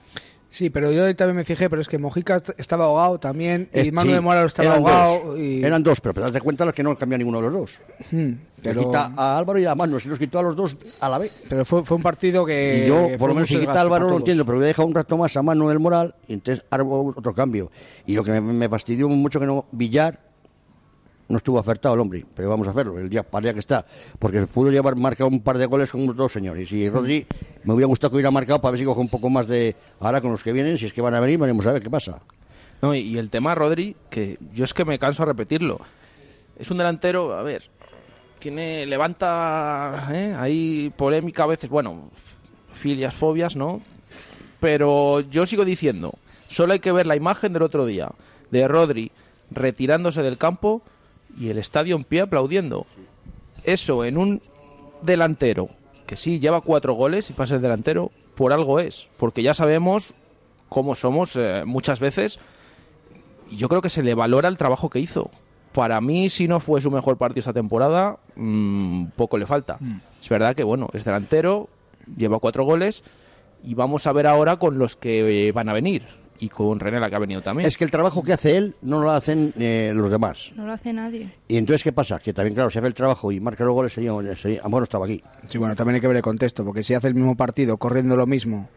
Sí, 0.49 0.69
pero 0.69 0.91
yo 0.93 1.13
también 1.15 1.35
me 1.35 1.43
fijé, 1.45 1.69
pero 1.69 1.81
es 1.81 1.89
que 1.89 1.97
Mojica 1.97 2.37
est- 2.37 2.51
estaba 2.57 2.85
ahogado 2.85 3.19
también, 3.19 3.67
Es- 3.73 3.87
y 3.87 3.91
Manu 3.91 4.09
sí, 4.09 4.15
de 4.15 4.21
Mora 4.21 4.43
estaba 4.45 4.69
eran 4.69 4.79
ahogado. 4.79 5.23
dos, 5.25 5.39
Y... 5.39 5.63
Eran 5.63 5.83
dos, 5.83 5.99
pero 5.99 6.13
te 6.13 6.21
das 6.21 6.31
de 6.31 6.39
cuenta 6.41 6.63
los 6.63 6.73
que 6.73 6.83
no 6.83 6.95
cambió 6.95 7.17
ninguno 7.17 7.41
de 7.41 7.49
los 7.49 7.53
dos. 7.53 7.79
Hmm, 8.11 8.31
pero, 8.63 8.79
quita 8.85 9.11
a 9.15 9.37
Álvaro 9.37 9.59
y 9.59 9.65
a 9.65 9.75
Manu, 9.75 9.99
si 9.99 10.07
los 10.07 10.17
quitó 10.17 10.39
a 10.39 10.43
los 10.43 10.55
dos 10.55 10.77
a 11.01 11.09
la 11.09 11.17
vez. 11.17 11.33
pero 11.49 11.65
fue, 11.65 11.83
fue 11.83 11.97
un 11.97 12.03
partido 12.03 12.45
que. 12.45 12.83
y 12.85 12.87
yo, 12.87 13.09
por 13.17 13.27
lo 13.29 13.35
menos, 13.35 13.49
si 13.49 13.59
quita 13.59 13.73
a 13.73 13.81
Álvaro, 13.81 14.07
lo 14.09 14.17
entiendo, 14.17 14.45
pero 14.45 14.57
voy 14.57 14.65
a 14.65 14.67
dejar 14.67 14.85
un 14.85 14.95
rato 14.95 15.17
más 15.17 15.35
a 15.35 15.41
Manu 15.43 15.67
del 15.67 15.79
Moral 15.79 16.15
y 16.29 16.33
entonces 16.33 16.63
hago 16.69 17.13
otro 17.15 17.33
cambio. 17.33 17.69
Y 18.05 18.15
lo 18.15 18.23
que 18.23 18.31
me, 18.31 18.39
me 18.41 18.69
fastidió 18.69 19.09
mucho 19.09 19.39
que 19.41 19.45
no, 19.45 19.65
Villar 19.73 20.26
no 21.29 21.37
estuvo 21.37 21.59
acertado 21.59 21.95
el 21.95 22.01
hombre, 22.01 22.25
pero 22.35 22.49
vamos 22.49 22.67
a 22.67 22.71
hacerlo, 22.71 22.99
el 22.99 23.09
día 23.09 23.25
día 23.41 23.53
que 23.53 23.59
está, 23.59 23.85
porque 24.19 24.37
el 24.37 24.47
fútbol 24.47 24.71
lleva 24.71 24.93
marcado 24.95 25.29
un 25.29 25.41
par 25.41 25.57
de 25.57 25.65
goles 25.65 25.91
con 25.91 26.15
dos 26.15 26.31
señores. 26.31 26.71
Y 26.71 26.89
Rodri, 26.89 27.25
me 27.63 27.73
hubiera 27.73 27.87
gustado 27.87 28.11
que 28.11 28.15
hubiera 28.15 28.31
marcado 28.31 28.61
para 28.61 28.71
ver 28.71 28.79
si 28.79 28.85
coge 28.85 28.99
un 28.99 29.09
poco 29.09 29.29
más 29.29 29.47
de. 29.47 29.75
Ahora 29.99 30.21
con 30.21 30.31
los 30.31 30.43
que 30.43 30.53
vienen, 30.53 30.77
si 30.77 30.85
es 30.85 30.93
que 30.93 31.01
van 31.01 31.15
a 31.15 31.19
venir, 31.19 31.37
veremos 31.37 31.65
a 31.65 31.73
ver 31.73 31.81
qué 31.81 31.89
pasa. 31.89 32.21
No, 32.81 32.93
y, 32.93 32.99
y 32.99 33.17
el 33.17 33.29
tema 33.29 33.55
Rodri, 33.55 33.95
que 34.09 34.37
yo 34.53 34.63
es 34.63 34.73
que 34.73 34.85
me 34.85 34.99
canso 34.99 35.23
a 35.23 35.25
repetirlo. 35.25 35.79
Es 36.57 36.71
un 36.71 36.77
delantero, 36.77 37.33
a 37.33 37.43
ver, 37.43 37.63
tiene 38.39 38.85
levanta 38.85 40.09
¿eh? 40.11 40.35
hay 40.37 40.91
polémica 40.95 41.43
a 41.43 41.47
veces, 41.47 41.69
bueno, 41.69 42.09
filias, 42.73 43.13
fobias, 43.13 43.55
¿no? 43.55 43.81
Pero 44.59 45.21
yo 45.21 45.45
sigo 45.45 45.65
diciendo, 45.65 46.13
solo 46.47 46.73
hay 46.73 46.79
que 46.79 46.91
ver 46.91 47.05
la 47.05 47.15
imagen 47.15 47.53
del 47.53 47.63
otro 47.63 47.85
día 47.85 48.11
de 48.51 48.67
Rodri 48.67 49.11
retirándose 49.51 50.23
del 50.23 50.37
campo 50.37 50.81
y 51.37 51.49
el 51.49 51.57
estadio 51.57 51.95
en 51.95 52.03
pie 52.03 52.21
aplaudiendo. 52.21 52.85
Eso 53.63 54.03
en 54.03 54.17
un 54.17 54.41
delantero 55.01 55.69
que 56.05 56.17
sí 56.17 56.39
lleva 56.39 56.61
cuatro 56.61 56.93
goles 56.93 57.29
y 57.29 57.33
pasa 57.33 57.55
el 57.55 57.61
delantero, 57.61 58.11
por 58.35 58.53
algo 58.53 58.79
es, 58.79 59.09
porque 59.17 59.43
ya 59.43 59.53
sabemos 59.53 60.15
cómo 60.69 60.95
somos 60.95 61.35
eh, 61.35 61.63
muchas 61.65 61.99
veces 61.99 62.39
y 63.49 63.57
yo 63.57 63.69
creo 63.69 63.81
que 63.81 63.89
se 63.89 64.03
le 64.03 64.15
valora 64.15 64.49
el 64.49 64.57
trabajo 64.57 64.89
que 64.89 64.99
hizo. 64.99 65.29
Para 65.73 66.01
mí, 66.01 66.29
si 66.29 66.47
no 66.47 66.59
fue 66.59 66.81
su 66.81 66.89
mejor 66.89 67.17
partido 67.17 67.39
esta 67.39 67.53
temporada, 67.53 68.17
mm, 68.35 69.07
poco 69.15 69.37
le 69.37 69.45
falta. 69.45 69.77
Es 70.19 70.29
verdad 70.29 70.55
que, 70.55 70.63
bueno, 70.63 70.87
es 70.93 71.03
delantero, 71.03 71.69
lleva 72.15 72.39
cuatro 72.39 72.63
goles 72.63 73.03
y 73.63 73.75
vamos 73.75 74.07
a 74.07 74.13
ver 74.13 74.27
ahora 74.27 74.57
con 74.57 74.79
los 74.79 74.95
que 74.95 75.51
van 75.53 75.69
a 75.69 75.73
venir 75.73 76.05
y 76.39 76.49
con 76.49 76.79
René 76.79 76.99
la 76.99 77.09
que 77.09 77.15
ha 77.15 77.19
venido 77.19 77.41
también. 77.41 77.67
Es 77.67 77.77
que 77.77 77.83
el 77.83 77.91
trabajo 77.91 78.23
que 78.23 78.33
hace 78.33 78.57
él 78.57 78.75
no 78.81 78.99
lo 79.01 79.11
hacen 79.11 79.53
eh, 79.57 79.91
los 79.95 80.09
demás. 80.11 80.51
No 80.55 80.65
lo 80.65 80.73
hace 80.73 80.93
nadie. 80.93 81.29
Y 81.47 81.57
entonces, 81.57 81.83
¿qué 81.83 81.91
pasa? 81.91 82.19
Que 82.19 82.33
también, 82.33 82.53
claro, 82.55 82.69
si 82.69 82.77
hace 82.79 82.87
el 82.87 82.93
trabajo 82.93 83.31
y 83.31 83.39
marca 83.39 83.63
los 83.63 83.73
goles, 83.73 83.93
sería. 83.93 84.11
sería 84.35 84.59
a 84.59 84.63
lo 84.63 84.69
mejor 84.69 84.81
no 84.81 84.83
estaba 84.83 85.05
aquí. 85.05 85.23
Sí, 85.47 85.57
bueno, 85.57 85.75
también 85.75 85.95
hay 85.95 86.01
que 86.01 86.07
ver 86.07 86.17
el 86.17 86.23
contexto, 86.23 86.63
porque 86.65 86.83
si 86.83 86.93
hace 86.93 87.07
el 87.07 87.15
mismo 87.15 87.35
partido 87.35 87.77
corriendo 87.77 88.15
lo 88.15 88.25
mismo 88.27 88.69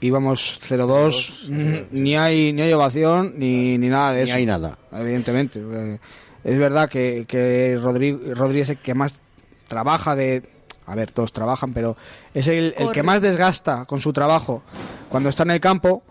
y 0.00 0.10
vamos 0.10 0.58
0-2, 0.62 1.48
mm, 1.48 1.76
ni 1.90 2.16
hay 2.16 2.52
ni 2.52 2.62
hay 2.62 2.72
ovación 2.72 3.34
ni, 3.36 3.78
ni 3.78 3.88
nada 3.88 4.12
de 4.12 4.22
Ni 4.24 4.28
eso. 4.30 4.36
hay 4.38 4.46
nada. 4.46 4.78
Evidentemente. 4.92 5.60
Eh, 5.60 5.98
Es 6.44 6.56
verdad 6.56 6.88
que, 6.88 7.24
que 7.26 7.76
Rodri 7.82 8.60
es 8.60 8.70
el 8.70 8.78
que 8.78 8.94
más 8.94 9.22
trabaja 9.66 10.14
de. 10.14 10.42
A 10.86 10.94
ver, 10.94 11.10
todos 11.10 11.32
trabajan, 11.34 11.74
pero 11.74 11.96
es 12.32 12.48
el, 12.48 12.74
el 12.78 12.92
que 12.92 13.02
más 13.02 13.20
desgasta 13.20 13.84
con 13.84 13.98
su 13.98 14.12
trabajo 14.14 14.62
cuando 15.10 15.28
está 15.28 15.42
en 15.42 15.50
el 15.50 15.60
campo. 15.60 16.02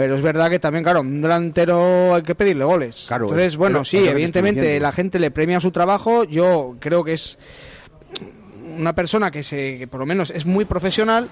Pero 0.00 0.14
es 0.14 0.22
verdad 0.22 0.48
que 0.48 0.58
también, 0.58 0.82
claro, 0.82 1.02
un 1.02 1.20
delantero 1.20 2.14
hay 2.14 2.22
que 2.22 2.34
pedirle 2.34 2.64
goles. 2.64 3.04
Claro, 3.06 3.24
Entonces, 3.26 3.48
es- 3.48 3.56
bueno, 3.58 3.84
sí, 3.84 3.98
evidentemente 4.08 4.80
la 4.80 4.92
gente 4.92 5.18
le 5.18 5.30
premia 5.30 5.60
su 5.60 5.70
trabajo. 5.72 6.24
Yo 6.24 6.74
creo 6.80 7.04
que 7.04 7.12
es 7.12 7.38
una 8.78 8.94
persona 8.94 9.30
que, 9.30 9.42
se, 9.42 9.76
que 9.76 9.86
por 9.86 10.00
lo 10.00 10.06
menos 10.06 10.30
es 10.30 10.46
muy 10.46 10.64
profesional. 10.64 11.28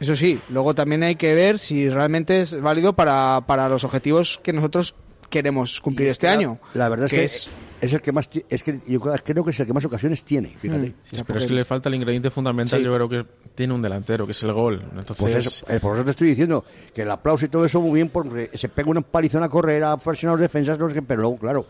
Eso 0.00 0.16
sí, 0.16 0.42
luego 0.48 0.74
también 0.74 1.02
hay 1.02 1.16
que 1.16 1.34
ver 1.34 1.58
si 1.58 1.90
realmente 1.90 2.40
es 2.40 2.58
válido 2.58 2.94
para, 2.94 3.42
para 3.46 3.68
los 3.68 3.84
objetivos 3.84 4.40
que 4.42 4.54
nosotros 4.54 4.94
queremos 5.28 5.78
cumplir 5.82 6.08
este 6.08 6.28
La- 6.28 6.32
año. 6.32 6.58
La 6.72 6.88
verdad 6.88 7.06
es 7.06 7.10
que 7.10 7.18
que 7.18 7.24
es- 7.24 7.50
es, 7.82 7.92
el 7.92 8.00
que 8.00 8.12
más. 8.12 8.30
Es 8.48 8.62
que 8.62 8.80
yo 8.86 8.98
creo 9.00 9.44
que 9.44 9.50
es 9.50 9.60
el 9.60 9.66
que 9.66 9.72
más 9.74 9.84
ocasiones 9.84 10.24
tiene, 10.24 10.48
fíjate. 10.56 10.88
Mm. 10.88 10.94
Sí, 11.02 11.22
pero 11.26 11.38
es 11.38 11.44
que 11.46 11.52
le 11.52 11.64
falta 11.64 11.88
el 11.90 11.96
ingrediente 11.96 12.30
fundamental, 12.30 12.78
Sí. 12.80 12.84
yo 12.86 12.94
creo 12.94 13.08
que 13.08 13.26
tiene 13.54 13.74
un 13.74 13.82
delantero, 13.82 14.24
que 14.24 14.32
es 14.32 14.42
el 14.44 14.52
gol. 14.52 14.80
Entonces, 14.96 15.16
Pues 15.18 15.34
eso, 15.34 15.66
eh, 15.68 15.78
por 15.80 15.96
eso 15.96 16.04
te 16.04 16.12
estoy 16.12 16.28
diciendo 16.28 16.64
que 16.94 17.02
el 17.02 17.10
aplauso 17.10 17.44
y 17.44 17.48
todo 17.48 17.64
eso 17.66 17.80
muy 17.80 17.92
bien 17.96 18.08
porque 18.08 18.50
se 18.54 18.68
pega 18.70 18.88
una 18.90 19.02
palizón 19.02 19.42
a 19.42 19.48
correr, 19.50 19.84
a 19.84 19.96
presionar 19.98 20.34
los 20.38 20.40
defensas, 20.40 20.78
no 20.78 20.88
sé 20.88 20.94
qué, 20.94 21.02
pero 21.02 21.20
luego, 21.20 21.36
claro, 21.38 21.66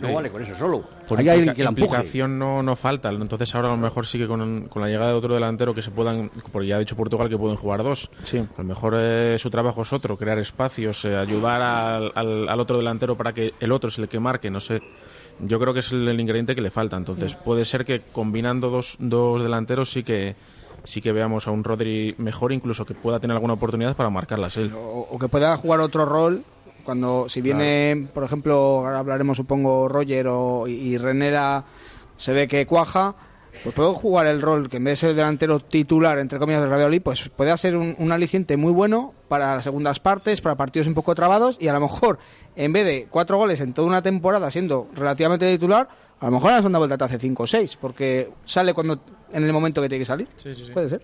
no 0.00 0.12
vale 0.12 0.30
con 0.30 0.42
eso 0.42 0.54
solo. 0.56 0.84
por 1.08 1.18
Hay 1.18 1.28
alguien 1.28 1.54
que 1.54 1.62
la 1.62 1.70
implicación 1.70 2.38
no, 2.38 2.62
no 2.62 2.74
falta. 2.76 3.08
Entonces 3.10 3.54
ahora 3.54 3.68
a 3.68 3.70
lo 3.72 3.76
mejor 3.78 4.04
sigue 4.06 4.26
con, 4.26 4.68
con 4.68 4.82
la 4.82 4.88
llegada 4.88 5.10
de 5.12 5.16
otro 5.16 5.32
delantero 5.34 5.74
que 5.74 5.80
se 5.82 5.90
puedan, 5.90 6.30
porque 6.52 6.68
ya 6.68 6.76
ha 6.76 6.78
dicho 6.80 6.96
Portugal 6.96 7.28
que 7.28 7.38
pueden 7.38 7.56
jugar 7.56 7.82
dos. 7.82 8.10
Sí. 8.24 8.38
A 8.38 8.58
lo 8.58 8.64
mejor 8.64 8.94
eh, 8.98 9.38
su 9.38 9.48
trabajo 9.48 9.82
es 9.82 9.92
otro, 9.92 10.16
crear 10.16 10.38
espacios, 10.38 11.04
eh, 11.04 11.16
ayudar 11.16 11.62
al, 11.62 12.12
al- 12.14 12.48
al 12.48 12.60
otro 12.60 12.78
delantero 12.78 13.16
para 13.16 13.32
que 13.32 13.52
el 13.60 13.72
otro 13.72 13.88
es 13.88 13.98
el 13.98 14.08
que 14.08 14.18
marque, 14.20 14.50
no 14.50 14.60
sé. 14.60 14.82
Yo 15.40 15.58
creo 15.58 15.74
que 15.74 15.80
es 15.80 15.92
el, 15.92 16.06
el 16.08 16.20
ingrediente 16.20 16.54
que 16.54 16.60
le 16.62 16.70
falta. 16.70 16.96
Entonces 16.96 17.34
puede 17.34 17.64
ser 17.64 17.84
que 17.84 18.00
combinando 18.12 18.70
dos, 18.70 18.96
dos 18.98 19.42
delanteros 19.42 19.90
sí 19.90 20.02
que 20.02 20.34
sí 20.84 21.00
que 21.00 21.12
veamos 21.12 21.46
a 21.48 21.50
un 21.50 21.64
Rodri 21.64 22.14
mejor, 22.18 22.52
incluso 22.52 22.86
que 22.86 22.94
pueda 22.94 23.18
tener 23.18 23.34
alguna 23.34 23.54
oportunidad 23.54 23.96
para 23.96 24.08
marcarlas 24.08 24.56
él. 24.56 24.72
o, 24.72 25.08
o 25.10 25.18
que 25.18 25.28
pueda 25.28 25.56
jugar 25.56 25.80
otro 25.80 26.04
rol 26.06 26.44
cuando 26.84 27.28
si 27.28 27.40
viene 27.40 28.06
por 28.14 28.22
ejemplo 28.22 28.54
ahora 28.86 29.00
hablaremos 29.00 29.36
supongo 29.36 29.88
Roger 29.88 30.28
o, 30.28 30.68
y, 30.68 30.74
y 30.74 30.98
Renera 30.98 31.64
se 32.16 32.32
ve 32.32 32.46
que 32.46 32.64
cuaja 32.66 33.16
pues 33.62 33.74
puede 33.74 33.92
jugar 33.94 34.26
el 34.26 34.42
rol 34.42 34.68
que 34.68 34.76
en 34.78 34.84
vez 34.84 34.92
de 34.92 34.96
ser 34.96 35.10
el 35.10 35.16
delantero 35.16 35.60
titular 35.60 36.18
entre 36.18 36.38
comillas 36.38 36.62
del 36.62 36.70
Valladolid 36.70 37.02
pues 37.02 37.28
puede 37.28 37.56
ser 37.56 37.76
un, 37.76 37.94
un 37.98 38.12
aliciente 38.12 38.56
muy 38.56 38.72
bueno 38.72 39.14
para 39.28 39.54
las 39.56 39.64
segundas 39.64 40.00
partes 40.00 40.40
para 40.40 40.54
partidos 40.54 40.86
un 40.86 40.94
poco 40.94 41.14
trabados 41.14 41.56
y 41.60 41.68
a 41.68 41.72
lo 41.72 41.80
mejor 41.80 42.18
en 42.54 42.72
vez 42.72 42.84
de 42.84 43.06
cuatro 43.10 43.36
goles 43.36 43.60
en 43.60 43.72
toda 43.72 43.88
una 43.88 44.02
temporada 44.02 44.50
siendo 44.50 44.88
relativamente 44.94 45.50
titular 45.50 45.88
A 46.18 46.26
lo 46.26 46.32
mejor 46.32 46.52
la 46.52 46.58
segunda 46.58 46.78
vuelta 46.78 46.96
te 46.96 47.04
hace 47.04 47.18
5 47.18 47.42
o 47.42 47.46
6, 47.46 47.76
porque 47.76 48.30
sale 48.46 48.72
cuando 48.72 49.00
en 49.32 49.44
el 49.44 49.52
momento 49.52 49.82
que 49.82 49.88
tiene 49.88 50.00
que 50.00 50.06
salir. 50.06 50.28
Sí, 50.36 50.54
sí, 50.54 50.64
sí. 50.64 50.72
Puede 50.72 50.88
ser. 50.88 51.02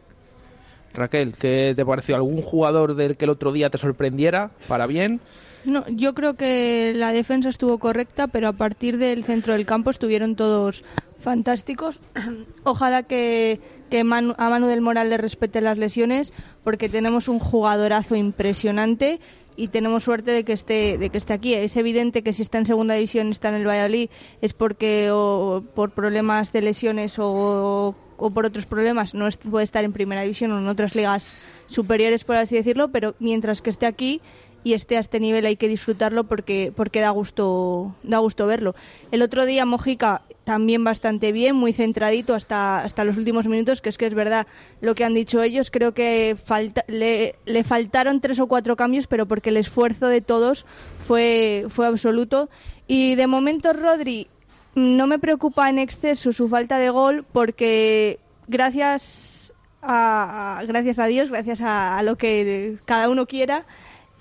Raquel, 0.95 1.35
¿qué 1.35 1.73
te 1.75 1.85
pareció? 1.85 2.17
¿Algún 2.17 2.43
jugador 2.43 2.95
del 2.95 3.17
que 3.17 3.25
el 3.25 3.31
otro 3.31 3.53
día 3.53 3.71
te 3.71 3.79
sorprendiera 3.79 4.51
para 4.69 4.87
bien? 4.87 5.21
No, 5.65 5.85
yo 5.89 6.13
creo 6.15 6.35
que 6.35 6.93
la 6.97 7.13
defensa 7.13 7.49
estuvo 7.49 7.79
correcta, 7.79 8.27
pero 8.27 8.49
a 8.49 8.53
partir 8.53 8.99
del 8.99 9.23
centro 9.25 9.53
del 9.53 9.65
campo 9.65 9.91
estuvieron 9.91 10.35
todos 10.35 10.83
fantásticos. 11.19 12.01
Ojalá 12.65 13.05
que, 13.05 13.61
a 13.93 14.05
Manu 14.05 14.67
del 14.67 14.81
Moral 14.81 15.11
le 15.11 15.19
respete 15.19 15.61
las 15.61 15.79
lesiones, 15.79 16.33
porque 16.65 16.89
tenemos 16.89 17.29
un 17.29 17.39
jugadorazo 17.39 18.17
impresionante 18.17 19.21
y 19.55 19.69
tenemos 19.69 20.05
suerte 20.05 20.31
de 20.31 20.45
que 20.45 20.53
esté 20.53 20.99
de 20.99 21.11
que 21.11 21.19
esté 21.19 21.33
aquí. 21.33 21.55
Es 21.55 21.77
evidente 21.77 22.23
que 22.23 22.33
si 22.33 22.43
está 22.43 22.59
en 22.59 22.67
segunda 22.67 22.95
división 22.95 23.31
está 23.31 23.51
en 23.51 23.57
el 23.57 23.69
Valladolid 23.69 24.09
es 24.41 24.55
porque 24.55 25.11
o 25.13 25.63
por 25.75 25.91
problemas 25.91 26.53
de 26.53 26.63
lesiones 26.63 27.19
o, 27.19 27.95
o 28.23 28.31
por 28.31 28.47
otros 28.47 28.67
problemas 28.67 29.15
no 29.15 29.29
puede 29.51 29.65
estar 29.65 29.85
en 29.85 29.93
primera 29.93 30.23
división 30.23 30.53
o 30.53 30.59
en 30.59 30.69
otras 30.69 30.95
ligas 30.95 31.33
superiores, 31.67 32.23
por 32.23 32.37
así 32.37 32.55
decirlo, 32.55 32.89
pero 32.89 33.17
mientras 33.19 33.63
que 33.63 33.71
esté 33.71 33.87
aquí 33.87 34.21
y 34.65 34.75
esté 34.75 34.97
a 34.97 35.01
este 35.01 35.19
nivel 35.19 35.45
hay 35.45 35.57
que 35.57 35.67
disfrutarlo 35.67 36.23
porque 36.23 36.73
porque 36.77 37.01
da 37.01 37.11
gusto 37.11 37.97
da 38.05 38.19
gusto 38.19 38.47
verlo. 38.47 38.77
El 39.11 39.23
otro 39.23 39.45
día 39.45 39.67
Mojica 39.67 40.23
también 40.45 40.85
bastante 40.85 41.33
bien, 41.33 41.57
muy 41.57 41.73
centradito 41.73 42.37
hasta 42.37 42.85
hasta 42.85 43.03
los 43.03 43.17
últimos 43.17 43.49
minutos, 43.49 43.81
que 43.81 43.89
es 43.89 43.99
que 43.99 44.07
es 44.07 44.15
verdad 44.15 44.47
lo 44.81 44.95
que 44.95 45.05
han 45.05 45.15
dicho 45.15 45.43
ellos, 45.43 45.73
creo 45.73 45.93
que 45.93 46.37
falta, 46.43 46.85
le, 46.87 47.35
le 47.45 47.65
faltaron 47.65 48.21
tres 48.21 48.39
o 48.39 48.47
cuatro 48.47 48.77
cambios, 48.77 49.09
pero 49.09 49.27
porque 49.27 49.51
el 49.51 49.57
esfuerzo 49.57 50.07
de 50.07 50.21
todos 50.21 50.65
fue 51.01 51.65
fue 51.69 51.89
absoluto 51.89 52.49
y 52.87 53.17
de 53.17 53.27
momento 53.27 53.73
Rodri 53.73 54.29
no 54.75 55.07
me 55.07 55.19
preocupa 55.19 55.69
en 55.69 55.79
exceso 55.79 56.33
su 56.33 56.49
falta 56.49 56.79
de 56.79 56.91
gol 56.91 57.25
porque 57.33 58.19
gracias 58.49 59.53
a, 59.83 60.63
gracias 60.67 60.99
a 60.99 61.07
Dios, 61.07 61.29
gracias 61.29 61.61
a, 61.61 61.99
a 61.99 62.03
lo 62.03 62.17
que 62.17 62.79
cada 62.85 63.09
uno 63.09 63.27
quiera, 63.27 63.65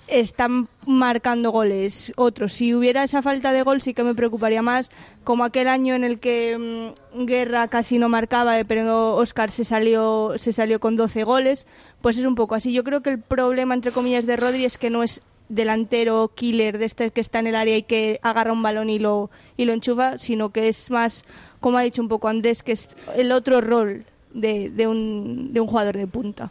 están 0.08 0.68
marcando 0.86 1.50
goles 1.50 2.12
otros. 2.16 2.52
Si 2.52 2.74
hubiera 2.74 3.04
esa 3.04 3.22
falta 3.22 3.52
de 3.52 3.62
gol 3.62 3.80
sí 3.80 3.94
que 3.94 4.02
me 4.02 4.14
preocuparía 4.14 4.62
más, 4.62 4.90
como 5.24 5.44
aquel 5.44 5.68
año 5.68 5.94
en 5.94 6.04
el 6.04 6.18
que 6.18 6.92
mm, 7.14 7.24
Guerra 7.24 7.68
casi 7.68 7.98
no 7.98 8.08
marcaba, 8.08 8.58
eh, 8.58 8.64
pero 8.64 9.14
Oscar 9.16 9.50
se 9.50 9.64
salió 9.64 10.34
se 10.36 10.52
salió 10.52 10.80
con 10.80 10.96
12 10.96 11.24
goles, 11.24 11.66
pues 12.00 12.18
es 12.18 12.24
un 12.24 12.34
poco 12.34 12.54
así. 12.54 12.72
Yo 12.72 12.84
creo 12.84 13.02
que 13.02 13.10
el 13.10 13.20
problema 13.20 13.74
entre 13.74 13.92
comillas 13.92 14.26
de 14.26 14.36
Rodri 14.36 14.64
es 14.64 14.78
que 14.78 14.90
no 14.90 15.02
es 15.02 15.22
delantero 15.54 16.30
killer 16.34 16.78
de 16.78 16.84
este 16.86 17.10
que 17.10 17.20
está 17.20 17.38
en 17.38 17.46
el 17.46 17.54
área 17.54 17.76
y 17.76 17.82
que 17.82 18.18
agarra 18.22 18.52
un 18.52 18.62
balón 18.62 18.90
y 18.90 18.98
lo 18.98 19.30
y 19.56 19.64
lo 19.64 19.72
enchufa, 19.72 20.18
sino 20.18 20.50
que 20.50 20.68
es 20.68 20.90
más 20.90 21.24
como 21.60 21.78
ha 21.78 21.82
dicho 21.82 22.02
un 22.02 22.08
poco 22.08 22.28
Andrés, 22.28 22.62
que 22.62 22.72
es 22.72 22.88
el 23.14 23.30
otro 23.32 23.60
rol 23.60 24.04
de, 24.34 24.70
de 24.70 24.86
un, 24.86 25.52
de 25.52 25.60
un 25.60 25.66
jugador 25.68 25.96
de 25.96 26.06
punta. 26.06 26.50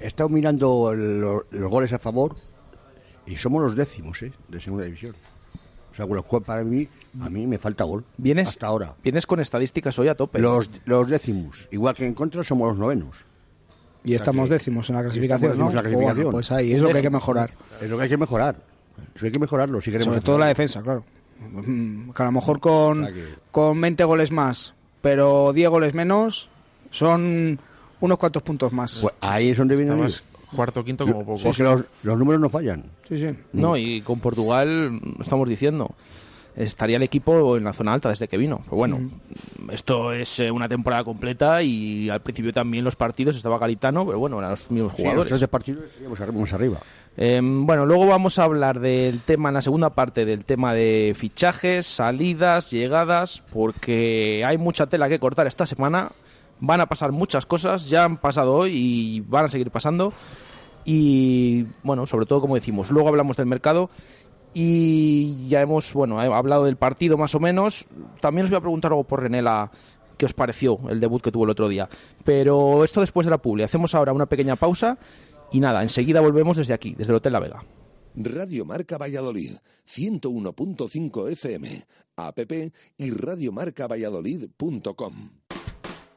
He 0.00 0.06
estado 0.06 0.28
mirando 0.28 0.92
el- 0.92 1.20
los, 1.20 1.42
los 1.50 1.70
goles 1.70 1.92
a 1.92 1.98
favor 1.98 2.36
y 3.26 3.36
somos 3.36 3.62
los 3.62 3.74
décimos 3.76 4.22
¿eh? 4.22 4.32
de 4.48 4.60
segunda 4.60 4.84
división. 4.84 5.14
O 5.90 5.94
sea, 5.94 6.06
cual 6.06 6.42
para 6.42 6.64
mí, 6.64 6.88
a 7.20 7.28
mí 7.28 7.46
me 7.46 7.58
falta 7.58 7.84
gol. 7.84 8.04
¿Vienes, 8.16 8.48
Hasta 8.48 8.66
ahora. 8.66 8.94
vienes 9.02 9.26
con 9.26 9.40
estadísticas 9.40 9.98
hoy 9.98 10.08
a 10.08 10.14
tope. 10.14 10.38
Los, 10.38 10.70
los 10.86 11.08
décimos, 11.08 11.68
igual 11.70 11.94
que 11.94 12.06
en 12.06 12.14
contra, 12.14 12.42
somos 12.44 12.68
los 12.68 12.78
novenos. 12.78 13.16
Y 14.04 14.14
estamos 14.14 14.48
que- 14.48 14.54
décimos 14.54 14.88
en 14.90 14.96
la 14.96 15.02
clasificación, 15.02 15.58
¿no? 15.58 15.68
en 15.70 15.74
la 15.76 15.82
clasificación. 15.82 16.16
Bueno, 16.16 16.30
pues 16.32 16.50
ahí 16.52 16.72
es 16.72 16.82
lo 16.82 16.88
que 16.90 16.96
hay 16.96 17.02
que 17.02 17.10
mejorar. 17.10 17.50
Es 17.80 17.88
lo 17.90 17.96
que 17.96 18.02
hay 18.04 18.08
que 18.08 18.16
mejorar. 18.16 18.56
Eso 19.14 19.26
hay 19.26 19.32
que 19.32 19.38
mejorarlo 19.38 19.80
si 19.80 19.90
queremos. 19.90 20.06
Sobre 20.14 20.20
todo 20.24 20.38
la 20.38 20.46
defensa, 20.48 20.82
claro. 20.82 21.04
Mm, 21.50 22.10
Que 22.10 22.22
a 22.22 22.26
lo 22.26 22.32
mejor 22.32 22.60
con, 22.60 23.02
O 23.02 23.06
sea 23.06 23.14
que- 23.14 23.24
con 23.50 23.80
20 23.80 24.04
goles 24.04 24.30
más, 24.30 24.74
pero 25.00 25.52
10 25.52 25.68
goles 25.70 25.94
menos, 25.94 26.48
son 26.90 27.58
unos 28.00 28.18
cuantos 28.18 28.42
puntos 28.42 28.72
más. 28.72 28.98
Pues 29.00 29.14
ahí 29.20 29.50
es 29.50 29.58
donde 29.58 29.76
viene 29.76 29.94
cuarto 30.54 30.84
quinto 30.84 31.06
como 31.06 31.24
poco. 31.24 31.40
Porque 31.42 31.62
los, 31.62 31.82
los 32.02 32.18
números 32.18 32.40
no 32.40 32.48
fallan. 32.48 32.84
Sí, 33.08 33.18
sí. 33.18 33.28
No, 33.54 33.76
y 33.76 34.02
con 34.02 34.20
Portugal, 34.20 35.00
estamos 35.20 35.48
diciendo, 35.48 35.90
estaría 36.56 36.96
el 36.96 37.02
equipo 37.02 37.56
en 37.56 37.64
la 37.64 37.72
zona 37.72 37.92
alta 37.92 38.08
desde 38.10 38.28
que 38.28 38.36
vino. 38.36 38.60
Pero 38.64 38.76
bueno, 38.76 38.98
esto 39.70 40.12
es 40.12 40.38
eh, 40.40 40.50
una 40.50 40.68
temporada 40.68 41.04
completa 41.04 41.62
y 41.62 42.10
al 42.10 42.20
principio 42.20 42.52
también 42.52 42.84
los 42.84 42.96
partidos 42.96 43.36
estaba 43.36 43.58
Garitano, 43.58 44.04
pero 44.06 44.18
bueno, 44.18 44.38
eran 44.38 44.50
los 44.50 44.70
mismos 44.70 44.92
Sí, 44.92 44.98
los 44.98 45.06
jugadores. 45.08 45.28
tres 45.28 45.40
de 45.40 45.48
partido 45.48 45.82
íbamos 46.00 46.20
arri- 46.20 46.32
más 46.32 46.52
arriba. 46.52 46.78
Eh, 47.16 47.40
bueno, 47.42 47.84
luego 47.86 48.06
vamos 48.06 48.38
a 48.38 48.44
hablar 48.44 48.80
del 48.80 49.20
tema, 49.20 49.50
en 49.50 49.54
la 49.54 49.62
segunda 49.62 49.90
parte, 49.90 50.24
del 50.24 50.44
tema 50.44 50.72
de 50.74 51.12
fichajes, 51.16 51.86
salidas, 51.86 52.70
llegadas, 52.70 53.42
porque 53.52 54.44
hay 54.46 54.56
mucha 54.58 54.86
tela 54.86 55.08
que 55.08 55.18
cortar 55.18 55.46
esta 55.46 55.66
semana. 55.66 56.10
Van 56.60 56.80
a 56.80 56.86
pasar 56.86 57.12
muchas 57.12 57.44
cosas, 57.44 57.88
ya 57.88 58.04
han 58.04 58.16
pasado 58.18 58.54
hoy 58.54 58.72
y 58.72 59.20
van 59.20 59.46
a 59.46 59.48
seguir 59.48 59.70
pasando. 59.70 60.12
Y 60.84 61.64
bueno, 61.82 62.06
sobre 62.06 62.26
todo, 62.26 62.40
como 62.40 62.54
decimos, 62.54 62.90
luego 62.90 63.08
hablamos 63.08 63.36
del 63.36 63.46
mercado 63.46 63.90
y 64.54 65.48
ya 65.48 65.62
hemos, 65.62 65.92
bueno, 65.92 66.20
hablado 66.20 66.64
del 66.64 66.76
partido 66.76 67.16
más 67.16 67.34
o 67.34 67.40
menos. 67.40 67.86
También 68.20 68.44
os 68.44 68.50
voy 68.50 68.58
a 68.58 68.60
preguntar 68.60 68.92
algo 68.92 69.04
por 69.04 69.22
Renela 69.22 69.70
qué 70.18 70.26
os 70.26 70.34
pareció 70.34 70.78
el 70.88 71.00
debut 71.00 71.22
que 71.22 71.32
tuvo 71.32 71.44
el 71.44 71.50
otro 71.50 71.68
día. 71.68 71.88
Pero 72.24 72.84
esto 72.84 73.00
después 73.00 73.26
de 73.26 73.30
la 73.30 73.38
publi. 73.38 73.62
Hacemos 73.62 73.94
ahora 73.94 74.12
una 74.12 74.26
pequeña 74.26 74.56
pausa 74.56 74.98
y 75.50 75.60
nada, 75.60 75.82
enseguida 75.82 76.20
volvemos 76.20 76.56
desde 76.56 76.74
aquí, 76.74 76.94
desde 76.96 77.12
el 77.12 77.16
Hotel 77.16 77.32
La 77.32 77.40
Vega. 77.40 77.64
Radio 78.14 78.66
Marca 78.66 78.98
Valladolid, 78.98 79.52
101.5 79.86 81.30
FM, 81.30 81.86
app 82.16 82.38
y 82.98 83.10
radiomarcavalladolid.com. 83.10 85.41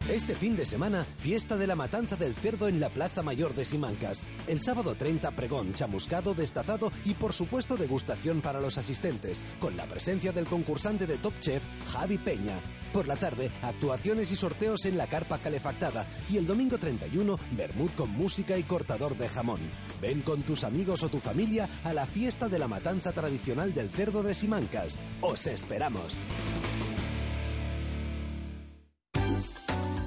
Este 0.10 0.36
fin 0.36 0.56
de 0.56 0.68
semana, 0.68 1.04
fiesta 1.18 1.58
de 1.58 1.66
la 1.66 1.76
matanza 1.76 2.16
del 2.16 2.36
cerdo 2.36 2.68
en 2.68 2.80
la 2.80 2.90
Plaza 2.90 3.24
Mayor 3.24 3.56
de 3.56 3.66
Simancas. 3.66 4.22
El 4.46 4.62
sábado 4.62 4.94
30, 4.94 5.32
pregón, 5.32 5.74
chamuscado, 5.74 6.36
destazado 6.36 6.92
y 7.06 7.16
por 7.16 7.34
supuesto 7.34 7.76
degustación 7.76 8.40
para 8.42 8.62
los 8.62 8.78
asistentes, 8.78 9.44
con 9.60 9.76
la 9.76 9.88
presencia 9.88 10.32
del 10.32 10.46
concursante 10.46 11.08
de 11.08 11.18
Top 11.18 11.34
Chef, 11.40 11.64
Javi 11.88 12.20
Peña. 12.20 12.62
Por 12.94 13.08
la 13.08 13.16
tarde, 13.16 13.50
actuaciones 13.64 14.32
y 14.32 14.36
sorteos 14.36 14.86
en 14.86 14.96
la 14.96 15.08
carpa 15.08 15.40
calefactada 15.40 16.06
y 16.30 16.38
el 16.38 16.46
domingo 16.46 16.78
31, 16.78 17.40
Bermud 17.58 17.90
con 17.98 18.12
música 18.12 18.60
y 18.60 18.64
cortador 18.64 19.18
de 19.18 19.28
jamón. 19.28 19.60
Ven 20.04 20.22
con 20.22 20.44
tus 20.44 20.64
amigos 20.64 21.02
o 21.02 21.10
tu 21.10 21.20
familia 21.20 21.68
a 21.84 21.94
la 21.94 22.06
fiesta 22.06 22.48
de 22.48 22.60
la 22.60 22.68
matanza 22.68 23.12
tradicional 23.12 23.74
del 23.74 23.90
cerdo 23.90 24.22
de 24.22 24.36
Simancas. 24.36 25.00
¡Os 25.22 25.48
esperamos! 25.48 26.20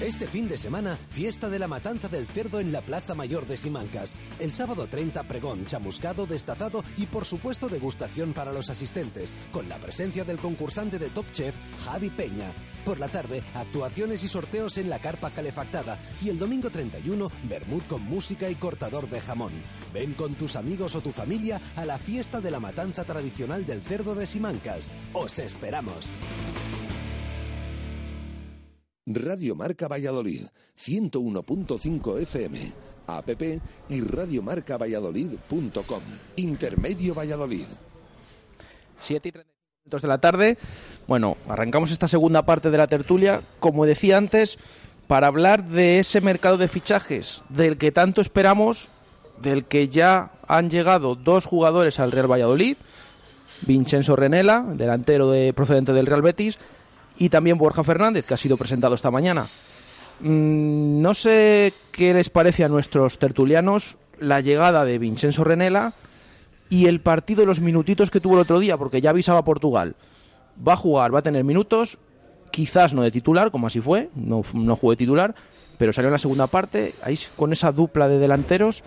Este 0.00 0.28
fin 0.28 0.48
de 0.48 0.56
semana, 0.56 0.96
fiesta 1.08 1.48
de 1.48 1.58
la 1.58 1.66
matanza 1.66 2.06
del 2.06 2.28
cerdo 2.28 2.60
en 2.60 2.70
la 2.70 2.82
Plaza 2.82 3.16
Mayor 3.16 3.48
de 3.48 3.56
Simancas. 3.56 4.14
El 4.38 4.52
sábado 4.52 4.86
30, 4.86 5.24
pregón, 5.24 5.66
chamuscado, 5.66 6.24
destazado 6.24 6.84
y 6.96 7.06
por 7.06 7.24
supuesto 7.24 7.68
degustación 7.68 8.32
para 8.32 8.52
los 8.52 8.70
asistentes, 8.70 9.36
con 9.50 9.68
la 9.68 9.76
presencia 9.78 10.22
del 10.24 10.38
concursante 10.38 11.00
de 11.00 11.10
Top 11.10 11.28
Chef, 11.32 11.56
Javi 11.84 12.10
Peña. 12.10 12.52
Por 12.84 13.00
la 13.00 13.08
tarde, 13.08 13.42
actuaciones 13.54 14.22
y 14.22 14.28
sorteos 14.28 14.78
en 14.78 14.88
la 14.88 15.00
carpa 15.00 15.30
calefactada 15.30 15.98
y 16.22 16.28
el 16.28 16.38
domingo 16.38 16.70
31, 16.70 17.28
Bermud 17.48 17.82
con 17.88 18.02
música 18.02 18.48
y 18.48 18.54
cortador 18.54 19.10
de 19.10 19.20
jamón. 19.20 19.52
Ven 19.92 20.14
con 20.14 20.36
tus 20.36 20.54
amigos 20.54 20.94
o 20.94 21.00
tu 21.00 21.10
familia 21.10 21.60
a 21.74 21.84
la 21.84 21.98
fiesta 21.98 22.40
de 22.40 22.52
la 22.52 22.60
matanza 22.60 23.02
tradicional 23.02 23.66
del 23.66 23.82
cerdo 23.82 24.14
de 24.14 24.26
Simancas. 24.26 24.92
¡Os 25.12 25.40
esperamos! 25.40 26.08
Radio 29.10 29.54
Marca 29.54 29.88
Valladolid, 29.88 30.42
101.5 30.76 32.20
FM, 32.20 32.58
app 33.06 33.30
y 33.88 34.02
radiomarcavalladolid.com. 34.02 36.02
Intermedio 36.36 37.14
Valladolid. 37.14 37.64
7 38.98 39.28
y 39.28 39.32
35 39.32 39.58
minutos 39.84 40.02
de 40.02 40.08
la 40.08 40.18
tarde. 40.18 40.58
Bueno, 41.06 41.38
arrancamos 41.48 41.90
esta 41.90 42.06
segunda 42.06 42.44
parte 42.44 42.70
de 42.70 42.76
la 42.76 42.86
tertulia, 42.86 43.40
como 43.60 43.86
decía 43.86 44.18
antes, 44.18 44.58
para 45.06 45.28
hablar 45.28 45.64
de 45.64 46.00
ese 46.00 46.20
mercado 46.20 46.58
de 46.58 46.68
fichajes 46.68 47.42
del 47.48 47.78
que 47.78 47.92
tanto 47.92 48.20
esperamos 48.20 48.90
del 49.40 49.64
que 49.64 49.88
ya 49.88 50.32
han 50.46 50.68
llegado 50.68 51.14
dos 51.14 51.46
jugadores 51.46 51.98
al 51.98 52.12
Real 52.12 52.30
Valladolid, 52.30 52.76
Vincenzo 53.62 54.16
Renela, 54.16 54.66
delantero 54.74 55.30
de, 55.30 55.54
procedente 55.54 55.94
del 55.94 56.06
Real 56.06 56.22
Betis, 56.22 56.58
y 57.18 57.28
también 57.28 57.58
Borja 57.58 57.84
Fernández, 57.84 58.24
que 58.26 58.34
ha 58.34 58.38
sido 58.38 58.56
presentado 58.56 58.94
esta 58.94 59.10
mañana. 59.10 59.46
Mm, 60.20 61.00
no 61.00 61.14
sé 61.14 61.74
qué 61.92 62.14
les 62.14 62.30
parece 62.30 62.64
a 62.64 62.68
nuestros 62.68 63.18
tertulianos 63.18 63.98
la 64.18 64.40
llegada 64.40 64.84
de 64.84 64.98
Vincenzo 64.98 65.44
Renela 65.44 65.94
y 66.70 66.86
el 66.86 67.00
partido 67.00 67.40
de 67.40 67.46
los 67.46 67.60
minutitos 67.60 68.10
que 68.10 68.20
tuvo 68.20 68.34
el 68.34 68.40
otro 68.40 68.58
día, 68.58 68.76
porque 68.76 69.00
ya 69.00 69.10
avisaba 69.10 69.44
Portugal. 69.44 69.94
Va 70.66 70.72
a 70.72 70.76
jugar, 70.76 71.14
va 71.14 71.20
a 71.20 71.22
tener 71.22 71.44
minutos, 71.44 71.98
quizás 72.50 72.94
no 72.94 73.02
de 73.02 73.10
titular, 73.10 73.50
como 73.50 73.68
así 73.68 73.80
fue, 73.80 74.10
no, 74.14 74.42
no 74.52 74.76
jugó 74.76 74.92
de 74.92 74.96
titular, 74.96 75.34
pero 75.78 75.92
salió 75.92 76.08
en 76.08 76.12
la 76.12 76.18
segunda 76.18 76.46
parte, 76.48 76.94
ahí 77.02 77.16
con 77.36 77.52
esa 77.52 77.72
dupla 77.72 78.08
de 78.08 78.18
delanteros. 78.18 78.82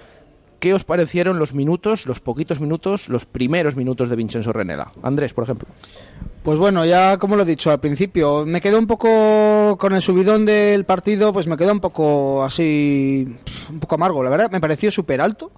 ¿Qué 0.61 0.75
os 0.75 0.83
parecieron 0.83 1.39
los 1.39 1.55
minutos, 1.55 2.05
los 2.05 2.19
poquitos 2.19 2.61
minutos, 2.61 3.09
los 3.09 3.25
primeros 3.25 3.75
minutos 3.75 4.09
de 4.09 4.15
Vincenzo 4.15 4.53
Renela? 4.53 4.91
Andrés, 5.01 5.33
por 5.33 5.45
ejemplo. 5.45 5.67
Pues 6.43 6.59
bueno, 6.59 6.85
ya 6.85 7.17
como 7.17 7.35
lo 7.35 7.41
he 7.41 7.47
dicho 7.47 7.71
al 7.71 7.79
principio, 7.79 8.45
me 8.45 8.61
quedó 8.61 8.77
un 8.77 8.85
poco 8.85 9.75
con 9.79 9.93
el 9.93 10.01
subidón 10.01 10.45
del 10.45 10.85
partido, 10.85 11.33
pues 11.33 11.47
me 11.47 11.57
quedó 11.57 11.71
un 11.71 11.79
poco 11.79 12.43
así, 12.43 13.25
un 13.71 13.79
poco 13.79 13.95
amargo, 13.95 14.21
la 14.21 14.29
verdad, 14.29 14.51
me 14.51 14.61
pareció 14.61 14.91
súper 14.91 15.19
alto. 15.19 15.51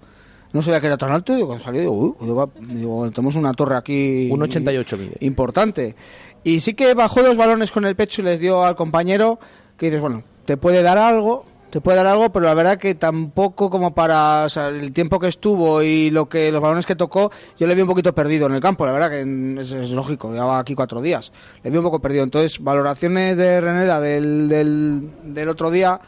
No 0.54 0.62
sabía 0.62 0.80
que 0.80 0.88
era 0.88 0.98
tan 0.98 1.12
alto, 1.12 1.38
y 1.38 1.44
cuando 1.44 1.62
salió 1.62 1.82
digo, 1.82 1.92
uy, 1.92 2.14
digo, 2.22 2.52
digo, 2.62 3.12
tenemos 3.12 3.36
una 3.36 3.54
torre 3.54 3.76
aquí. 3.76 4.30
Un 4.32 4.42
88 4.42 4.98
mide. 4.98 5.18
Importante. 5.20 5.98
Y 6.46 6.62
sí 6.62 6.76
que 6.76 6.94
bajó 6.94 7.24
dos 7.24 7.36
balones 7.36 7.72
con 7.72 7.84
el 7.84 7.98
pecho 7.98 8.22
y 8.22 8.26
les 8.26 8.40
dio 8.40 8.64
al 8.64 8.78
compañero, 8.78 9.38
que 9.78 9.88
dices, 9.88 10.00
bueno, 10.00 10.24
te 10.46 10.56
puede 10.56 10.82
dar 10.82 10.98
algo, 10.98 11.46
te 11.74 11.82
puede 11.82 11.98
dar 11.98 12.06
algo, 12.06 12.32
pero 12.32 12.46
la 12.46 12.54
verdad 12.54 12.78
que 12.78 12.94
tampoco 12.94 13.72
como 13.72 13.96
para 13.96 14.46
el 14.46 14.94
tiempo 14.94 15.20
que 15.20 15.26
estuvo 15.26 15.82
y 15.82 16.12
lo 16.12 16.30
que 16.30 16.52
los 16.52 16.62
balones 16.62 16.86
que 16.86 16.96
tocó, 16.96 17.32
yo 17.58 17.66
le 17.66 17.74
vi 17.74 17.82
un 17.82 17.88
poquito 17.88 18.14
perdido 18.14 18.46
en 18.46 18.54
el 18.54 18.62
campo, 18.62 18.86
la 18.86 18.92
verdad 18.92 19.10
que 19.10 19.60
es, 19.60 19.74
es 19.74 19.90
lógico, 19.90 20.32
llevaba 20.32 20.60
aquí 20.60 20.76
cuatro 20.76 21.02
días, 21.02 21.32
le 21.64 21.72
vi 21.72 21.78
un 21.78 21.84
poco 21.84 21.98
perdido. 21.98 22.26
Entonces, 22.26 22.60
valoraciones 22.60 23.38
de 23.38 23.60
Renera 23.60 24.00
del, 24.00 24.50
del, 24.50 25.10
del 25.24 25.50
otro 25.50 25.72
día, 25.72 26.00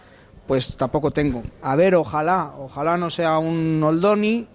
pues 0.46 0.78
tampoco 0.78 1.10
tengo. 1.10 1.42
A 1.64 1.76
ver, 1.76 1.96
ojalá, 1.96 2.54
ojalá 2.60 2.96
no 2.96 3.10
sea 3.10 3.40
un 3.40 3.82
Oldoni 3.84 4.48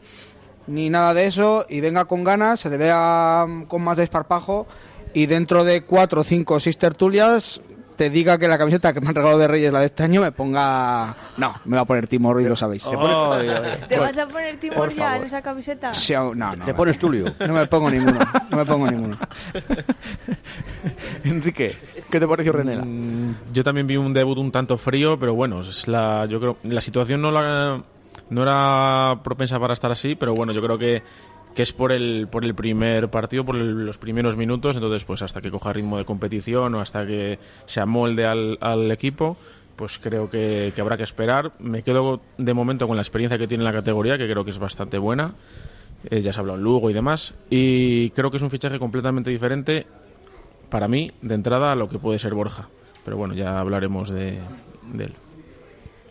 ni 0.69 0.91
nada 0.91 1.13
de 1.13 1.27
eso 1.27 1.67
y 1.69 1.81
venga 1.81 2.05
con 2.05 2.23
ganas, 2.23 2.61
se 2.61 2.71
le 2.71 2.77
vea 2.77 3.47
con 3.67 3.83
más 3.83 3.97
desparpajo 3.97 4.69
y 5.13 5.27
dentro 5.27 5.65
de 5.65 5.83
cuatro, 5.83 6.23
cinco, 6.23 6.61
seis 6.61 6.79
tertulias 6.79 7.61
te 8.01 8.09
diga 8.09 8.39
que 8.39 8.49
la 8.49 8.57
camiseta 8.57 8.95
que 8.95 9.01
me 9.03 9.09
han 9.09 9.15
regalado 9.15 9.39
de 9.39 9.47
Reyes, 9.47 9.71
la 9.71 9.81
de 9.81 9.85
este 9.85 10.05
año, 10.05 10.23
me 10.23 10.33
ponga... 10.33 11.15
No, 11.37 11.53
me 11.67 11.77
va 11.77 11.83
a 11.83 11.85
poner 11.85 12.07
Timor 12.07 12.41
y 12.41 12.49
lo 12.49 12.57
sabéis. 12.57 12.85
¿Te 13.89 13.99
vas 13.99 14.17
a 14.17 14.27
poner 14.27 14.57
Timor 14.57 14.91
ya 14.91 15.19
en 15.19 15.25
esa 15.25 15.43
camiseta? 15.43 15.93
Sí, 15.93 16.15
no, 16.15 16.35
no. 16.35 16.65
Te 16.65 16.73
pones 16.73 16.99
Tulio. 16.99 17.27
No 17.47 17.53
me 17.53 17.67
pongo 17.67 17.91
ninguno, 17.91 18.19
no 18.49 18.57
me 18.57 18.65
pongo 18.65 18.91
ninguno. 18.91 19.19
Enrique, 21.25 21.77
¿qué 22.11 22.19
te 22.19 22.27
pareció 22.27 22.53
Renela? 22.53 22.87
Mm, 22.87 23.35
Yo 23.53 23.63
también 23.63 23.87
vi 23.87 23.99
un 23.99 24.15
debut 24.15 24.39
un 24.39 24.51
tanto 24.51 24.79
frío, 24.79 25.21
pero 25.21 25.35
bueno, 25.35 25.61
es 25.61 25.87
la, 25.87 26.25
yo 26.25 26.41
creo, 26.41 26.57
la 26.63 26.81
situación 26.81 27.21
no, 27.21 27.31
la, 27.31 27.83
no 28.31 28.43
era 28.43 29.21
propensa 29.23 29.61
para 29.61 29.75
estar 29.75 29.93
así, 29.93 30.15
pero 30.15 30.33
bueno, 30.35 30.55
yo 30.55 30.63
creo 30.63 30.79
que, 30.79 31.03
que 31.61 31.65
es 31.65 31.75
por 31.75 31.93
el, 31.93 32.27
por 32.27 32.43
el 32.47 32.55
primer 32.55 33.11
partido, 33.11 33.45
por 33.45 33.55
el- 33.55 33.85
los 33.85 33.99
primeros 33.99 34.35
minutos, 34.35 34.77
entonces 34.77 35.05
pues 35.05 35.21
hasta 35.21 35.43
que 35.43 35.51
coja 35.51 35.75
ritmo 35.75 35.99
de 35.99 36.07
competición 36.07 36.75
o 36.75 36.81
hasta 36.81 37.07
que 37.07 37.39
se 37.67 37.81
amolde 37.83 38.25
al, 38.25 38.57
al 38.63 38.91
equipo, 38.91 39.37
pues 39.77 39.99
creo 39.99 40.31
que, 40.31 40.73
que 40.75 40.81
habrá 40.81 40.97
que 40.97 41.03
esperar. 41.03 41.53
Me 41.59 41.83
quedo 41.83 42.23
de 42.39 42.55
momento 42.55 42.87
con 42.89 42.97
la 42.97 43.03
experiencia 43.03 43.37
que 43.37 43.47
tiene 43.47 43.61
en 43.61 43.67
la 43.67 43.75
categoría, 43.75 44.17
que 44.17 44.27
creo 44.27 44.43
que 44.43 44.53
es 44.53 44.59
bastante 44.59 44.97
buena. 44.97 45.35
Eh, 46.09 46.23
ya 46.23 46.33
se 46.33 46.39
ha 46.39 46.41
hablado 46.41 46.57
en 46.59 46.65
Lugo 46.65 46.89
y 46.89 46.95
demás. 46.95 47.35
Y 47.51 48.09
creo 48.11 48.31
que 48.31 48.39
es 48.39 48.43
un 48.43 48.51
fichaje 48.51 48.79
completamente 48.79 49.29
diferente 49.29 49.87
para 50.71 50.89
mí, 50.89 51.11
de 51.21 51.35
entrada, 51.35 51.73
a 51.73 51.75
lo 51.75 51.91
que 51.91 51.99
puede 51.99 52.19
ser 52.19 52.33
Borja. 52.33 52.69
Pero 53.05 53.19
bueno, 53.19 53.35
ya 53.35 53.59
hablaremos 53.61 54.09
de, 54.09 54.39
de 54.95 55.05
él. 55.05 55.13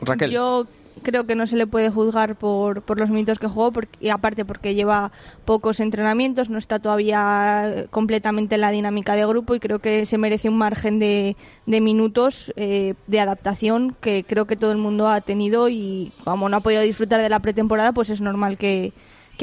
Raquel. 0.02 0.30
Yo 0.30 0.68
creo 1.00 1.26
que 1.26 1.36
no 1.36 1.47
se 1.47 1.56
le 1.56 1.68
puede 1.68 1.89
juzgar 1.89 2.36
por, 2.36 2.82
por 2.82 3.00
los 3.00 3.10
minutos 3.10 3.39
que 3.39 3.47
jugó, 3.47 3.72
porque, 3.72 3.97
y 4.00 4.10
aparte 4.10 4.45
porque 4.45 4.76
lleva 4.76 5.12
pocos 5.45 5.80
entrenamientos, 5.80 6.50
no 6.50 6.58
está 6.58 6.80
todavía 6.80 7.88
completamente 7.91 8.56
en 8.56 8.62
la 8.62 8.72
dinámica 8.72 9.16
de 9.16 9.26
grupo 9.26 9.56
y 9.56 9.60
creo 9.60 9.80
que 9.80 10.06
se 10.06 10.18
merece 10.18 10.50
un 10.50 10.58
margen 10.58 11.00
de, 11.00 11.36
minutos 11.66 12.52
eh, 12.56 12.95
de 13.08 13.20
adaptación 13.20 13.95
que 14.02 14.24
creo 14.24 14.45
que 14.45 14.56
todo 14.56 14.72
el 14.72 14.78
mundo 14.78 15.08
ha 15.08 15.22
tenido 15.22 15.70
y 15.70 16.12
como 16.24 16.50
no 16.50 16.58
ha 16.58 16.62
podido 16.62 16.82
disfrutar 16.82 17.22
de 17.22 17.30
la 17.30 17.39
pretemporada, 17.39 17.91
pues 17.91 18.10
es 18.10 18.22
normal 18.22 18.58
que, 18.58 18.93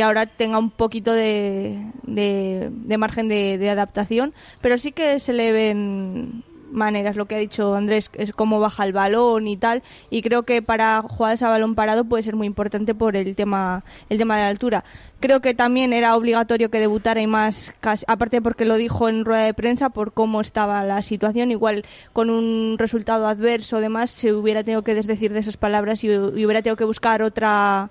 ahora 0.02 0.26
tenga 0.26 0.58
un 0.58 0.70
poquito 0.70 1.14
de, 1.14 1.90
de, 2.02 2.68
de 2.70 2.98
margen 2.98 3.28
de, 3.28 3.56
de 3.56 3.70
adaptación, 3.70 4.34
pero 4.60 4.76
sí 4.76 4.92
que 4.92 5.18
se 5.20 5.32
le 5.32 5.52
ven 5.52 6.44
maneras, 6.70 7.16
lo 7.16 7.26
que 7.26 7.34
ha 7.36 7.38
dicho 7.38 7.74
Andrés, 7.74 8.10
es 8.14 8.32
cómo 8.32 8.60
baja 8.60 8.84
el 8.84 8.92
balón 8.92 9.46
y 9.48 9.56
tal, 9.56 9.82
y 10.10 10.22
creo 10.22 10.44
que 10.44 10.62
para 10.62 11.02
jugadas 11.02 11.42
a 11.42 11.48
balón 11.48 11.74
parado 11.74 12.04
puede 12.04 12.22
ser 12.22 12.36
muy 12.36 12.46
importante 12.46 12.94
por 12.94 13.16
el 13.16 13.36
tema, 13.36 13.84
el 14.08 14.18
tema 14.18 14.36
de 14.36 14.42
la 14.42 14.48
altura. 14.48 14.84
Creo 15.20 15.40
que 15.40 15.54
también 15.54 15.92
era 15.92 16.16
obligatorio 16.16 16.70
que 16.70 16.80
debutara 16.80 17.20
y 17.22 17.26
más, 17.26 17.74
aparte 18.06 18.42
porque 18.42 18.64
lo 18.64 18.76
dijo 18.76 19.08
en 19.08 19.24
rueda 19.24 19.44
de 19.44 19.54
prensa 19.54 19.88
por 19.88 20.12
cómo 20.12 20.40
estaba 20.40 20.84
la 20.84 21.02
situación, 21.02 21.50
igual 21.50 21.84
con 22.12 22.30
un 22.30 22.76
resultado 22.78 23.26
adverso 23.26 23.80
demás 23.80 24.10
se 24.10 24.32
hubiera 24.32 24.62
tenido 24.62 24.82
que 24.82 24.94
desdecir 24.94 25.32
de 25.32 25.40
esas 25.40 25.56
palabras 25.56 26.04
y, 26.04 26.08
y 26.08 26.10
hubiera 26.18 26.62
tenido 26.62 26.76
que 26.76 26.84
buscar 26.84 27.22
otra 27.22 27.90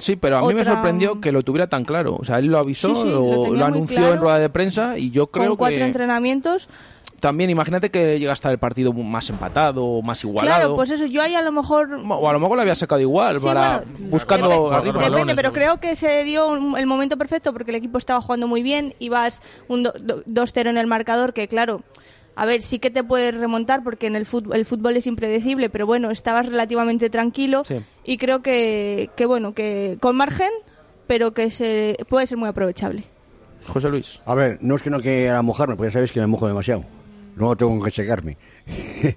Sí, 0.00 0.16
pero 0.16 0.38
a 0.38 0.40
mí 0.42 0.54
me 0.54 0.62
Otra- 0.62 0.74
sorprendió 0.74 1.20
que 1.20 1.30
lo 1.30 1.42
tuviera 1.42 1.68
tan 1.68 1.84
claro. 1.84 2.16
O 2.18 2.24
sea, 2.24 2.38
él 2.38 2.46
lo 2.46 2.58
avisó, 2.58 2.94
Sí, 2.94 3.02
sí, 3.02 3.08
lo 3.10 3.20
lo, 3.46 3.54
lo 3.54 3.64
anunció 3.64 3.98
claro. 3.98 4.14
en 4.14 4.20
rueda 4.20 4.38
de 4.38 4.48
prensa 4.50 4.98
y 4.98 5.10
yo 5.10 5.28
creo 5.28 5.48
con 5.50 5.56
cuatro 5.58 5.78
que 5.78 5.84
entrenamientos. 5.84 6.68
también 7.20 7.50
imagínate 7.50 7.90
que 7.90 8.18
llega 8.18 8.32
hasta 8.32 8.50
el 8.50 8.56
partido 8.58 8.92
más 8.94 9.28
empatado, 9.28 10.00
más 10.00 10.24
igualado. 10.24 10.56
Claro, 10.58 10.74
pues 10.76 10.90
eso, 10.90 11.04
yo 11.04 11.20
ahí 11.20 11.34
a 11.34 11.42
lo 11.42 11.52
mejor 11.52 11.92
O 12.08 12.28
a 12.28 12.32
lo 12.32 12.40
mejor 12.40 12.56
lo 12.56 12.62
había 12.62 12.74
sacado 12.74 13.00
igual, 13.00 13.38
Sí, 13.40 13.44
para 13.44 13.78
bueno, 13.80 13.92
buscando 14.10 14.48
Depende, 14.48 14.74
arriba. 14.76 14.92
depende, 14.94 15.10
balones, 15.10 15.34
pero 15.36 15.48
¿no? 15.50 15.52
creo 15.54 15.80
que 15.80 15.96
se 15.96 16.24
dio 16.24 16.48
un- 16.48 16.78
el 16.78 16.86
momento 16.86 17.18
perfecto 17.18 17.52
porque 17.52 17.70
el 17.72 17.76
equipo 17.76 17.98
estaba 17.98 18.22
jugando 18.22 18.46
muy 18.48 18.62
bien, 18.62 18.94
ibas 19.00 19.42
un 19.68 19.82
do- 19.82 19.92
do- 20.00 20.22
2-0 20.24 20.70
en 20.70 20.78
el 20.78 20.86
marcador, 20.86 21.34
que 21.34 21.46
claro, 21.46 21.82
a 22.36 22.46
ver, 22.46 22.62
sí 22.62 22.78
que 22.78 22.90
te 22.90 23.02
puedes 23.04 23.36
remontar 23.36 23.82
porque 23.82 24.06
en 24.06 24.16
el 24.16 24.26
fútbol, 24.26 24.56
el 24.56 24.64
fútbol 24.64 24.96
es 24.96 25.06
impredecible, 25.06 25.68
pero 25.70 25.86
bueno, 25.86 26.10
estabas 26.10 26.46
relativamente 26.46 27.10
tranquilo 27.10 27.64
Sí. 27.64 27.76
y 28.04 28.16
creo 28.18 28.40
que, 28.42 29.10
que 29.16 29.26
bueno, 29.26 29.52
que 29.54 29.98
con 30.00 30.16
margen, 30.16 30.50
pero 31.06 31.32
que 31.34 31.50
se 31.50 31.96
puede 32.08 32.26
ser 32.26 32.38
muy 32.38 32.48
aprovechable. 32.48 33.04
José 33.66 33.88
Luis. 33.88 34.20
A 34.24 34.34
ver, 34.34 34.58
no 34.62 34.76
es 34.76 34.82
que 34.82 34.90
no 34.90 35.00
quiera 35.00 35.42
mojarme, 35.42 35.76
porque 35.76 35.88
ya 35.88 35.92
sabéis 35.92 36.12
que 36.12 36.20
me 36.20 36.26
mojo 36.26 36.46
demasiado. 36.48 36.84
Luego 37.36 37.56
tengo 37.56 37.82
que 37.84 37.90
checarme. 37.90 38.36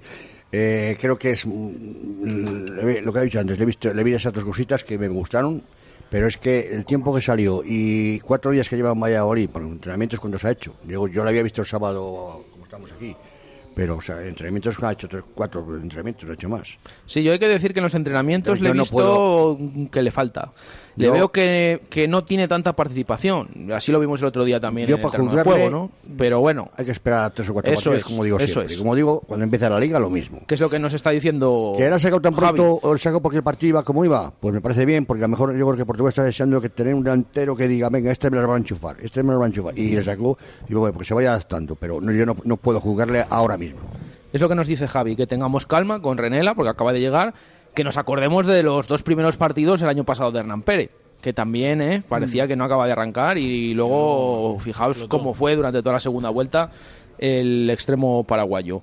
Eh, 0.55 0.97
creo 1.01 1.17
que 1.17 1.31
es 1.31 1.47
mm, 1.47 2.65
lo 3.03 3.11
que 3.11 3.19
he 3.19 3.23
dicho 3.23 3.39
antes. 3.39 3.57
Le 3.57 3.63
he, 3.63 3.65
visto, 3.65 3.91
le 3.91 4.03
vi 4.03 4.13
esas 4.13 4.33
dos 4.33 4.45
cositas 4.45 4.83
que 4.83 4.99
me 4.99 5.07
gustaron, 5.07 5.63
pero 6.11 6.27
es 6.27 6.37
que 6.37 6.71
el 6.75 6.85
tiempo 6.85 7.11
que 7.15 7.21
salió 7.21 7.63
y 7.65 8.19
cuatro 8.19 8.51
días 8.51 8.69
que 8.69 8.75
lleva 8.75 8.91
en 8.91 8.99
Valladolid, 8.99 9.49
por 9.49 9.63
entrenamientos 9.63 10.19
cuando 10.19 10.37
se 10.37 10.47
ha 10.47 10.51
hecho. 10.51 10.75
Yo, 10.87 11.07
yo 11.07 11.23
lo 11.23 11.29
había 11.29 11.41
visto 11.41 11.61
el 11.61 11.67
sábado, 11.67 12.45
estamos 12.73 12.91
aquí. 12.91 13.15
Pero, 13.75 13.97
o 13.97 14.01
sea, 14.01 14.23
entrenamientos 14.25 14.81
ha 14.83 14.91
hecho 14.91 15.07
tres, 15.07 15.23
cuatro 15.33 15.65
entrenamientos, 15.81 16.25
no 16.25 16.31
ha 16.31 16.35
hecho 16.35 16.49
más. 16.49 16.77
Sí, 17.05 17.23
yo 17.23 17.31
hay 17.31 17.39
que 17.39 17.47
decir 17.47 17.73
que 17.73 17.79
en 17.79 17.83
los 17.83 17.95
entrenamientos 17.95 18.59
le 18.61 18.69
he 18.69 18.73
no 18.73 18.83
visto 18.83 18.95
puedo- 18.95 19.89
que 19.91 20.01
le 20.01 20.11
falta. 20.11 20.51
Le 20.95 21.07
Yo- 21.07 21.13
veo 21.13 21.31
que, 21.31 21.81
que 21.89 22.07
no 22.07 22.23
tiene 22.23 22.47
tanta 22.47 22.73
participación. 22.73 23.71
Así 23.73 23.91
lo 23.91 23.99
vimos 23.99 24.21
el 24.21 24.27
otro 24.27 24.45
día 24.45 24.59
también 24.59 24.87
Yo 24.87 24.95
en 24.97 25.01
el 25.01 25.09
para 25.09 25.17
de 25.23 25.27
juzgarle- 25.29 25.43
juego, 25.51 25.69
¿no? 25.71 25.91
Pero 26.17 26.39
bueno, 26.39 26.69
Hay 26.77 26.85
que 26.85 26.91
esperar 26.91 27.23
a 27.25 27.29
tres 27.31 27.49
o 27.49 27.53
cuatro 27.53 27.71
Eso 27.73 27.89
partidos, 27.89 27.97
es, 28.01 28.03
como 28.13 28.23
digo 28.23 28.37
eso 28.37 28.45
siempre. 28.45 28.65
es. 28.67 28.73
Y 28.73 28.81
como 28.81 28.95
digo, 28.95 29.21
cuando 29.21 29.43
empieza 29.43 29.69
la 29.69 29.79
liga, 29.79 29.99
lo 29.99 30.11
mismo. 30.11 30.41
¿qué 30.47 30.53
es 30.53 30.61
lo 30.61 30.69
que 30.69 30.77
nos 30.77 30.93
está 30.93 31.09
diciendo 31.09 31.73
Que 31.77 31.85
ha 31.87 31.97
sacado 31.97 32.21
tan 32.21 32.35
pronto 32.35 32.79
o 32.81 32.97
sacado 32.97 33.21
porque 33.21 33.37
el 33.37 33.43
partido 33.43 33.69
iba 33.69 33.83
como 33.83 34.05
iba, 34.05 34.31
pues 34.39 34.53
me 34.53 34.61
parece 34.61 34.85
bien, 34.85 35.07
porque 35.07 35.23
a 35.23 35.27
lo 35.27 35.31
mejor 35.31 35.57
yo 35.57 35.65
creo 35.65 35.77
que 35.77 35.85
Portugal 35.85 36.09
está 36.09 36.23
deseando 36.23 36.61
que 36.61 36.69
tener 36.69 36.93
un 36.93 37.03
delantero 37.03 37.55
que 37.55 37.67
diga, 37.67 37.89
venga, 37.89 38.11
este 38.11 38.29
me 38.29 38.37
lo 38.37 38.47
va 38.47 38.53
a 38.53 38.57
enchufar, 38.59 38.97
este 39.01 39.23
me 39.23 39.31
lo 39.33 39.39
va 39.39 39.45
a 39.45 39.47
enchufar. 39.47 39.77
Y 39.79 39.95
le 39.95 40.03
sacó, 40.03 40.37
y 40.69 40.73
bueno, 40.75 40.93
porque 40.93 41.07
se 41.07 41.15
vaya 41.15 41.29
adaptando, 41.31 41.75
pero 41.75 41.99
no, 41.99 42.11
yo 42.11 42.23
no, 42.25 42.35
no 42.43 42.57
puedo 42.57 42.79
juzgarle 42.79 43.25
ahora 43.29 43.57
mismo. 43.57 43.62
Es 44.31 44.41
lo 44.41 44.49
que 44.49 44.55
nos 44.55 44.67
dice 44.67 44.87
Javi, 44.87 45.15
que 45.15 45.27
tengamos 45.27 45.67
calma 45.67 46.01
con 46.01 46.17
Renela, 46.17 46.55
porque 46.55 46.69
acaba 46.69 46.91
de 46.91 46.99
llegar, 46.99 47.33
que 47.75 47.83
nos 47.83 47.97
acordemos 47.97 48.47
de 48.47 48.63
los 48.63 48.87
dos 48.87 49.03
primeros 49.03 49.37
partidos 49.37 49.81
el 49.81 49.89
año 49.89 50.03
pasado 50.03 50.31
de 50.31 50.39
Hernán 50.39 50.63
Pérez, 50.63 50.91
que 51.21 51.33
también 51.33 51.81
¿eh? 51.81 51.99
Mm. 51.99 52.03
parecía 52.03 52.47
que 52.47 52.55
no 52.55 52.65
acaba 52.65 52.85
de 52.85 52.91
arrancar 52.91 53.37
y 53.37 53.73
luego 53.73 54.59
fijaos 54.59 55.05
cómo 55.07 55.33
fue 55.33 55.55
durante 55.55 55.81
toda 55.81 55.93
la 55.93 55.99
segunda 55.99 56.29
vuelta 56.29 56.71
el 57.17 57.69
extremo 57.69 58.23
paraguayo. 58.23 58.81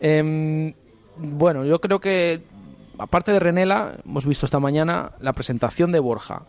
Em, 0.00 0.72
bueno, 1.18 1.64
yo 1.64 1.80
creo 1.80 2.00
que 2.00 2.40
aparte 2.98 3.32
de 3.32 3.38
Renela, 3.38 3.94
hemos 4.04 4.26
visto 4.26 4.46
esta 4.46 4.60
mañana 4.60 5.12
la 5.20 5.32
presentación 5.32 5.92
de 5.92 6.00
Borja. 6.00 6.42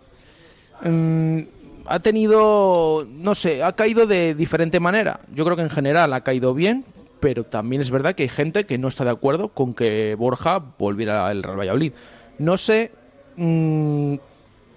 Mm, 0.84 1.40
ha 1.86 2.00
tenido, 2.00 3.08
no 3.10 3.36
sé, 3.36 3.64
ha 3.64 3.74
caído 3.74 4.08
de 4.08 4.36
diferente 4.36 4.80
manera. 4.80 5.22
Yo 5.34 5.46
creo 5.46 5.56
que 5.56 5.64
en 5.64 5.70
general 5.70 6.14
ha 6.14 6.22
caído 6.22 6.54
bien, 6.54 6.86
pero 7.20 7.44
también 7.44 7.82
es 7.82 7.92
verdad 7.92 8.16
que 8.16 8.24
hay 8.24 8.30
gente 8.30 8.66
que 8.66 8.78
no 8.78 8.88
está 8.88 9.04
de 9.04 9.12
acuerdo 9.12 9.50
con 9.50 9.74
que 9.74 10.16
Borja 10.16 10.60
volviera 10.78 11.28
al 11.28 11.44
Real 11.44 11.60
Valladolid. 11.60 11.94
No 12.38 12.58
sé 12.58 12.92
mm, 13.36 14.16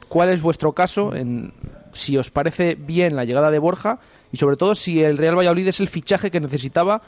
cuál 0.08 0.30
es 0.30 0.42
vuestro 0.42 0.72
caso, 0.72 1.14
en, 1.14 1.52
si 1.92 2.16
os 2.16 2.30
parece 2.30 2.74
bien 2.74 3.16
la 3.16 3.24
llegada 3.24 3.50
de 3.50 3.58
Borja 3.58 3.98
y 4.32 4.36
sobre 4.36 4.56
todo 4.56 4.74
si 4.74 5.02
el 5.02 5.18
Real 5.18 5.36
Valladolid 5.36 5.68
es 5.68 5.80
el 5.80 5.88
fichaje 5.88 6.30
que 6.30 6.40
necesitaba 6.40 7.02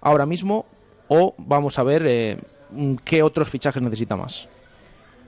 ahora 0.00 0.26
mismo 0.26 0.66
o 1.08 1.34
vamos 1.38 1.78
a 1.78 1.82
ver 1.82 2.06
eh, 2.06 2.38
qué 3.04 3.22
otros 3.22 3.48
fichajes 3.48 3.82
necesita 3.82 4.16
más. 4.16 4.48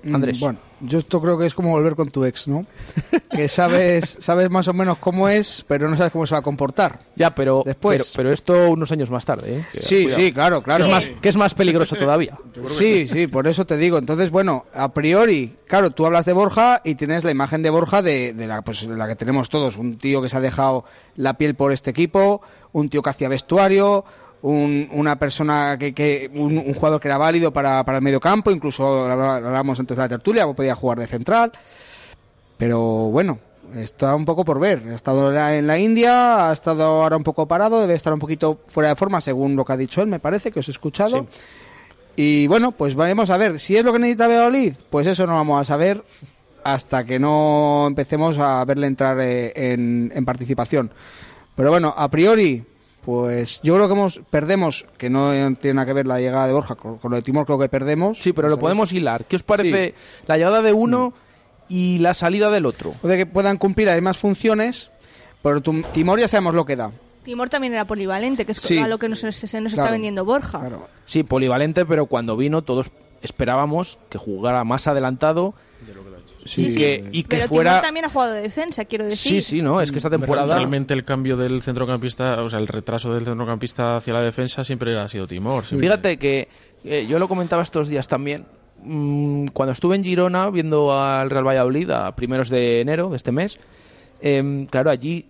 Mm, 0.03 0.14
Andrés. 0.14 0.38
Bueno, 0.40 0.59
yo 0.80 0.99
esto 0.99 1.20
creo 1.20 1.36
que 1.36 1.46
es 1.46 1.55
como 1.55 1.70
volver 1.70 1.96
con 1.96 2.09
tu 2.11 2.24
ex, 2.24 2.46
¿no? 2.49 2.64
que 3.30 3.49
sabes, 3.49 4.16
sabes 4.20 4.49
más 4.51 4.68
o 4.68 4.72
menos 4.72 4.99
cómo 4.99 5.28
es, 5.28 5.64
pero 5.66 5.88
no 5.90 5.96
sabes 5.96 6.12
cómo 6.12 6.26
se 6.26 6.34
va 6.34 6.38
a 6.38 6.42
comportar. 6.42 7.01
Ya, 7.16 7.34
pero, 7.34 7.62
Después. 7.64 8.05
pero, 8.12 8.16
pero 8.16 8.32
esto 8.32 8.70
unos 8.70 8.92
años 8.92 9.11
más 9.11 9.24
tarde. 9.24 9.59
¿eh? 9.59 9.64
Que- 9.72 9.80
Sí, 9.80 10.03
cuidado. 10.05 10.20
sí, 10.22 10.32
claro, 10.32 10.62
claro. 10.62 10.84
Que 10.84 10.90
es, 10.90 10.94
más, 10.94 11.20
que 11.20 11.28
es 11.28 11.36
más 11.36 11.55
peligroso 11.55 11.96
todavía. 11.96 12.38
Sí, 12.64 13.07
sí, 13.09 13.26
por 13.26 13.49
eso 13.49 13.66
te 13.66 13.76
digo. 13.76 13.99
Entonces, 13.99 14.30
bueno, 14.30 14.66
a 14.72 14.92
priori, 14.92 15.57
claro, 15.66 15.90
tú 15.90 16.07
hablas 16.07 16.24
de 16.24 16.32
Borja 16.32 16.80
y 16.84 16.94
tienes 16.94 17.24
la 17.24 17.30
imagen 17.30 17.62
de 17.62 17.70
Borja 17.70 18.01
de, 18.03 18.32
de 18.34 18.46
la, 18.46 18.62
pues, 18.62 18.86
la 18.86 19.09
que 19.09 19.16
tenemos 19.16 19.49
todos. 19.49 19.76
Un 19.76 19.99
tío 19.99 20.22
que 20.22 20.28
se 20.28 20.36
ha 20.36 20.40
dejado 20.40 20.84
la 21.16 21.34
piel 21.34 21.55
por 21.57 21.72
este 21.72 21.90
equipo, 21.90 22.40
un 22.72 22.88
tío 22.88 23.03
que 23.03 23.11
hacía 23.11 23.28
vestuario, 23.28 24.05
un- 24.43 24.89
una 24.93 25.16
persona 25.18 25.76
que, 25.78 25.93
que 25.95 26.30
un, 26.34 26.59
un 26.59 26.74
jugador 26.74 27.01
que 27.01 27.09
era 27.09 27.18
válido 27.18 27.53
para, 27.53 27.82
para 27.84 27.99
el 27.99 28.05
medio 28.05 28.20
campo, 28.20 28.51
incluso 28.51 29.05
hablábamos 29.07 29.80
antes 29.80 29.97
de 29.97 30.03
la 30.03 30.09
tertulia, 30.09 30.47
podía 30.53 30.74
jugar 30.74 30.99
de 30.99 31.07
central. 31.07 31.53
Pero 32.57 32.80
bueno, 33.11 33.39
está 33.76 34.14
un 34.14 34.24
poco 34.24 34.45
por 34.45 34.59
ver. 34.59 34.82
Ha 34.91 34.95
estado 34.95 35.32
en 35.51 35.66
la 35.66 35.78
India, 35.78 36.49
ha 36.49 36.53
estado 36.53 36.84
ahora 36.84 37.16
un 37.16 37.22
poco 37.24 37.47
parado, 37.47 37.80
debe 37.80 37.95
estar 37.95 38.12
un 38.12 38.18
poquito 38.18 38.61
fuera 38.66 38.89
de 38.91 38.97
forma, 38.97 39.20
según 39.20 39.55
lo 39.57 39.64
que 39.64 39.72
ha 39.72 39.76
dicho 39.76 40.03
él, 40.03 40.09
me 40.09 40.18
parece, 40.20 40.51
que 40.51 40.61
os 40.61 40.68
he 40.68 40.72
escuchado. 40.72 41.26
Y 42.16 42.49
bueno, 42.49 42.72
pues 42.72 42.97
vamos 42.97 43.30
a 43.30 43.36
ver. 43.36 43.61
Si 43.61 43.76
es 43.76 43.84
lo 43.84 43.93
que 43.93 44.01
necesita 44.01 44.26
Valladolid, 44.26 44.74
pues 44.91 45.07
eso 45.07 45.24
no 45.26 45.34
vamos 45.34 45.61
a 45.61 45.64
saber 45.64 46.03
hasta 46.64 47.05
que 47.05 47.20
no 47.20 47.86
empecemos 47.86 48.39
a 48.39 48.64
verle 48.64 48.89
entrar 48.89 49.18
eh, 49.20 49.53
en, 49.55 50.11
en 50.12 50.24
participación. 50.24 50.91
Pero 51.55 51.70
bueno, 51.70 51.95
a 51.97 52.09
priori, 52.09 52.64
pues 53.09 53.62
yo 53.62 53.74
creo 53.74 53.86
que 53.88 53.94
hemos, 53.94 54.20
perdemos, 54.28 54.84
que 54.98 55.09
no 55.09 55.30
tiene 55.56 55.76
nada 55.76 55.86
que 55.86 55.94
ver 55.94 56.06
la 56.06 56.20
llegada 56.20 56.46
de 56.46 56.52
Borja 56.52 56.74
con, 56.74 56.98
con 56.98 57.11
lo 57.11 57.16
de 57.16 57.22
Timor, 57.22 57.46
creo 57.46 57.59
que 57.59 57.70
perdemos. 57.70 58.18
Sí, 58.18 58.34
pero 58.34 58.48
lo 58.48 58.56
¿Sabes? 58.56 58.61
podemos 58.61 58.92
hilar. 58.92 59.24
¿Qué 59.24 59.36
os 59.36 59.42
parece 59.42 59.94
la 60.26 60.36
llegada 60.36 60.61
de 60.61 60.74
uno 60.74 61.14
y 61.70 62.00
la 62.00 62.12
salida 62.12 62.50
del 62.50 62.66
otro? 62.66 62.92
Puede 63.00 63.16
que 63.16 63.24
puedan 63.24 63.56
cumplir 63.56 63.88
mismas 63.94 64.18
funciones, 64.18 64.90
pero 65.42 65.62
tu- 65.62 65.80
Timor 65.94 66.20
ya 66.20 66.28
sabemos 66.28 66.52
lo 66.52 66.66
que 66.66 66.76
da. 66.76 66.90
Timor 67.24 67.48
también 67.48 67.72
era 67.72 67.86
polivalente, 67.86 68.44
que 68.44 68.52
es 68.52 68.59
Sí. 68.59 68.76
a 68.76 68.86
lo 68.88 68.98
que 68.98 69.09
nos, 69.09 69.20
se 69.20 69.61
nos 69.62 69.72
está 69.72 69.90
vendiendo 69.90 70.26
Borja. 70.26 70.61
Claro. 70.61 70.86
Sí, 71.06 71.22
polivalente, 71.22 71.86
pero 71.86 72.04
cuando 72.04 72.36
vino 72.36 72.61
todos 72.61 72.90
esperábamos 73.22 73.98
que 74.11 74.18
jugara 74.18 74.64
más 74.64 74.86
adelantado 74.86 75.54
Sí, 75.80 75.86
y 75.90 75.92
sí. 76.49 76.74
que, 76.76 77.09
y 77.12 77.22
que 77.22 77.28
Pero 77.28 77.49
fuera... 77.49 77.70
Timor 77.72 77.82
también 77.82 78.05
ha 78.07 78.09
jugado 78.09 78.32
de 78.32 78.42
defensa, 78.42 78.84
quiero 78.84 79.05
decir. 79.05 79.42
Sí, 79.42 79.57
sí, 79.57 79.62
no, 79.62 79.80
es 79.80 79.90
que 79.92 79.99
esta 79.99 80.11
temporada... 80.11 80.55
Realmente 80.55 80.94
el 80.94 81.05
cambio 81.05 81.36
del 81.36 81.62
centrocampista, 81.62 82.42
o 82.42 82.49
sea, 82.49 82.59
el 82.59 82.68
retraso 82.68 83.12
del 83.12 83.24
centrocampista 83.24 83.96
hacia 83.96 84.14
la 84.14 84.22
defensa 84.22 84.64
siempre 84.64 84.99
ha 84.99 85.09
sido 85.09 85.26
Timor. 85.26 85.64
siempre. 85.64 85.88
Fíjate 85.88 86.18
que 86.18 86.49
eh, 86.84 87.07
yo 87.09 87.18
lo 87.18 87.28
comentaba 87.28 87.62
estos 87.62 87.88
días 87.88 88.09
también. 88.09 88.46
mm, 88.82 89.49
cuando 89.49 89.72
estuve 89.72 89.96
en 89.96 90.05
Girona 90.05 90.51
viendo 90.51 90.92
al 90.92 91.30
Real 91.30 91.46
Valladolid 91.46 91.90
a 91.90 92.14
primeros 92.14 92.49
de 92.49 92.80
enero 92.80 93.11
de 93.11 93.16
este 93.16 93.32
mes, 93.32 93.59
em, 94.20 94.66
claro, 94.66 94.90
allí 94.90 95.26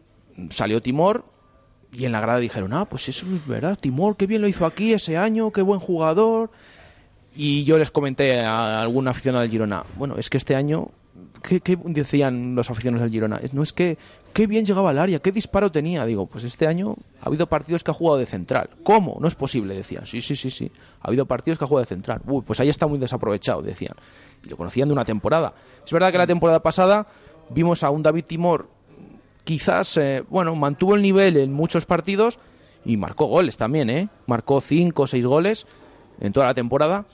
salió 0.50 0.80
Timor 0.80 1.24
y 1.92 2.04
en 2.04 2.12
la 2.12 2.20
grada 2.20 2.38
dijeron, 2.38 2.74
ah, 2.74 2.84
pues 2.84 3.08
eso 3.08 3.26
es 3.32 3.46
verdad, 3.46 3.78
Timor, 3.80 4.16
qué 4.16 4.26
bien 4.26 4.42
lo 4.42 4.48
hizo 4.48 4.66
aquí 4.66 4.92
ese 4.92 5.16
año, 5.16 5.50
qué 5.50 5.62
buen 5.62 5.80
jugador. 5.80 6.50
Y 7.34 7.64
yo 7.64 7.78
les 7.78 7.90
comenté 7.90 8.40
a 8.40 8.80
algún 8.80 9.08
aficionado 9.08 9.42
del 9.42 9.50
Girona, 9.50 9.84
bueno, 9.96 10.16
es 10.18 10.28
que 10.28 10.36
este 10.36 10.54
año, 10.56 10.90
¿qué, 11.42 11.78
decían 11.84 12.54
los 12.54 12.70
aficionados 12.70 13.02
del 13.02 13.10
Girona? 13.10 13.40
No 13.52 13.62
es 13.62 13.72
que, 13.72 13.98
qué 14.32 14.46
bien 14.46 14.64
llegaba 14.64 14.90
al 14.90 14.98
área, 14.98 15.18
qué 15.18 15.32
disparo 15.32 15.70
tenía. 15.70 16.04
Digo, 16.04 16.26
pues 16.26 16.44
este 16.44 16.66
año 16.66 16.96
ha 17.20 17.26
habido 17.26 17.46
partidos 17.46 17.84
que 17.84 17.90
ha 17.90 17.94
jugado 17.94 18.18
de 18.18 18.26
central. 18.26 18.70
¿Cómo? 18.82 19.18
No 19.20 19.28
es 19.28 19.34
posible, 19.34 19.74
decían. 19.74 20.06
Sí, 20.06 20.20
sí, 20.20 20.36
sí, 20.36 20.50
sí. 20.50 20.70
Ha 21.00 21.08
habido 21.08 21.26
partidos 21.26 21.58
que 21.58 21.64
ha 21.64 21.68
jugado 21.68 21.84
de 21.84 21.88
central. 21.88 22.20
Uy, 22.26 22.42
pues 22.46 22.60
ahí 22.60 22.68
está 22.68 22.86
muy 22.86 22.98
desaprovechado, 22.98 23.62
decían. 23.62 23.94
Y 24.44 24.48
lo 24.48 24.56
conocían 24.56 24.88
de 24.88 24.94
una 24.94 25.04
temporada. 25.04 25.54
Es 25.84 25.92
verdad 25.92 26.12
que 26.12 26.18
la 26.18 26.26
temporada 26.26 26.60
pasada 26.60 27.06
vimos 27.50 27.82
a 27.82 27.90
un 27.90 28.02
David 28.02 28.24
Timor, 28.24 28.68
quizás, 29.44 29.96
eh, 29.96 30.24
bueno, 30.28 30.54
mantuvo 30.54 30.94
el 30.94 31.02
nivel 31.02 31.36
en 31.36 31.52
muchos 31.52 31.86
partidos 31.86 32.38
y 32.84 32.96
marcó 32.96 33.26
goles 33.26 33.56
también, 33.56 33.90
¿eh? 33.90 34.08
Marcó 34.26 34.60
cinco 34.60 35.04
o 35.04 35.06
seis 35.06 35.26
goles 35.26 35.66
en 36.20 36.32
toda 36.32 36.46
la 36.46 36.54
temporada. 36.54 37.06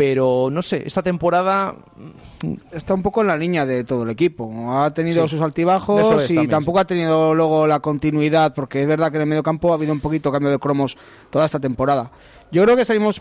Pero 0.00 0.48
no 0.50 0.62
sé, 0.62 0.82
esta 0.86 1.02
temporada 1.02 1.74
está 2.72 2.94
un 2.94 3.02
poco 3.02 3.20
en 3.20 3.26
la 3.26 3.36
línea 3.36 3.66
de 3.66 3.84
todo 3.84 4.04
el 4.04 4.08
equipo. 4.08 4.50
Ha 4.72 4.94
tenido 4.94 5.24
Sí. 5.24 5.32
sus 5.36 5.42
altibajos 5.42 6.00
es 6.22 6.30
y 6.30 6.34
también, 6.36 6.48
tampoco 6.48 6.78
ha 6.78 6.86
tenido 6.86 7.34
luego 7.34 7.66
la 7.66 7.80
continuidad, 7.80 8.54
porque 8.54 8.80
es 8.80 8.88
verdad 8.88 9.10
que 9.10 9.16
en 9.18 9.24
el 9.24 9.28
medio 9.28 9.42
campo 9.42 9.72
ha 9.72 9.74
habido 9.74 9.92
un 9.92 10.00
poquito 10.00 10.32
cambio 10.32 10.50
de 10.50 10.58
cromos 10.58 10.96
toda 11.28 11.44
esta 11.44 11.60
temporada. 11.60 12.10
Yo 12.50 12.64
creo 12.64 12.76
que 12.78 12.86
salimos, 12.86 13.20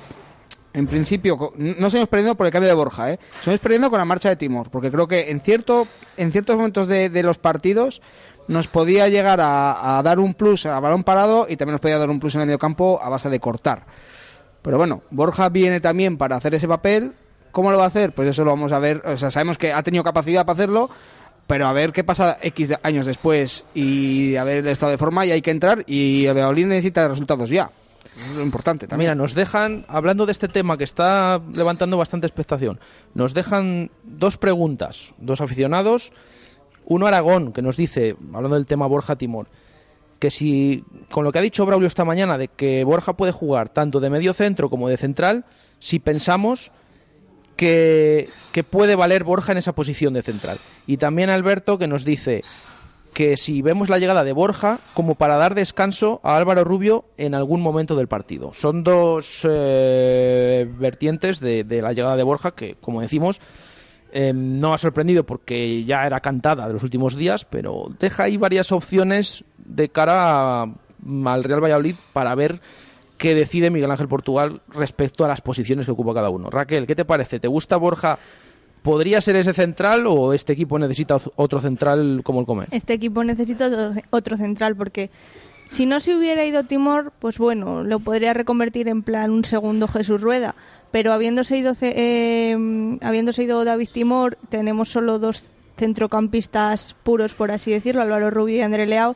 en 0.72 0.88
principio, 0.88 1.52
no 1.58 1.90
salimos 1.90 2.08
perdiendo 2.08 2.36
por 2.36 2.46
el 2.46 2.54
cambio 2.54 2.70
de 2.70 2.76
Borja, 2.76 3.12
¿eh? 3.12 3.20
salimos 3.42 3.60
perdiendo 3.60 3.90
con 3.90 4.00
la 4.00 4.06
marcha 4.06 4.30
de 4.30 4.38
Timor, 4.38 4.70
porque 4.70 4.90
creo 4.90 5.06
que 5.06 5.32
en 5.32 5.42
cierto 5.42 5.86
en 6.16 6.32
ciertos 6.32 6.56
momentos 6.56 6.88
de, 6.88 7.10
de 7.10 7.24
los 7.24 7.40
partidos 7.40 8.02
nos 8.48 8.70
podía 8.70 9.10
llegar 9.10 9.42
a, 9.42 9.98
a 10.00 10.02
dar 10.02 10.18
un 10.18 10.34
plus 10.34 10.66
a 10.66 10.80
balón 10.80 11.04
parado 11.04 11.46
y 11.50 11.58
también 11.58 11.74
nos 11.74 11.82
podía 11.82 11.98
dar 11.98 12.10
un 12.10 12.22
plus 12.22 12.36
en 12.36 12.42
el 12.42 12.48
medio 12.48 12.58
campo 12.58 13.02
a 13.04 13.10
base 13.10 13.30
de 13.30 13.42
cortar. 13.42 13.84
Pero 14.62 14.78
bueno, 14.78 15.02
Borja 15.10 15.50
viene 15.50 15.80
también 15.80 16.18
para 16.18 16.36
hacer 16.36 16.56
ese 16.56 16.68
papel. 16.68 17.14
¿Cómo 17.52 17.72
lo 17.72 17.78
va 17.78 17.86
a 17.86 17.88
hacer? 17.88 18.12
Pues 18.12 18.30
eso 18.30 18.44
lo 18.44 18.52
vamos 18.52 18.72
a 18.72 18.80
ver. 18.80 19.02
O 19.06 19.18
sea, 19.18 19.32
sabemos 19.32 19.58
que 19.58 19.74
ha 19.74 19.82
tenido 19.84 20.04
capacidad 20.04 20.46
para 20.46 20.54
hacerlo, 20.54 20.90
pero 21.48 21.68
a 21.68 21.74
ver 21.74 21.94
qué 21.94 22.04
pasa 22.04 22.38
X 22.42 22.74
años 22.84 23.06
después 23.06 23.66
y 23.74 24.36
a 24.36 24.44
estado 24.70 24.92
de 24.92 24.98
forma 24.98 25.26
y 25.26 25.32
hay 25.32 25.42
que 25.42 25.52
entrar 25.52 25.84
y 25.88 26.26
el 26.26 26.36
Valladolid 26.36 26.68
necesita 26.68 27.08
resultados 27.08 27.50
ya. 27.50 27.72
Eso 28.16 28.32
es 28.32 28.38
lo 28.38 28.44
importante 28.44 28.88
también. 28.88 29.10
Mira, 29.10 29.16
nos 29.16 29.34
dejan, 29.34 29.86
hablando 29.88 30.26
de 30.26 30.32
este 30.32 30.48
tema 30.48 30.78
que 30.78 30.84
está 30.84 31.42
levantando 31.54 31.98
bastante 31.98 32.28
expectación, 32.28 32.80
nos 33.14 33.34
dejan 33.34 33.92
dos 34.04 34.38
preguntas, 34.38 35.14
dos 35.18 35.42
aficionados. 35.42 36.12
Uno 36.86 37.08
Aragón, 37.08 37.54
que 37.54 37.62
nos 37.62 37.78
dice, 37.78 38.16
hablando 38.34 38.56
del 38.56 38.66
tema 38.66 38.88
Borja 38.88 39.16
Timor, 39.16 39.48
que 40.20 40.30
si, 40.30 40.84
con 41.10 41.24
lo 41.24 41.32
que 41.32 41.40
ha 41.40 41.42
dicho 41.42 41.66
Braulio 41.66 41.88
esta 41.88 42.06
mañana, 42.06 42.38
de 42.38 42.50
que 42.50 42.84
Borja 42.84 43.14
puede 43.14 43.32
jugar 43.32 43.70
tanto 43.70 44.00
de 44.00 44.10
medio 44.10 44.34
centro 44.34 44.70
como 44.70 44.90
de 44.90 44.98
central, 44.98 45.46
si 45.80 46.00
pensamos 46.00 46.72
que, 47.56 48.28
que 48.52 48.64
puede 48.64 48.96
valer 48.96 49.24
Borja 49.24 49.54
en 49.54 49.58
esa 49.58 49.74
posición 49.74 50.14
de 50.14 50.22
central. 50.22 50.60
Y 50.86 50.98
también 50.98 51.30
Alberto, 51.30 51.78
que 51.78 51.88
nos 51.88 52.06
dice 52.06 52.42
que 53.14 53.38
si 53.38 53.62
vemos 53.62 53.90
la 53.90 53.98
llegada 53.98 54.24
de 54.24 54.34
Borja 54.34 54.80
como 54.94 55.16
para 55.16 55.38
dar 55.38 55.56
descanso 55.56 56.20
a 56.24 56.36
Álvaro 56.36 56.64
Rubio 56.64 57.06
en 57.18 57.34
algún 57.34 57.62
momento 57.62 57.96
del 57.96 58.08
partido. 58.08 58.54
Son 58.54 58.84
dos 58.84 59.48
eh, 59.50 60.70
vertientes 60.78 61.40
de, 61.40 61.64
de 61.64 61.82
la 61.82 61.94
llegada 61.94 62.16
de 62.16 62.24
Borja 62.24 62.52
que, 62.52 62.76
como 62.76 63.02
decimos, 63.02 63.42
eh, 64.12 64.34
no 64.34 64.74
ha 64.74 64.78
sorprendido 64.78 65.24
porque 65.24 65.84
ya 65.84 66.06
era 66.06 66.20
cantada 66.20 66.68
de 66.68 66.74
los 66.74 66.84
últimos 66.84 67.16
días, 67.16 67.46
pero 67.46 67.92
deja 68.00 68.24
ahí 68.24 68.38
varias 68.38 68.72
opciones 68.72 69.44
de 69.58 69.90
cara 69.90 70.62
a- 70.64 70.74
al 71.26 71.44
Real 71.44 71.64
Valladolid 71.64 71.96
para 72.14 72.34
ver 72.36 72.60
qué 73.18 73.36
decide 73.36 73.70
Miguel 73.70 73.92
Ángel 73.92 74.08
Portugal 74.08 74.62
respecto 74.70 75.26
a 75.26 75.28
las 75.28 75.42
posiciones 75.42 75.86
que 75.86 75.92
ocupa 75.92 76.14
cada 76.14 76.30
uno. 76.30 76.50
Raquel, 76.50 76.88
¿qué 76.88 76.96
te 76.96 77.06
parece? 77.06 77.40
¿Te 77.40 77.48
gusta 77.48 77.78
Borja? 77.78 78.18
¿Podría 78.82 79.20
ser 79.20 79.36
ese 79.36 79.54
central 79.54 80.06
o 80.08 80.32
este 80.34 80.54
equipo 80.54 80.80
necesita 80.80 81.18
otro 81.36 81.60
central 81.60 82.22
como 82.24 82.40
el 82.40 82.46
Comer? 82.46 82.70
Este 82.72 82.94
equipo 82.94 83.24
necesita 83.26 83.92
otro 84.10 84.38
central 84.38 84.76
porque 84.78 85.10
si 85.68 85.86
no 85.86 86.00
se 86.00 86.16
hubiera 86.16 86.46
ido 86.46 86.64
Timor, 86.64 87.12
pues 87.20 87.38
bueno, 87.38 87.84
lo 87.84 88.00
podría 88.00 88.34
reconvertir 88.34 88.88
en 88.88 89.04
plan 89.04 89.32
un 89.32 89.44
segundo 89.44 89.88
Jesús 89.90 90.22
Rueda. 90.22 90.56
Pero 90.92 91.14
habiéndose 91.14 91.58
ido, 91.58 91.74
eh, 91.82 92.58
habiéndose 93.02 93.44
ido 93.44 93.64
David 93.64 93.90
Timor, 93.94 94.38
tenemos 94.50 94.90
solo 94.90 95.20
dos 95.20 95.52
centrocampistas 95.78 96.96
puros, 97.04 97.34
por 97.34 97.52
así 97.52 97.72
decirlo, 97.72 98.02
Álvaro 98.02 98.32
Rubio 98.32 98.58
y 98.58 98.62
André 98.62 98.86
Leao. 98.88 99.16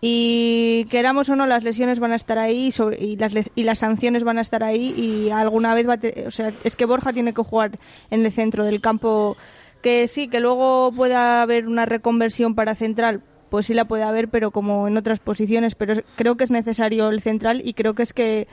Y 0.00 0.84
queramos 0.90 1.28
o 1.30 1.36
no, 1.36 1.46
las 1.46 1.64
lesiones 1.64 1.98
van 1.98 2.12
a 2.12 2.16
estar 2.16 2.36
ahí 2.38 2.70
sobre- 2.72 3.02
y, 3.02 3.16
las, 3.16 3.32
las 3.54 3.78
sanciones 3.78 4.22
van 4.22 4.36
a 4.36 4.42
estar 4.42 4.62
ahí 4.62 4.92
y 4.98 5.30
alguna 5.30 5.74
vez 5.74 5.88
va 5.88 5.94
a 5.94 5.98
te- 5.98 6.26
o 6.26 6.30
sea, 6.30 6.52
es 6.62 6.76
que 6.76 6.84
Borja 6.84 7.12
tiene 7.14 7.32
que 7.32 7.42
jugar 7.42 7.78
en 8.10 8.24
el 8.24 8.30
centro 8.32 8.64
del 8.66 8.82
campo 8.82 9.36
que 9.82 10.06
sí, 10.08 10.28
que 10.28 10.40
luego 10.40 10.92
pueda 10.94 11.40
haber 11.40 11.66
una 11.66 11.86
reconversión 11.86 12.54
para 12.54 12.74
central, 12.74 13.22
pues 13.48 13.66
sí 13.66 13.72
la 13.74 13.86
puede 13.86 14.02
haber, 14.02 14.28
pero 14.28 14.50
como 14.50 14.88
en 14.88 14.96
otras 14.98 15.20
posiciones, 15.20 15.74
pero 15.74 15.94
creo 16.16 16.36
que 16.36 16.44
es 16.44 16.50
necesario 16.50 17.08
el 17.08 17.22
central 17.22 17.62
y 17.64 17.72
creo 17.72 17.94
que 17.94 18.02
es 18.02 18.12
que 18.12 18.46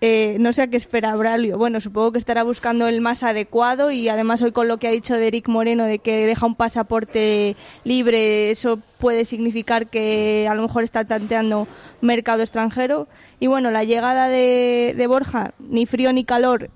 eh, 0.00 0.36
no 0.40 0.52
sé 0.52 0.62
a 0.62 0.66
qué 0.66 0.76
espera 0.76 1.14
Braulio. 1.16 1.56
Bueno, 1.56 1.80
supongo 1.80 2.12
que 2.12 2.18
estará 2.18 2.42
buscando 2.42 2.86
el 2.86 3.00
más 3.00 3.22
adecuado 3.22 3.90
y 3.90 4.08
además 4.08 4.42
hoy 4.42 4.52
con 4.52 4.68
lo 4.68 4.76
que 4.76 4.88
ha 4.88 4.90
dicho 4.90 5.14
de 5.14 5.26
Eric 5.26 5.48
Moreno 5.48 5.84
de 5.84 5.98
que 5.98 6.26
deja 6.26 6.44
un 6.44 6.54
pasaporte 6.54 7.56
libre, 7.84 8.50
eso 8.50 8.78
puede 8.98 9.24
significar 9.24 9.86
que 9.86 10.46
a 10.50 10.54
lo 10.54 10.62
mejor 10.62 10.84
está 10.84 11.04
tanteando 11.04 11.66
mercado 12.02 12.42
extranjero. 12.42 13.08
Y 13.40 13.46
bueno, 13.46 13.70
la 13.70 13.84
llegada 13.84 14.28
de, 14.28 14.94
de 14.96 15.06
Borja, 15.06 15.54
ni 15.58 15.86
frío 15.86 16.12
ni 16.12 16.24
calor, 16.24 16.68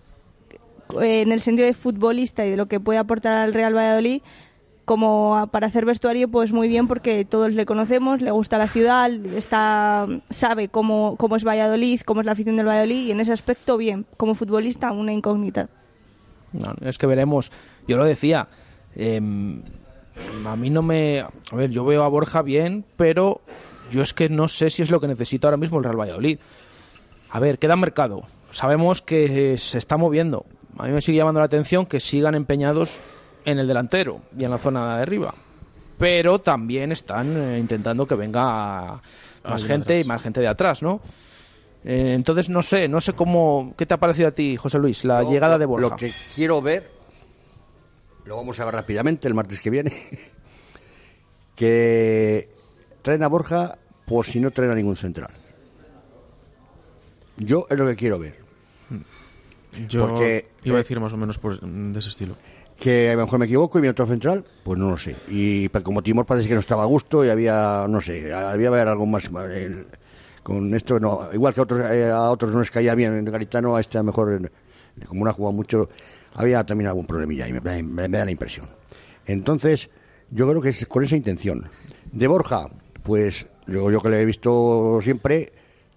eh, 1.00 1.20
en 1.20 1.32
el 1.32 1.40
sentido 1.40 1.66
de 1.66 1.74
futbolista 1.74 2.46
y 2.46 2.50
de 2.50 2.56
lo 2.56 2.66
que 2.66 2.80
puede 2.80 2.98
aportar 2.98 3.34
al 3.34 3.52
Real 3.52 3.76
Valladolid, 3.76 4.22
como 4.90 5.48
para 5.52 5.68
hacer 5.68 5.84
vestuario, 5.84 6.26
pues 6.26 6.52
muy 6.52 6.66
bien 6.66 6.88
porque 6.88 7.24
todos 7.24 7.52
le 7.52 7.64
conocemos, 7.64 8.22
le 8.22 8.32
gusta 8.32 8.58
la 8.58 8.66
ciudad, 8.66 9.08
está, 9.08 10.08
sabe 10.30 10.66
cómo, 10.66 11.14
cómo 11.16 11.36
es 11.36 11.44
Valladolid, 11.44 12.00
cómo 12.00 12.22
es 12.22 12.26
la 12.26 12.32
afición 12.32 12.56
del 12.56 12.66
Valladolid 12.66 13.06
y 13.06 13.12
en 13.12 13.20
ese 13.20 13.32
aspecto 13.32 13.76
bien. 13.76 14.04
Como 14.16 14.34
futbolista, 14.34 14.90
una 14.90 15.12
incógnita. 15.12 15.68
No, 16.52 16.74
es 16.80 16.98
que 16.98 17.06
veremos. 17.06 17.52
Yo 17.86 17.98
lo 17.98 18.04
decía. 18.04 18.48
em, 18.96 19.62
a 20.44 20.56
mí 20.56 20.70
no 20.70 20.82
me. 20.82 21.20
A 21.20 21.30
ver, 21.52 21.70
yo 21.70 21.84
veo 21.84 22.02
a 22.02 22.08
Borja 22.08 22.42
bien, 22.42 22.84
pero 22.96 23.42
yo 23.92 24.02
es 24.02 24.12
que 24.12 24.28
no 24.28 24.48
sé 24.48 24.70
si 24.70 24.82
es 24.82 24.90
lo 24.90 24.98
que 24.98 25.06
necesita 25.06 25.46
ahora 25.46 25.56
mismo 25.56 25.78
el 25.78 25.84
Real 25.84 26.00
Valladolid. 26.00 26.40
A 27.30 27.38
ver, 27.38 27.60
queda 27.60 27.76
mercado. 27.76 28.22
Sabemos 28.50 29.02
que 29.02 29.56
se 29.56 29.78
está 29.78 29.96
moviendo. 29.96 30.46
A 30.78 30.88
mí 30.88 30.92
me 30.92 31.00
sigue 31.00 31.18
llamando 31.18 31.38
la 31.38 31.46
atención 31.46 31.86
que 31.86 32.00
sigan 32.00 32.34
empeñados 32.34 33.00
en 33.44 33.58
el 33.58 33.66
delantero 33.68 34.22
y 34.36 34.44
en 34.44 34.50
la 34.50 34.58
zona 34.58 34.96
de 34.96 35.02
arriba. 35.02 35.34
Pero 35.98 36.38
también 36.38 36.92
están 36.92 37.36
eh, 37.36 37.58
intentando 37.58 38.06
que 38.06 38.14
venga 38.14 39.00
más 39.44 39.64
gente 39.64 40.00
y 40.00 40.04
más 40.04 40.22
gente 40.22 40.40
de 40.40 40.48
atrás, 40.48 40.82
¿no? 40.82 41.00
Eh, 41.84 42.12
entonces 42.14 42.48
no 42.48 42.62
sé, 42.62 42.88
no 42.88 43.00
sé 43.00 43.12
cómo. 43.14 43.74
¿Qué 43.76 43.86
te 43.86 43.94
ha 43.94 43.98
parecido 43.98 44.28
a 44.28 44.32
ti, 44.32 44.56
José 44.56 44.78
Luis, 44.78 45.04
la 45.04 45.22
llegada 45.24 45.58
de 45.58 45.66
Borja? 45.66 45.88
Lo 45.88 45.96
que 45.96 46.10
quiero 46.34 46.60
ver, 46.62 46.90
lo 48.24 48.36
vamos 48.36 48.58
a 48.60 48.64
ver 48.64 48.74
rápidamente 48.74 49.28
el 49.28 49.34
martes 49.34 49.60
que 49.60 49.70
viene, 49.70 49.92
que 51.56 52.48
traen 53.02 53.22
a 53.22 53.28
Borja 53.28 53.78
por 54.06 54.26
si 54.26 54.40
no 54.40 54.50
traen 54.50 54.72
a 54.72 54.74
ningún 54.74 54.96
central. 54.96 55.30
Yo 57.36 57.66
es 57.70 57.78
lo 57.78 57.86
que 57.86 57.96
quiero 57.96 58.18
ver. 58.18 58.34
Yo 59.88 60.06
Porque, 60.08 60.46
iba 60.64 60.76
a 60.76 60.78
decir 60.78 60.98
más 61.00 61.12
o 61.12 61.16
menos 61.16 61.38
por- 61.38 61.60
de 61.60 61.98
ese 61.98 62.08
estilo. 62.08 62.36
Que 62.80 63.10
a 63.10 63.14
lo 63.14 63.20
mejor 63.24 63.38
me 63.38 63.44
equivoco 63.44 63.78
y 63.78 63.82
viene 63.82 63.92
otro 63.92 64.06
central, 64.06 64.42
pues 64.64 64.78
no 64.78 64.88
lo 64.90 64.96
sé. 64.96 65.14
Y 65.28 65.68
como 65.68 66.02
Timor 66.02 66.24
parece 66.24 66.48
que 66.48 66.54
no 66.54 66.60
estaba 66.60 66.82
a 66.82 66.86
gusto 66.86 67.22
y 67.24 67.28
había, 67.28 67.84
no 67.88 68.00
sé, 68.00 68.32
había 68.32 68.68
haber 68.68 68.88
algo 68.88 69.04
más. 69.04 69.30
con 70.42 70.74
esto, 70.74 70.98
no, 70.98 71.28
igual 71.34 71.52
que 71.52 71.60
a 71.60 71.62
otros, 71.64 71.80
eh, 71.92 72.10
a 72.10 72.30
otros 72.30 72.50
no 72.52 72.60
les 72.60 72.70
caía 72.70 72.94
bien 72.94 73.12
en 73.18 73.24
Garitano, 73.26 73.76
a 73.76 73.80
este 73.80 73.98
a 73.98 74.00
lo 74.00 74.06
mejor, 74.06 74.50
como 75.06 75.24
no 75.24 75.30
ha 75.30 75.34
jugado 75.34 75.52
mucho, 75.52 75.90
había 76.34 76.64
también 76.64 76.88
algún 76.88 77.04
problemilla 77.06 77.46
y 77.46 77.52
me, 77.52 77.82
me- 77.82 78.08
da 78.08 78.24
la 78.24 78.30
impresión. 78.30 78.66
Entonces, 79.26 79.90
yo 80.30 80.48
creo 80.48 80.62
que 80.62 80.70
es 80.70 80.86
con 80.86 81.04
esa 81.04 81.16
intención. 81.16 81.68
De 82.12 82.26
Borja, 82.28 82.68
pues 83.02 83.44
yo, 83.66 83.90
yo 83.90 84.00
que 84.00 84.08
le 84.08 84.22
he 84.22 84.24
visto 84.24 85.00
siempre, 85.02 85.52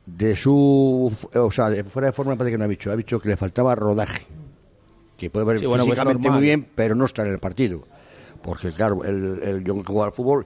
de 0.06 0.36
su. 0.36 1.12
O 1.34 1.52
sea, 1.52 1.72
fuera 1.86 2.08
de 2.08 2.12
forma 2.12 2.36
parece 2.36 2.52
que 2.52 2.58
no 2.58 2.66
ha 2.66 2.68
dicho, 2.68 2.92
ha 2.92 2.98
dicho 2.98 3.22
que 3.22 3.30
le 3.30 3.38
faltaba 3.38 3.74
rodaje 3.74 4.28
que 5.24 5.30
puede 5.30 5.46
ver 5.46 5.60
Sí, 5.60 5.66
bueno, 5.66 5.86
pues 5.86 5.96
físicamente 5.96 6.28
normal. 6.28 6.40
muy 6.40 6.48
bien, 6.48 6.68
pero 6.76 6.96
no 6.96 7.06
estar 7.06 7.26
en 7.26 7.34
el 7.34 7.40
partido. 7.40 7.84
Porque, 8.42 8.74
claro, 8.74 9.04
el, 9.04 9.40
el 9.44 9.64
yo 9.64 9.74
que 9.76 9.84
juego 9.84 10.04
al 10.04 10.12
fútbol, 10.12 10.46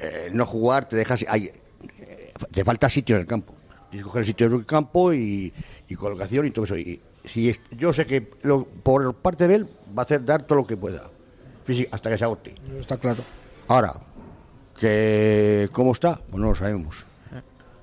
eh, 0.00 0.30
no 0.32 0.44
jugar 0.46 0.88
te 0.88 0.96
dejas. 0.96 1.24
hay- 1.28 1.50
eh, 1.98 2.32
te 2.50 2.64
falta 2.64 2.88
sitio 2.88 3.14
en 3.16 3.22
el 3.22 3.26
campo. 3.28 3.54
Tienes 3.90 4.04
que 4.04 4.08
coger 4.08 4.20
el 4.20 4.26
sitio 4.26 4.46
en 4.48 4.52
el 4.54 4.66
campo 4.66 5.12
y, 5.12 5.52
y 5.88 5.94
colocación 5.94 6.46
y 6.46 6.50
todo 6.50 6.64
eso. 6.64 6.76
Y 6.76 7.00
si 7.24 7.48
es- 7.48 7.62
yo 7.70 7.92
sé 7.92 8.04
que 8.06 8.30
lo- 8.42 8.64
por 8.66 9.14
parte 9.14 9.46
de 9.46 9.54
él 9.56 9.68
va 9.96 10.02
a 10.02 10.04
hacer 10.04 10.24
dar 10.24 10.42
todo 10.42 10.58
lo 10.58 10.66
que 10.66 10.76
pueda, 10.76 11.08
físic- 11.66 11.88
hasta 11.92 12.10
que 12.10 12.18
se 12.18 12.24
agote. 12.24 12.54
Está 12.78 12.96
claro. 12.96 13.22
Ahora, 13.68 13.94
que 14.78 15.68
¿cómo 15.72 15.92
está? 15.92 16.16
Pues 16.28 16.40
no 16.40 16.48
lo 16.48 16.54
sabemos. 16.54 17.04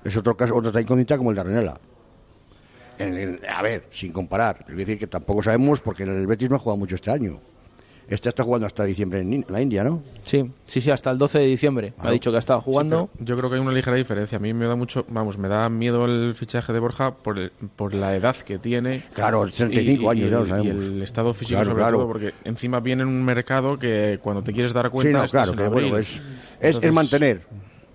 Es 0.04 0.16
otro 0.16 0.36
caso, 0.36 0.54
otra 0.56 0.80
incógnita 0.80 1.16
como 1.16 1.30
el 1.30 1.36
de 1.36 1.40
Arenela. 1.40 1.80
En 2.98 3.14
el- 3.16 3.40
a 3.48 3.62
ver, 3.62 3.84
sin 3.90 4.12
comparar, 4.12 4.64
es 4.68 4.76
decir 4.76 4.98
que 4.98 5.06
tampoco 5.06 5.42
sabemos 5.42 5.80
porque 5.80 6.02
el 6.04 6.26
Betis 6.26 6.50
no 6.50 6.56
ha 6.56 6.58
jugado 6.58 6.76
mucho 6.78 6.94
este 6.94 7.10
año. 7.10 7.40
Este 8.08 8.28
está 8.28 8.42
jugando 8.42 8.66
hasta 8.66 8.84
diciembre 8.84 9.20
en 9.20 9.32
In- 9.32 9.46
la 9.48 9.62
India, 9.62 9.84
¿no? 9.84 10.02
Sí, 10.24 10.42
sí, 10.66 10.80
sí, 10.82 10.90
hasta 10.90 11.10
el 11.10 11.16
12 11.18 11.38
de 11.38 11.46
diciembre. 11.46 11.94
Ha 11.98 12.10
dicho 12.10 12.30
que 12.30 12.36
ha 12.36 12.40
estado 12.40 12.60
jugando. 12.60 13.08
Sí, 13.16 13.24
yo 13.24 13.38
creo 13.38 13.48
que 13.48 13.56
hay 13.56 13.62
una 13.62 13.72
ligera 13.72 13.96
diferencia. 13.96 14.36
A 14.36 14.40
mí 14.40 14.52
me 14.52 14.66
da 14.66 14.74
mucho, 14.76 15.06
vamos, 15.08 15.38
me 15.38 15.48
da 15.48 15.68
miedo 15.70 16.04
el 16.04 16.34
fichaje 16.34 16.72
de 16.72 16.80
Borja 16.80 17.12
por, 17.12 17.38
el- 17.38 17.52
por 17.76 17.94
la 17.94 18.14
edad 18.14 18.36
que 18.36 18.58
tiene. 18.58 19.02
Claro, 19.14 19.48
65 19.48 20.02
y- 20.02 20.08
años, 20.08 20.26
y 20.26 20.30
ya 20.30 20.36
lo 20.36 20.42
el- 20.42 20.48
sabemos. 20.48 20.84
Y 20.84 20.86
el 20.88 21.02
estado 21.02 21.32
físico 21.32 21.56
Claro, 21.56 21.70
sobre 21.70 21.82
claro. 21.82 21.98
todo, 21.98 22.06
porque 22.08 22.32
encima 22.44 22.80
viene 22.80 23.02
en 23.02 23.08
un 23.08 23.24
mercado 23.24 23.78
que 23.78 24.18
cuando 24.20 24.42
te 24.42 24.52
quieres 24.52 24.74
dar 24.74 24.90
cuenta 24.90 25.20
sí, 25.20 25.24
no, 25.24 25.28
claro, 25.44 25.52
que 25.54 25.68
bueno, 25.68 25.96
es, 25.96 26.10
es, 26.10 26.20
Entonces, 26.60 26.88
es 26.90 26.94
mantener. 26.94 27.42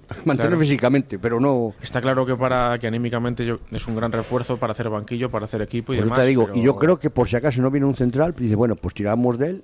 Mantener 0.25 0.51
Claro. 0.51 0.59
físicamente, 0.59 1.19
pero 1.19 1.39
no. 1.39 1.73
Está 1.81 2.01
claro 2.01 2.25
que 2.25 2.35
para 2.35 2.77
que 2.79 2.87
anímicamente 2.87 3.45
yo- 3.45 3.59
es 3.71 3.87
un 3.87 3.95
gran 3.95 4.11
refuerzo 4.11 4.57
para 4.57 4.71
hacer 4.71 4.89
banquillo, 4.89 5.29
para 5.29 5.45
hacer 5.45 5.61
equipo 5.61 5.93
y 5.93 5.97
Pues 5.97 5.99
yo 5.99 6.03
demás. 6.05 6.19
te 6.21 6.27
digo, 6.27 6.45
pero- 6.45 6.57
y 6.57 6.61
yo 6.63 6.75
creo 6.75 6.97
que 6.99 7.09
por 7.09 7.27
si 7.27 7.35
acaso 7.35 7.61
no 7.61 7.69
viene 7.71 7.85
un 7.85 7.95
central, 7.95 8.33
pues 8.33 8.43
dice, 8.43 8.55
bueno, 8.55 8.75
pues 8.75 8.93
tiramos 8.93 9.37
de 9.37 9.49
él. 9.49 9.63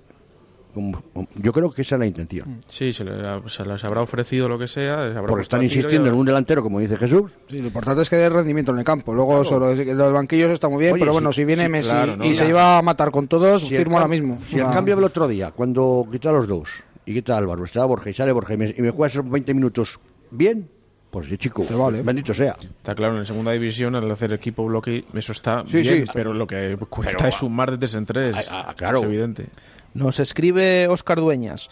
Como- 0.74 1.04
yo 1.36 1.54
creo 1.54 1.70
que 1.72 1.84
esa 1.84 1.96
es 1.96 2.00
la 2.00 2.08
intención. 2.08 2.62
Sí, 2.68 2.94
se, 2.94 3.04
le- 3.04 3.14
se 3.48 3.64
les 3.64 3.84
habrá 3.84 4.02
ofrecido 4.02 4.50
lo 4.50 4.58
que 4.58 4.68
sea. 4.68 5.06
les 5.06 5.16
habrá 5.16 5.28
Porque 5.30 5.44
están 5.44 5.62
insistiendo 5.62 6.10
en 6.10 6.16
un 6.16 6.26
delantero, 6.26 6.64
como 6.64 6.80
dice 6.80 6.98
Jesús, 6.98 7.32
Sí, 7.48 7.60
lo 7.60 7.68
importante 7.68 8.02
es 8.02 8.10
que 8.10 8.16
dé 8.16 8.28
rendimiento 8.28 8.72
en 8.72 8.80
el 8.80 8.84
campo. 8.84 9.14
Luego, 9.14 9.44
solo, 9.44 9.72
los 9.76 10.14
banquillos 10.14 10.52
está 10.52 10.68
muy 10.70 10.80
bien, 10.80 10.94
Oye, 10.94 11.00
pero 11.02 11.14
bueno, 11.14 11.32
sí, 11.32 11.42
si 11.42 11.46
viene 11.46 11.66
sí, 11.66 11.70
Messi 11.70 11.92
claro, 11.92 12.18
¿no? 12.18 12.26
y 12.26 12.34
se 12.34 12.48
iba 12.50 12.80
a 12.80 12.82
matar 12.82 13.12
con 13.12 13.28
todos, 13.28 13.62
Si 13.62 13.76
el 13.76 13.82
firmo 13.84 13.98
ahora 13.98 14.08
mismo. 14.08 14.40
Si 14.50 14.56
el 14.58 14.64
Ah. 14.66 14.72
cambio 14.72 14.96
del 14.96 15.06
otro 15.06 15.28
día, 15.28 15.52
cuando 15.52 16.08
quita 16.12 16.30
a 16.30 16.34
los 16.34 16.48
dos 16.48 16.70
y 17.06 17.14
quita 17.14 17.36
a 17.36 17.38
Álvaro, 17.38 17.64
está 17.66 17.86
Borja 17.86 18.10
y 18.10 18.14
sale 18.14 18.32
Borja 18.32 18.56
y 18.56 18.58
me, 18.58 18.74
y 18.76 18.82
me 18.82 18.90
juega 18.90 19.08
esos 19.08 19.30
20 19.30 19.54
minutos 19.54 20.00
bien, 20.34 20.70
pues 21.12 21.28
sí, 21.28 21.38
chico, 21.38 21.64
Te 21.64 21.76
vale. 21.76 22.02
bendito 22.02 22.34
sea. 22.34 22.56
Está 22.60 22.96
claro, 22.96 23.18
en 23.20 23.26
segunda 23.26 23.52
división, 23.52 23.96
al 23.96 24.10
hacer 24.12 24.34
equipo 24.34 24.66
bloque, 24.66 25.06
eso 25.14 25.32
está 25.32 25.64
Sí, 25.66 25.82
bien, 25.82 26.06
sí. 26.06 26.12
pero 26.14 26.34
lo 26.34 26.48
que 26.48 26.76
cuesta 26.90 27.14
Pero, 27.18 27.30
es 27.30 27.36
sumar 27.36 27.72
de 27.72 27.78
tres 27.78 27.96
en 27.96 28.06
tres. 28.06 28.36
ah, 28.52 28.66
ah, 28.70 28.74
claro. 28.76 29.00
Es 29.00 29.04
evidente. 29.06 29.46
Nos 29.94 30.20
escribe 30.20 30.88
Óscar 30.88 31.20
Dueñas, 31.20 31.70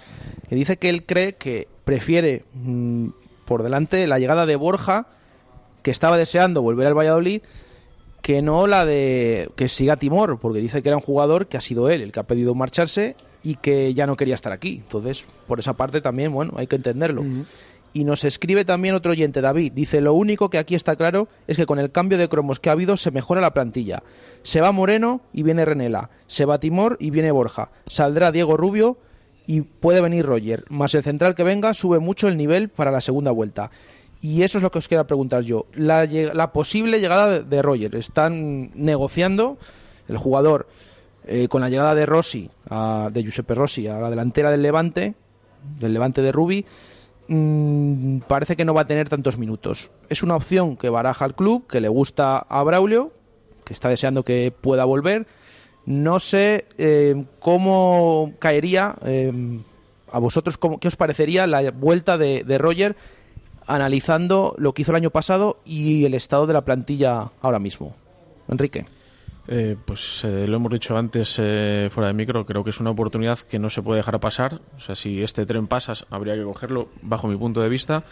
que 0.47 0.55
dice 0.55 0.77
que 0.77 0.89
él 0.89 1.05
cree 1.07 1.33
que 1.33 1.67
prefiere 1.85 2.45
mm, 2.53 3.07
por 3.45 3.63
delante 3.63 4.05
la 4.05 4.19
llegada 4.19 4.45
de 4.45 4.55
Borja, 4.55 5.07
que 5.81 5.89
estaba 5.89 6.17
deseando 6.19 6.61
volver 6.61 6.85
al 6.85 6.93
Valladolid, 6.97 7.41
que 8.21 8.43
no 8.43 8.67
la 8.67 8.85
de 8.85 9.49
que 9.55 9.67
siga 9.67 9.95
Timor, 9.97 10.37
porque 10.39 10.59
dice 10.59 10.83
que 10.83 10.89
era 10.89 10.97
un 10.97 11.01
jugador 11.03 11.47
que 11.47 11.57
ha 11.57 11.61
sido 11.61 11.89
él 11.89 12.03
el 12.03 12.11
que 12.11 12.19
ha 12.19 12.23
pedido 12.27 12.53
marcharse 12.53 13.15
y 13.41 13.55
que 13.55 13.95
ya 13.95 14.05
no 14.05 14.15
quería 14.15 14.35
estar 14.35 14.51
aquí. 14.51 14.75
Entonces, 14.83 15.25
por 15.47 15.57
esa 15.57 15.73
parte 15.73 15.99
también, 16.01 16.31
bueno, 16.31 16.53
hay 16.57 16.67
que 16.67 16.75
entenderlo. 16.75 17.23
Y 17.93 18.05
nos 18.05 18.23
escribe 18.23 18.63
también 18.63 18.95
otro 18.95 19.11
oyente, 19.11 19.41
David. 19.41 19.73
Dice, 19.73 19.99
lo 19.99 20.13
único 20.13 20.49
que 20.49 20.57
aquí 20.57 20.75
está 20.75 20.95
claro 20.95 21.27
es 21.47 21.57
que 21.57 21.65
con 21.65 21.77
el 21.77 21.91
cambio 21.91 22.17
de 22.17 22.29
cromos 22.29 22.59
que 22.61 22.69
ha 22.69 22.73
habido 22.73 22.95
se 22.95 23.11
mejora 23.11 23.41
la 23.41 23.53
plantilla. 23.53 24.01
Se 24.43 24.61
va 24.61 24.71
Moreno 24.71 25.21
y 25.33 25.43
viene 25.43 25.65
Renela. 25.65 26.09
Se 26.27 26.45
va 26.45 26.59
Timor 26.59 26.95
y 27.01 27.09
viene 27.09 27.31
Borja. 27.31 27.69
Saldrá 27.87 28.31
Diego 28.31 28.55
Rubio 28.55 28.97
y 29.45 29.61
puede 29.61 30.01
venir 30.01 30.25
Roger. 30.25 30.63
Más 30.69 30.95
el 30.95 31.03
central 31.03 31.35
que 31.35 31.43
venga 31.43 31.73
sube 31.73 31.99
mucho 31.99 32.29
el 32.29 32.37
nivel 32.37 32.69
para 32.69 32.91
la 32.91 33.01
segunda 33.01 33.31
vuelta. 33.31 33.71
Y 34.21 34.43
eso 34.43 34.57
es 34.59 34.61
lo 34.63 34.71
que 34.71 34.77
os 34.77 34.87
quiero 34.87 35.05
preguntar 35.05 35.41
yo. 35.41 35.65
La, 35.73 36.05
la 36.05 36.53
posible 36.53 36.99
llegada 37.01 37.27
de, 37.39 37.43
de 37.43 37.61
Roger. 37.61 37.95
Están 37.95 38.71
negociando 38.75 39.57
el 40.07 40.17
jugador 40.17 40.67
eh, 41.27 41.47
con 41.49 41.59
la 41.59 41.69
llegada 41.69 41.93
de 41.93 42.05
Rossi, 42.05 42.49
a- 42.69 43.09
de 43.11 43.21
Giuseppe 43.23 43.53
Rossi, 43.55 43.87
a 43.87 43.99
la 43.99 44.09
delantera 44.09 44.49
del 44.49 44.61
Levante, 44.61 45.15
del 45.79 45.93
Levante 45.93 46.21
de 46.21 46.31
Rubi, 46.31 46.65
mm, 47.33 48.19
parece 48.27 48.55
que 48.55 48.65
no 48.65 48.73
va 48.73 48.81
a 48.81 48.87
tener 48.87 49.09
tantos 49.09 49.37
minutos. 49.37 49.91
Es 50.09 50.23
una 50.23 50.35
opción 50.35 50.77
que 50.77 50.89
baraja 50.89 51.25
el 51.25 51.33
club, 51.33 51.67
que 51.67 51.81
le 51.81 51.89
gusta 51.89 52.37
a 52.37 52.63
Braulio, 52.63 53.11
que 53.63 53.73
está 53.73 53.89
deseando 53.89 54.23
que 54.23 54.51
pueda 54.51 54.85
volver. 54.85 55.27
No 55.85 56.19
sé 56.19 56.65
eh, 56.77 57.25
cómo 57.39 58.33
caería 58.39 58.95
eh, 59.03 59.31
a 60.11 60.19
vosotros, 60.19 60.59
qué 60.79 60.87
os 60.87 60.95
parecería 60.95 61.47
la 61.47 61.71
vuelta 61.71 62.17
de, 62.17 62.43
de 62.43 62.57
Roger 62.57 62.95
analizando 63.67 64.55
lo 64.57 64.73
que 64.73 64.81
hizo 64.81 64.91
el 64.91 64.97
año 64.97 65.11
pasado 65.11 65.57
y 65.65 66.05
el 66.05 66.13
estado 66.13 66.47
de 66.47 66.53
la 66.53 66.61
plantilla 66.61 67.31
ahora 67.41 67.59
mismo. 67.59 67.95
Enrique. 68.47 68.85
Eh, 69.47 69.75
pues 69.85 70.23
eh, 70.23 70.47
lo 70.47 70.57
hemos 70.57 70.71
dicho 70.71 70.95
antes 70.97 71.37
eh, 71.39 71.89
fuera 71.89 72.07
de 72.07 72.13
micro, 72.13 72.45
creo 72.45 72.63
que 72.63 72.69
es 72.69 72.79
una 72.79 72.91
oportunidad 72.91 73.39
que 73.39 73.59
no 73.59 73.69
se 73.69 73.81
puede 73.81 73.97
dejar 73.97 74.19
pasar. 74.19 74.61
O 74.77 74.79
sea, 74.79 74.95
si 74.95 75.21
este 75.21 75.45
tren 75.45 75.67
pasa, 75.67 75.93
habría 76.09 76.35
que 76.35 76.43
cogerlo 76.43 76.89
bajo 77.01 77.27
mi 77.27 77.37
punto 77.37 77.61
de 77.61 77.69
vista, 77.69 78.05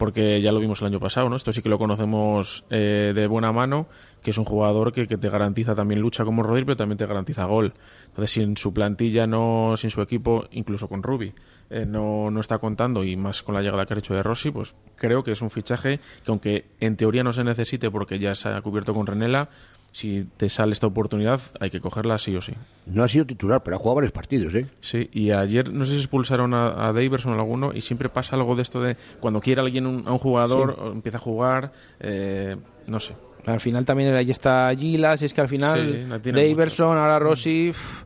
porque 0.00 0.40
ya 0.40 0.50
lo 0.50 0.60
vimos 0.60 0.80
el 0.80 0.86
año 0.86 0.98
pasado, 0.98 1.28
¿no? 1.28 1.36
Esto 1.36 1.52
sí 1.52 1.60
que 1.60 1.68
lo 1.68 1.78
conocemos 1.78 2.64
eh, 2.70 3.12
de 3.14 3.26
buena 3.26 3.52
mano, 3.52 3.86
que 4.22 4.30
es 4.30 4.38
un 4.38 4.46
jugador 4.46 4.94
que, 4.94 5.06
te 5.06 5.28
garantiza 5.28 5.74
también 5.74 6.00
lucha 6.00 6.24
como 6.24 6.42
Rodri, 6.42 6.64
pero 6.64 6.78
también 6.78 6.96
te 6.96 7.04
garantiza 7.04 7.44
gol. 7.44 7.74
Entonces, 8.06 8.30
si 8.30 8.40
en 8.40 8.56
su 8.56 8.72
plantilla, 8.72 9.26
no, 9.26 9.74
sin 9.76 9.90
su 9.90 10.00
equipo, 10.00 10.46
incluso 10.52 10.88
con 10.88 11.02
Rubi, 11.02 11.34
eh, 11.68 11.84
no, 11.84 12.30
no 12.30 12.40
está 12.40 12.56
contando 12.56 13.04
y 13.04 13.14
más 13.18 13.42
con 13.42 13.54
la 13.54 13.60
llegada 13.60 13.84
que 13.84 13.92
ha 13.92 13.98
hecho 13.98 14.14
de 14.14 14.22
Rossi, 14.22 14.50
pues 14.50 14.74
creo 14.96 15.22
que 15.22 15.32
es 15.32 15.42
un 15.42 15.50
fichaje 15.50 15.98
que 16.24 16.30
aunque 16.30 16.64
en 16.80 16.96
teoría 16.96 17.22
no 17.22 17.34
se 17.34 17.44
necesite 17.44 17.90
porque 17.90 18.18
ya 18.18 18.34
se 18.34 18.48
ha 18.48 18.62
cubierto 18.62 18.94
con 18.94 19.06
Renela, 19.06 19.50
si 19.92 20.24
te 20.36 20.48
sale 20.48 20.72
esta 20.72 20.86
oportunidad 20.86 21.40
hay 21.58 21.70
que 21.70 21.80
cogerla 21.80 22.18
sí 22.18 22.34
o 22.36 22.40
sí. 22.40 22.52
No 22.86 23.02
ha 23.02 23.08
sido 23.08 23.26
titular, 23.26 23.62
pero 23.62 23.76
ha 23.76 23.78
jugado 23.78 23.96
varios 23.96 24.12
partidos, 24.12 24.54
¿eh? 24.54 24.66
Sí, 24.80 25.08
y 25.12 25.30
ayer 25.32 25.72
no 25.72 25.84
sé 25.84 25.92
si 25.92 25.98
expulsaron 25.98 26.54
a, 26.54 26.88
a 26.88 26.92
Daverson 26.92 27.32
o 27.32 27.34
alguno 27.40 27.72
y 27.74 27.80
siempre 27.80 28.08
pasa 28.08 28.36
algo 28.36 28.54
de 28.56 28.62
esto 28.62 28.80
de 28.80 28.96
cuando 29.20 29.40
quiere 29.40 29.60
alguien 29.60 29.86
un- 29.86 30.06
a 30.06 30.12
un 30.12 30.18
jugador 30.18 30.76
o 30.78 30.92
empieza 30.92 31.18
a 31.18 31.20
jugar, 31.20 31.72
eh, 32.00 32.56
no 32.86 33.00
sé. 33.00 33.16
Al 33.46 33.60
final 33.60 33.84
también 33.84 34.14
ahí 34.14 34.30
está 34.30 34.70
Gilas, 34.76 35.22
y 35.22 35.24
es 35.26 35.34
que 35.34 35.40
al 35.40 35.48
Sí, 35.48 35.54
final 35.54 36.20
tiene 36.22 36.48
Daverson, 36.48 36.96
ahora 36.98 37.18
Rossi. 37.18 37.70
pff, 37.72 38.02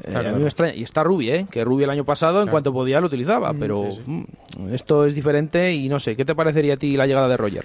Eh, 0.00 0.10
Claro, 0.12 0.18
a 0.18 0.22
mí 0.22 0.28
claro. 0.28 0.38
me 0.42 0.44
extraña. 0.48 0.74
Y 0.76 0.82
está 0.84 1.02
Rubi, 1.02 1.28
¿eh? 1.30 1.46
Que 1.50 1.64
Rubi 1.64 1.82
el 1.82 1.90
año 1.90 2.04
pasado, 2.04 2.40
en 2.42 2.48
cuanto 2.48 2.72
podía, 2.72 3.00
lo 3.00 3.08
utilizaba. 3.08 3.52
Pero 3.54 3.90
sí, 3.90 4.02
sí. 4.04 4.10
mm, 4.60 4.72
esto 4.72 5.04
es 5.04 5.16
diferente 5.16 5.72
y 5.74 5.88
no 5.88 5.98
sé. 5.98 6.14
¿Qué 6.14 6.24
te 6.24 6.36
parecería 6.36 6.74
a 6.74 6.76
ti 6.76 6.96
la 6.96 7.04
llegada 7.08 7.26
de 7.26 7.36
Roger? 7.36 7.64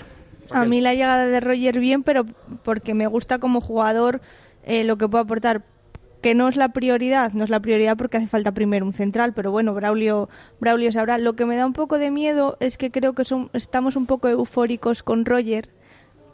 A 0.52 0.66
mí 0.66 0.82
la 0.82 0.94
llegada 0.94 1.26
de 1.26 1.39
Roger 1.39 1.80
bien, 1.80 2.04
pero 2.04 2.26
porque 2.64 2.94
me 2.94 3.08
gusta 3.08 3.39
como 3.39 3.62
jugador 3.62 4.22
eh, 4.64 4.84
lo 4.84 4.98
que 4.98 5.08
puede 5.08 5.24
aportar. 5.24 5.64
Que 6.22 6.36
no 6.36 6.48
es 6.48 6.56
la 6.56 6.70
prioridad, 6.70 7.34
no 7.34 7.44
es 7.44 7.50
la 7.50 7.60
prioridad 7.60 7.98
porque 7.98 8.16
hace 8.16 8.28
falta 8.28 8.54
primero 8.54 8.86
un 8.86 8.94
central, 8.94 9.34
pero 9.34 9.52
bueno, 9.52 9.74
Braulio, 9.74 10.30
Braulio 10.62 10.89
sabrá. 10.91 11.18
Lo 11.18 11.34
que 11.34 11.46
me 11.46 11.58
da 11.58 11.66
un 11.66 11.74
poco 11.74 12.00
de 12.00 12.12
miedo 12.12 12.56
es 12.62 12.78
que 12.78 12.91
creo 12.91 13.14
que 13.14 13.26
son, 13.26 13.50
estamos 13.52 13.98
un 13.98 14.06
poco 14.06 14.30
eufóricos 14.30 15.04
con 15.04 15.26
Roger 15.26 15.70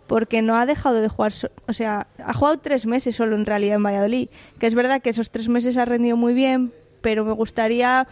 porque 0.05 0.41
no 0.41 0.57
ha 0.57 0.65
dejado 0.65 1.01
de 1.01 1.07
jugar, 1.07 1.33
o 1.67 1.73
sea, 1.73 2.07
ha 2.23 2.33
jugado 2.33 2.57
tres 2.57 2.87
meses 2.87 3.15
solo 3.15 3.35
en 3.35 3.45
realidad 3.45 3.75
en 3.75 3.83
Valladolid, 3.83 4.29
que 4.57 4.65
es 4.65 4.73
verdad 4.73 5.01
que 5.03 5.11
esos 5.11 5.29
tres 5.29 5.49
meses 5.49 5.77
ha 5.77 5.85
rendido 5.85 6.17
muy 6.17 6.33
bien, 6.33 6.73
pero 7.01 7.23
me 7.23 7.31
gustaría 7.31 8.07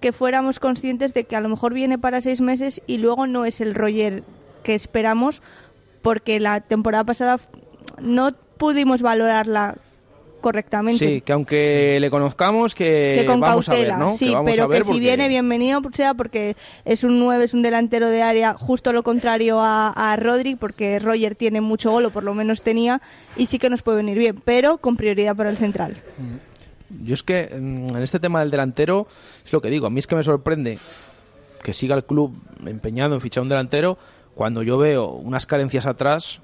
que 0.00 0.12
fuéramos 0.12 0.60
conscientes 0.60 1.14
de 1.14 1.24
que 1.24 1.36
a 1.36 1.40
lo 1.40 1.48
mejor 1.48 1.72
viene 1.72 1.98
para 1.98 2.20
seis 2.20 2.42
meses 2.42 2.82
y 2.86 2.98
luego 2.98 3.26
no 3.26 3.46
es 3.46 3.62
el 3.62 3.74
Roger 3.74 4.22
que 4.62 4.74
esperamos, 4.74 5.42
porque 6.02 6.40
la 6.40 6.60
temporada 6.60 7.04
pasada 7.04 7.38
no 8.00 8.32
pudimos 8.56 9.02
valorarla 9.02 9.76
correctamente. 10.40 11.06
Sí, 11.06 11.20
que 11.20 11.32
aunque 11.32 11.98
le 12.00 12.10
conozcamos, 12.10 12.74
que, 12.74 13.16
que 13.20 13.26
con 13.26 13.40
vamos 13.40 13.66
cautela, 13.66 13.94
a 13.94 13.98
ver, 13.98 14.06
¿no? 14.06 14.10
sí, 14.12 14.26
que 14.26 14.34
vamos 14.34 14.52
pero 14.52 14.64
a 14.64 14.66
ver 14.66 14.82
que 14.82 14.92
si 14.92 15.00
viene 15.00 15.28
bienvenido 15.28 15.80
sea 15.92 16.14
porque 16.14 16.56
es 16.84 17.04
un 17.04 17.18
9, 17.18 17.44
es 17.44 17.54
un 17.54 17.62
delantero 17.62 18.08
de 18.08 18.22
área, 18.22 18.54
justo 18.54 18.92
lo 18.92 19.02
contrario 19.02 19.60
a, 19.60 19.90
a 19.90 20.16
Rodri, 20.16 20.54
porque 20.54 20.98
Roger 20.98 21.34
tiene 21.34 21.60
mucho 21.60 21.90
gol, 21.90 22.06
o 22.06 22.10
por 22.10 22.24
lo 22.24 22.34
menos 22.34 22.62
tenía, 22.62 23.00
y 23.36 23.46
sí 23.46 23.58
que 23.58 23.70
nos 23.70 23.82
puede 23.82 23.98
venir 23.98 24.18
bien, 24.18 24.40
pero 24.44 24.78
con 24.78 24.96
prioridad 24.96 25.36
para 25.36 25.50
el 25.50 25.56
central. 25.56 25.96
Yo 27.02 27.14
es 27.14 27.22
que 27.22 27.48
mm, 27.52 27.96
en 27.96 28.02
este 28.02 28.20
tema 28.20 28.40
del 28.40 28.50
delantero, 28.50 29.06
es 29.44 29.52
lo 29.52 29.60
que 29.60 29.70
digo, 29.70 29.86
a 29.86 29.90
mí 29.90 29.98
es 29.98 30.06
que 30.06 30.16
me 30.16 30.24
sorprende 30.24 30.78
que 31.62 31.72
siga 31.72 31.96
el 31.96 32.04
club 32.04 32.34
empeñado 32.64 33.14
en 33.14 33.20
fichar 33.20 33.42
un 33.42 33.48
delantero 33.48 33.98
cuando 34.38 34.62
yo 34.62 34.78
veo 34.78 35.08
unas 35.08 35.46
carencias 35.46 35.84
atrás 35.88 36.40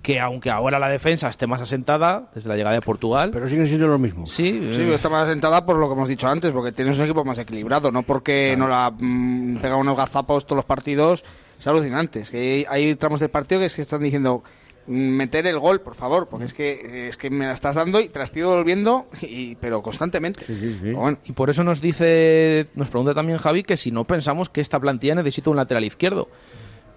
que 0.00 0.20
aunque 0.20 0.48
ahora 0.48 0.78
la 0.78 0.88
defensa 0.88 1.28
esté 1.28 1.48
más 1.48 1.60
asentada 1.60 2.30
desde 2.32 2.48
la 2.48 2.54
llegada 2.54 2.76
de 2.76 2.82
Portugal, 2.82 3.30
Pero 3.32 3.48
siguen 3.48 3.66
siendo 3.66 3.88
lo 3.88 3.98
mismo. 3.98 4.26
sí, 4.26 4.68
Sí, 4.70 4.82
eh, 4.82 4.94
está 4.94 5.08
más 5.08 5.24
asentada 5.24 5.66
por 5.66 5.74
lo 5.76 5.88
que 5.88 5.94
hemos 5.94 6.08
dicho 6.08 6.28
antes, 6.28 6.52
porque 6.52 6.70
tienes 6.70 6.96
un 6.98 7.04
equipo 7.04 7.24
más 7.24 7.38
equilibrado, 7.38 7.90
no 7.90 8.04
porque 8.04 8.54
no 8.56 8.68
la 8.68 8.92
mm, 8.96 9.56
pega 9.60 9.74
unos 9.74 9.96
gazapos 9.96 10.46
todos 10.46 10.58
los 10.58 10.64
partidos. 10.64 11.24
Es 11.58 11.66
alucinante. 11.66 12.20
Es 12.20 12.30
que 12.30 12.64
hay, 12.68 12.94
tramos 12.94 13.18
del 13.18 13.30
partido 13.30 13.60
que 13.60 13.66
es 13.66 13.74
que 13.74 13.82
están 13.82 14.04
diciendo 14.04 14.44
mm, 14.86 14.92
meter 14.92 15.44
el 15.48 15.58
gol, 15.58 15.80
por 15.80 15.96
favor, 15.96 16.28
porque 16.28 16.44
es 16.44 16.54
que 16.54 17.08
es 17.08 17.16
que 17.16 17.28
me 17.28 17.46
la 17.46 17.54
estás 17.54 17.74
dando 17.74 17.98
y 18.00 18.08
te 18.08 18.20
la 18.20 18.24
estoy 18.24 18.42
devolviendo, 18.42 19.06
y, 19.20 19.56
pero 19.56 19.82
constantemente. 19.82 20.44
Sí, 20.46 20.54
sí, 20.54 20.72
sí. 20.74 20.78
Pero 20.82 21.00
bueno, 21.00 21.18
y 21.24 21.32
por 21.32 21.50
eso 21.50 21.64
nos 21.64 21.80
dice, 21.80 22.68
nos 22.76 22.88
pregunta 22.88 23.14
también 23.14 23.38
Javi 23.38 23.64
que 23.64 23.76
si 23.76 23.90
no 23.90 24.04
pensamos 24.04 24.48
que 24.48 24.60
esta 24.60 24.78
plantilla 24.78 25.16
necesita 25.16 25.50
un 25.50 25.56
lateral 25.56 25.84
izquierdo. 25.84 26.28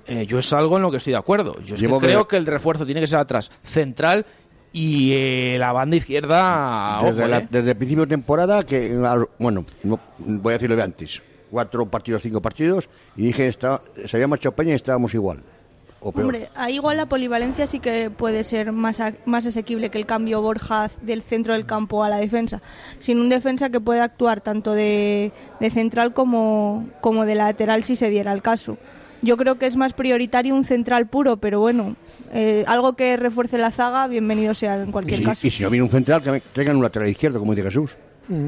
Eh, 0.08 0.26
yo 0.26 0.40
es 0.40 0.54
algo 0.54 0.78
en 0.78 0.84
lo 0.84 0.92
que 0.92 0.98
estoy 0.98 1.14
de 1.14 1.20
acuerdo. 1.20 1.60
Yo 1.64 1.76
es 1.76 1.82
que 1.82 1.88
creo 2.00 2.28
que 2.28 2.38
el 2.38 2.46
refuerzo 2.46 2.86
tiene 2.86 3.02
que 3.02 3.08
ser 3.08 3.20
atrás, 3.20 3.52
central 3.64 4.26
y 4.72 5.14
eh, 5.14 5.58
la 5.58 5.72
banda 5.72 5.96
izquierda. 5.96 7.00
Desde, 7.04 7.22
ojo, 7.22 7.28
la- 7.30 7.38
eh. 7.40 7.48
desde 7.50 7.72
el 7.72 7.78
principio 7.78 8.04
de 8.06 8.10
temporada, 8.10 8.64
que 8.66 8.96
bueno, 9.40 9.66
no- 9.84 10.00
voy 10.20 10.52
a 10.52 10.54
decirlo 10.54 10.76
de 10.76 10.84
antes, 10.84 11.22
cuatro 11.50 11.86
partidos, 11.86 12.22
cinco 12.22 12.42
partidos, 12.42 12.90
y 13.16 13.24
dije, 13.24 13.48
está, 13.48 13.82
se 14.06 14.18
había 14.18 14.28
marchado 14.28 14.56
Peña 14.56 14.72
y 14.72 14.76
estábamos 14.76 15.14
igual. 15.14 15.40
O 16.02 16.12
peor. 16.12 16.26
Hombre, 16.26 16.50
ahí 16.56 16.76
igual 16.76 16.98
la 16.98 17.08
polivalencia 17.08 17.66
sí 17.66 17.80
que 17.80 18.12
puede 18.12 18.44
ser 18.44 18.72
más, 18.72 19.00
a- 19.00 19.14
más 19.26 19.48
asequible 19.48 19.90
que 19.90 19.98
el 19.98 20.06
cambio 20.06 20.40
Borja 20.42 20.92
del 21.02 21.24
centro 21.24 21.54
del 21.54 21.66
campo 21.66 22.04
a 22.04 22.10
la 22.10 22.18
defensa. 22.18 22.62
Sin 23.00 23.20
un 23.20 23.28
defensa 23.30 23.70
que 23.72 23.80
pueda 23.80 24.04
actuar 24.04 24.42
tanto 24.42 24.74
de, 24.74 25.32
de 25.60 25.70
central 25.72 26.14
como, 26.14 26.88
como 27.02 27.26
de 27.26 27.34
lateral 27.34 27.84
si 27.86 27.96
se 27.96 28.12
diera 28.12 28.34
el 28.34 28.44
caso. 28.44 28.78
Yo 29.22 29.38
creo 29.38 29.56
que 29.58 29.66
es 29.66 29.76
más 29.78 29.94
prioritario 29.94 30.54
un 30.56 30.66
central 30.66 31.08
puro, 31.08 31.38
pero 31.38 31.60
bueno, 31.60 31.96
eh, 32.34 32.64
algo 32.68 32.94
que 32.94 33.18
refuerce 33.18 33.58
la 33.58 33.72
zaga, 33.72 34.08
bienvenido 34.08 34.54
sea 34.54 34.82
en 34.82 34.90
y, 34.90 34.92
cualquier 34.92 35.20
si, 35.20 35.26
caso. 35.26 35.48
y 35.48 35.52
si 35.52 35.64
no 35.64 35.70
viene 35.70 35.84
un 35.84 35.90
central, 35.90 36.22
que 36.22 36.42
traigan 36.54 36.76
un 36.78 36.84
lateral 36.84 37.10
izquierdo, 37.10 37.40
como 37.40 37.54
dice 37.56 37.66
Jesús. 37.68 37.96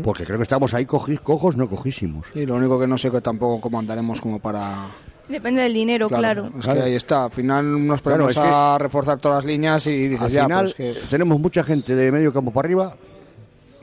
Porque 0.03 0.25
creo 0.25 0.37
que 0.37 0.43
estamos 0.43 0.73
ahí 0.73 0.85
coji- 0.85 1.19
cojos, 1.21 1.55
no 1.55 1.69
cojísimos. 1.69 2.25
y 2.33 2.45
lo 2.47 2.55
único 2.55 2.79
que 2.79 2.87
no 2.87 2.97
sé 2.97 3.11
que 3.11 3.21
tampoco 3.21 3.61
cómo 3.61 3.77
andaremos 3.77 4.19
como 4.19 4.39
para... 4.39 4.87
Depende 5.29 5.61
del 5.61 5.73
dinero, 5.73 6.09
claro. 6.09 6.49
Es 6.57 6.63
Claro. 6.63 6.79
que 6.81 6.85
ahí 6.87 6.95
está. 6.95 7.25
Al 7.25 7.31
final 7.31 7.85
nos 7.85 8.01
Claro, 8.01 8.23
ponemos 8.25 8.31
es 8.31 8.39
que- 8.39 8.49
a 8.51 8.77
reforzar 8.79 9.19
todas 9.19 9.39
las 9.39 9.45
líneas 9.45 9.85
y 9.85 10.07
dices 10.07 10.21
Al 10.25 10.31
ya, 10.31 10.43
final, 10.45 10.65
pues 10.65 10.75
que... 10.75 10.95
tenemos 11.11 11.39
mucha 11.39 11.63
gente 11.63 11.93
de 11.95 12.11
medio 12.11 12.31
campo 12.33 12.49
para 12.51 12.65
arriba. 12.65 12.95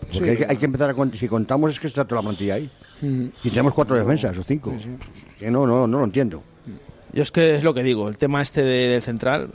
Porque 0.00 0.18
Sí. 0.18 0.24
hay, 0.30 0.36
que, 0.36 0.46
hay 0.48 0.56
que 0.56 0.66
empezar 0.66 0.90
a 0.90 0.94
contar. 0.94 1.18
Si 1.18 1.28
contamos, 1.28 1.70
es 1.70 1.78
que 1.78 1.86
está 1.86 2.04
toda 2.04 2.22
la 2.22 2.26
plantilla 2.28 2.54
ahí. 2.54 2.70
Mm. 3.02 3.26
Y 3.44 3.50
tenemos 3.50 3.72
cuatro 3.74 3.96
defensas 3.96 4.36
o 4.36 4.42
cinco. 4.42 4.72
Que 5.38 5.50
no, 5.50 5.66
no, 5.66 5.86
no 5.86 5.98
lo 5.98 6.04
entiendo. 6.04 6.42
Yo 7.14 7.22
es 7.22 7.30
que 7.30 7.54
es 7.54 7.62
lo 7.62 7.74
que 7.74 7.82
digo, 7.82 8.08
el 8.08 8.18
tema 8.18 8.42
este 8.42 8.62
de- 8.62 8.88
del 8.88 9.02
central, 9.02 9.50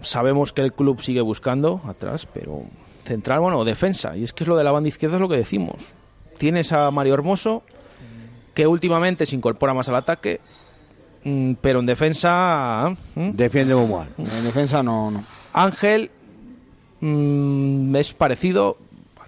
sabemos 0.00 0.52
que 0.52 0.62
el 0.62 0.72
club 0.72 1.00
sigue 1.02 1.20
buscando 1.20 1.80
atrás, 1.86 2.26
pero 2.32 2.62
central, 3.04 3.40
bueno, 3.40 3.64
defensa, 3.64 4.16
y 4.16 4.24
es 4.24 4.32
que 4.32 4.44
es 4.44 4.48
lo 4.48 4.56
de 4.56 4.64
la 4.64 4.72
banda 4.72 4.88
izquierda 4.88 5.16
es 5.16 5.20
lo 5.20 5.28
que 5.28 5.36
decimos. 5.36 5.92
Tienes 6.38 6.72
a 6.72 6.90
Mario 6.90 7.14
Hermoso, 7.14 7.62
que 8.54 8.66
últimamente 8.66 9.26
se 9.26 9.36
incorpora 9.36 9.74
más 9.74 9.88
al 9.88 9.96
ataque, 9.96 10.40
mm, 11.24 11.52
pero 11.60 11.80
en 11.80 11.86
defensa, 11.86 12.88
¿mm? 13.14 13.30
Defiende 13.32 13.74
muy 13.74 13.88
mal. 13.88 14.08
En 14.18 14.44
defensa 14.44 14.82
no, 14.82 15.10
no. 15.10 15.22
Ángel 15.52 16.10
mm, 17.00 17.94
es 17.96 18.14
parecido, 18.14 18.76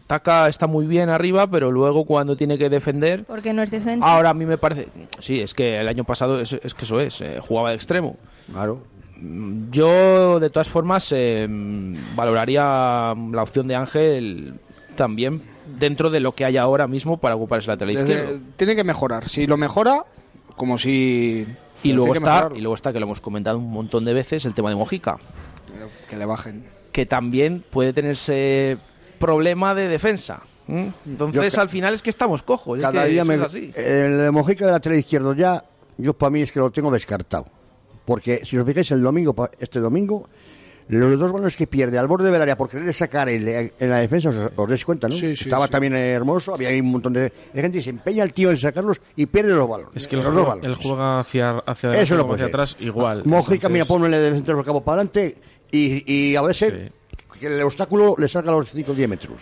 ataca, 0.04 0.48
está 0.48 0.66
muy 0.66 0.86
bien 0.86 1.08
arriba, 1.08 1.46
pero 1.46 1.70
luego 1.70 2.04
cuando 2.04 2.36
tiene 2.36 2.58
que 2.58 2.68
defender, 2.68 3.24
Porque 3.24 3.52
no 3.52 3.62
es 3.62 3.70
defensa. 3.70 4.06
ahora 4.10 4.30
a 4.30 4.34
mí 4.34 4.44
me 4.46 4.58
parece, 4.58 4.88
sí, 5.18 5.40
es 5.40 5.54
que 5.54 5.78
el 5.78 5.88
año 5.88 6.04
pasado 6.04 6.40
es, 6.40 6.52
es 6.52 6.74
que 6.74 6.84
eso 6.84 7.00
es, 7.00 7.20
eh, 7.20 7.38
jugaba 7.40 7.70
de 7.70 7.76
extremo. 7.76 8.16
Claro. 8.52 8.82
Yo, 9.70 10.38
de 10.40 10.50
todas 10.50 10.68
formas, 10.68 11.10
eh, 11.12 11.46
valoraría 12.14 12.62
la 12.62 13.42
opción 13.42 13.66
de 13.68 13.74
Ángel 13.76 14.54
también 14.96 15.40
dentro 15.78 16.10
de 16.10 16.20
lo 16.20 16.32
que 16.32 16.44
hay 16.44 16.56
ahora 16.56 16.86
mismo 16.86 17.16
para 17.16 17.36
ocupar 17.36 17.60
ese 17.60 17.68
lateral 17.68 17.94
izquierdo. 17.96 18.38
tiene 18.56 18.76
que 18.76 18.84
mejorar. 18.84 19.28
Si 19.28 19.46
lo 19.46 19.56
mejora, 19.56 20.04
como 20.56 20.76
si... 20.78 21.44
Y 21.82 21.92
luego, 21.92 22.12
está, 22.14 22.24
mejorarlo. 22.26 22.56
y 22.56 22.60
luego 22.60 22.74
está, 22.74 22.92
que 22.92 23.00
lo 23.00 23.06
hemos 23.06 23.20
comentado 23.20 23.58
un 23.58 23.70
montón 23.70 24.04
de 24.04 24.14
veces, 24.14 24.44
el 24.44 24.54
tema 24.54 24.68
de 24.70 24.76
Mojica, 24.76 25.16
Que 26.08 26.16
le 26.16 26.24
bajen. 26.26 26.64
que 26.92 27.06
también 27.06 27.62
puede 27.70 27.92
tener 27.92 28.12
ese 28.12 28.78
problema 29.26 29.74
de 29.74 29.88
defensa. 29.88 30.40
Entonces, 30.68 31.52
Yo 31.54 31.60
al 31.60 31.68
final 31.68 31.94
es 31.94 32.02
que 32.02 32.10
estamos 32.10 32.42
cojos. 32.42 32.78
es 32.78 32.82
Cada 32.84 33.04
que 33.04 33.10
día 33.10 33.24
me. 33.24 33.34
es 33.34 33.40
así. 33.40 33.70
El 33.74 34.18
de 34.18 34.30
Mojica 34.30 34.66
de 34.66 34.72
lateral 34.72 34.98
izquierdo 34.98 35.34
ya, 35.34 35.64
yo 35.98 36.14
para 36.14 36.30
mí 36.30 36.42
es 36.42 36.52
que 36.52 36.58
lo 36.60 36.70
tengo 36.70 36.90
descartado. 36.90 37.46
Porque 38.04 38.42
si 38.44 38.56
os 38.58 38.66
fijáis, 38.66 38.90
el 38.90 39.02
domingo, 39.02 39.32
pa- 39.32 39.50
este 39.58 39.80
domingo, 39.80 40.28
los 40.88 41.18
dos 41.18 41.32
balones 41.32 41.56
que 41.56 41.66
pierde 41.66 41.98
al 41.98 42.06
borde 42.06 42.30
del 42.30 42.40
área 42.42 42.56
por 42.56 42.68
querer 42.68 42.92
sacar 42.92 43.28
el- 43.30 43.48
en 43.48 43.90
la 43.90 43.98
defensa, 44.00 44.28
os, 44.28 44.36
os 44.54 44.68
dais 44.68 44.84
cuenta, 44.84 45.08
¿no? 45.08 45.14
Sí, 45.14 45.34
sí, 45.34 45.44
Estaba 45.44 45.66
sí. 45.66 45.72
también 45.72 45.94
hermoso, 45.96 46.52
había 46.54 46.68
ahí 46.68 46.80
un 46.80 46.90
montón 46.92 47.14
de, 47.14 47.32
de 47.52 47.62
gente 47.62 47.78
y 47.78 47.82
se 47.82 47.90
empeña 47.90 48.22
el 48.22 48.34
tío 48.34 48.50
en 48.50 48.58
sacarlos 48.58 49.00
y 49.16 49.24
pierde 49.26 49.52
los 49.52 49.66
balones. 49.68 49.92
Es 49.96 50.06
que 50.06 50.16
él 50.16 50.22
los 50.22 50.26
dos 50.34 50.42
juega, 50.42 50.48
balones. 50.56 50.78
él 50.78 50.84
juega 50.86 51.18
hacia, 51.20 51.50
hacia 51.66 51.88
adelante, 51.88 52.02
Eso 52.14 52.16
no 52.26 52.32
hacia 52.34 52.46
atrás 52.46 52.76
igual. 52.80 53.22
Mojica, 53.24 53.54
Entonces, 53.54 53.70
mira, 53.70 53.84
ponle 53.86 54.18
del 54.18 54.34
centro 54.34 54.56
del 54.56 54.64
campo 54.66 54.82
para 54.84 54.96
adelante 55.02 55.38
y, 55.70 56.12
y 56.12 56.36
a 56.36 56.42
veces 56.42 56.92
que 57.38 57.46
el 57.46 57.62
obstáculo 57.62 58.14
le 58.18 58.28
salga 58.28 58.50
a 58.50 58.56
los 58.56 58.70
5 58.70 58.92
o 58.92 58.94
10 58.94 59.08
metros. 59.08 59.40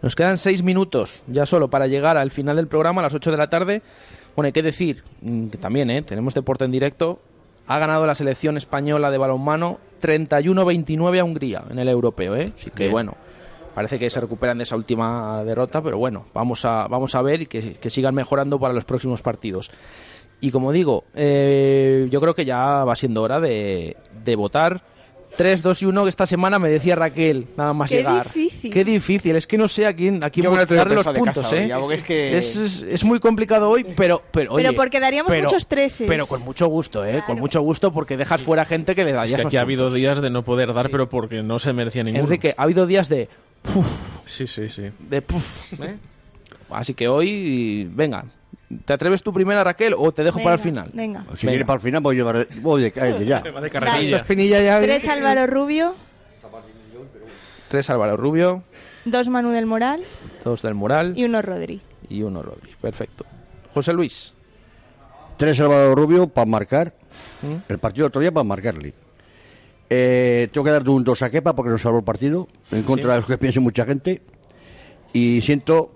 Nos 0.00 0.14
quedan 0.14 0.38
seis 0.38 0.62
minutos 0.62 1.24
ya 1.26 1.44
solo 1.44 1.68
para 1.68 1.86
llegar 1.86 2.16
al 2.16 2.30
final 2.30 2.56
del 2.56 2.68
programa 2.68 3.00
a 3.00 3.04
las 3.04 3.14
8 3.14 3.30
de 3.32 3.36
la 3.36 3.50
tarde. 3.50 3.82
Bueno, 4.36 4.46
hay 4.46 4.52
que 4.52 4.62
decir 4.62 5.02
mm, 5.22 5.48
que 5.48 5.58
también 5.58 5.90
¿eh? 5.90 6.02
tenemos 6.02 6.34
deporte 6.34 6.64
en 6.64 6.70
directo. 6.70 7.18
Ha 7.66 7.78
ganado 7.78 8.06
la 8.06 8.14
selección 8.14 8.56
española 8.56 9.10
de 9.10 9.18
balonmano 9.18 9.78
31-29 10.00 11.20
a 11.20 11.24
Hungría 11.24 11.64
en 11.68 11.78
el 11.78 11.88
europeo. 11.88 12.36
¿eh? 12.36 12.52
Así 12.54 12.70
que 12.70 12.84
Bien. 12.84 12.92
bueno, 12.92 13.16
parece 13.74 13.98
que 13.98 14.08
se 14.08 14.20
recuperan 14.20 14.58
de 14.58 14.62
esa 14.62 14.76
última 14.76 15.42
derrota, 15.44 15.82
pero 15.82 15.98
bueno, 15.98 16.26
vamos 16.32 16.64
a, 16.64 16.86
vamos 16.86 17.14
a 17.16 17.22
ver 17.22 17.42
y 17.42 17.46
que, 17.46 17.72
que 17.72 17.90
sigan 17.90 18.14
mejorando 18.14 18.58
para 18.60 18.72
los 18.72 18.84
próximos 18.84 19.20
partidos. 19.20 19.70
Y 20.40 20.52
como 20.52 20.70
digo, 20.70 21.04
eh, 21.14 22.06
yo 22.10 22.20
creo 22.20 22.34
que 22.34 22.44
ya 22.44 22.84
va 22.84 22.94
siendo 22.94 23.22
hora 23.22 23.40
de, 23.40 23.96
de 24.24 24.36
votar. 24.36 24.82
3, 25.36 25.62
2 25.62 25.82
y 25.82 25.86
1, 25.86 26.02
que 26.04 26.08
esta 26.08 26.26
semana 26.26 26.58
me 26.58 26.68
decía 26.68 26.94
Raquel, 26.96 27.46
nada 27.56 27.72
más 27.72 27.90
Qué 27.90 27.98
llegar. 27.98 28.24
difícil. 28.24 28.72
Qué 28.72 28.84
difícil, 28.84 29.36
es 29.36 29.46
que 29.46 29.56
no 29.58 29.68
sé 29.68 29.86
a 29.86 29.94
quién, 29.94 30.24
a 30.24 30.30
quién 30.30 30.44
Yo 30.44 30.50
lo 30.54 30.66
tengo 30.66 30.78
darle 30.78 30.94
los 30.96 31.06
puntos, 31.06 31.42
casa 31.42 31.56
¿eh? 31.56 31.70
es 31.92 32.02
que- 32.02 32.36
es, 32.36 32.56
es- 32.56 32.82
es 32.82 33.04
muy 33.04 33.20
complicado 33.20 33.68
hoy, 33.70 33.84
pero 33.96 34.22
pero, 34.32 34.52
oye, 34.54 34.72
porque 34.72 34.98
daríamos 35.00 35.30
pero- 35.30 35.44
muchos 35.44 35.66
treses. 35.66 36.08
Pero 36.08 36.26
con 36.26 36.42
mucho 36.42 36.66
gusto, 36.68 37.04
¿eh? 37.04 37.12
Con 37.18 37.24
Claro. 37.26 37.40
mucho 37.40 37.60
gusto 37.60 37.92
porque 37.92 38.16
dejas 38.16 38.40
fuera 38.40 38.64
gente 38.64 38.94
que 38.94 39.04
le 39.04 39.10
Es 39.10 39.16
darías 39.16 39.36
que 39.38 39.42
los 39.44 39.50
aquí 39.50 39.56
ha 39.58 39.60
habido 39.60 39.90
días 39.90 40.20
de 40.20 40.30
no 40.30 40.42
poder 40.42 40.72
dar, 40.74 40.90
pero 40.90 41.08
porque 41.08 41.42
no 41.42 41.58
se 41.58 41.72
merecía 41.72 42.02
ninguno. 42.02 42.24
Enrique, 42.24 42.54
ha 42.56 42.62
habido 42.62 42.86
días 42.86 43.08
de 43.08 43.28
puf, 43.62 43.86
Sí, 44.24 44.46
sí, 44.46 44.68
sí. 44.68 44.84
de 44.98 45.22
puf, 45.22 45.72
¿eh? 45.82 45.96
Así 46.70 46.94
que 46.94 47.08
hoy, 47.08 47.88
venga, 47.94 48.24
¿te 48.84 48.92
atreves 48.92 49.22
tú 49.22 49.32
primera, 49.32 49.64
Raquel, 49.64 49.94
o 49.96 50.12
te 50.12 50.22
dejo 50.22 50.38
para 50.42 50.54
el 50.54 50.58
final? 50.60 50.90
Venga. 50.92 51.24
Si 51.34 51.46
Venga. 51.46 51.52
viene 51.52 51.64
para 51.64 51.76
el 51.76 51.82
final, 51.82 52.02
voy, 52.02 52.14
a 52.14 52.18
llevar, 52.18 52.48
voy 52.60 52.82
de, 52.82 53.26
ya. 53.26 53.42
Tres 54.80 55.08
Álvaro 55.08 55.46
Rubio, 55.46 55.94
Tres 57.68 57.90
Álvaro 57.90 58.16
Rubio, 58.16 58.62
Dos 59.04 59.28
Manu 59.28 59.50
del 59.50 59.66
Moral 59.66 60.02
Dos 60.44 60.62
del 60.62 60.74
Moral 60.74 61.12
y 61.16 61.24
uno 61.24 61.42
Rodri. 61.42 61.80
y 62.08 62.22
uno 62.22 62.42
Rodri. 62.42 62.70
Perfecto. 62.80 63.24
José 63.74 63.92
Luis. 63.92 64.34
Tres 65.36 65.56
Salvador 65.56 65.96
Rubio 65.96 66.26
para 66.26 66.46
marcar. 66.46 66.94
¿Mm? 67.42 67.70
El 67.72 67.78
partido 67.78 68.08
otro 68.08 68.20
día 68.20 68.32
para 68.32 68.44
marcarle. 68.44 68.92
Eh, 69.88 70.48
tengo 70.52 70.64
que 70.64 70.70
dar 70.70 70.86
un 70.88 71.04
2 71.04 71.22
a 71.22 71.30
Kepa 71.30 71.54
porque 71.54 71.70
nos 71.70 71.80
salvó 71.80 71.98
el 71.98 72.04
partido. 72.04 72.48
En 72.72 72.82
contra 72.82 73.14
de 73.14 73.20
lo 73.20 73.26
que 73.26 73.38
piense 73.38 73.60
mucha 73.60 73.84
gente. 73.84 74.20
Y 75.12 75.40
siento, 75.40 75.92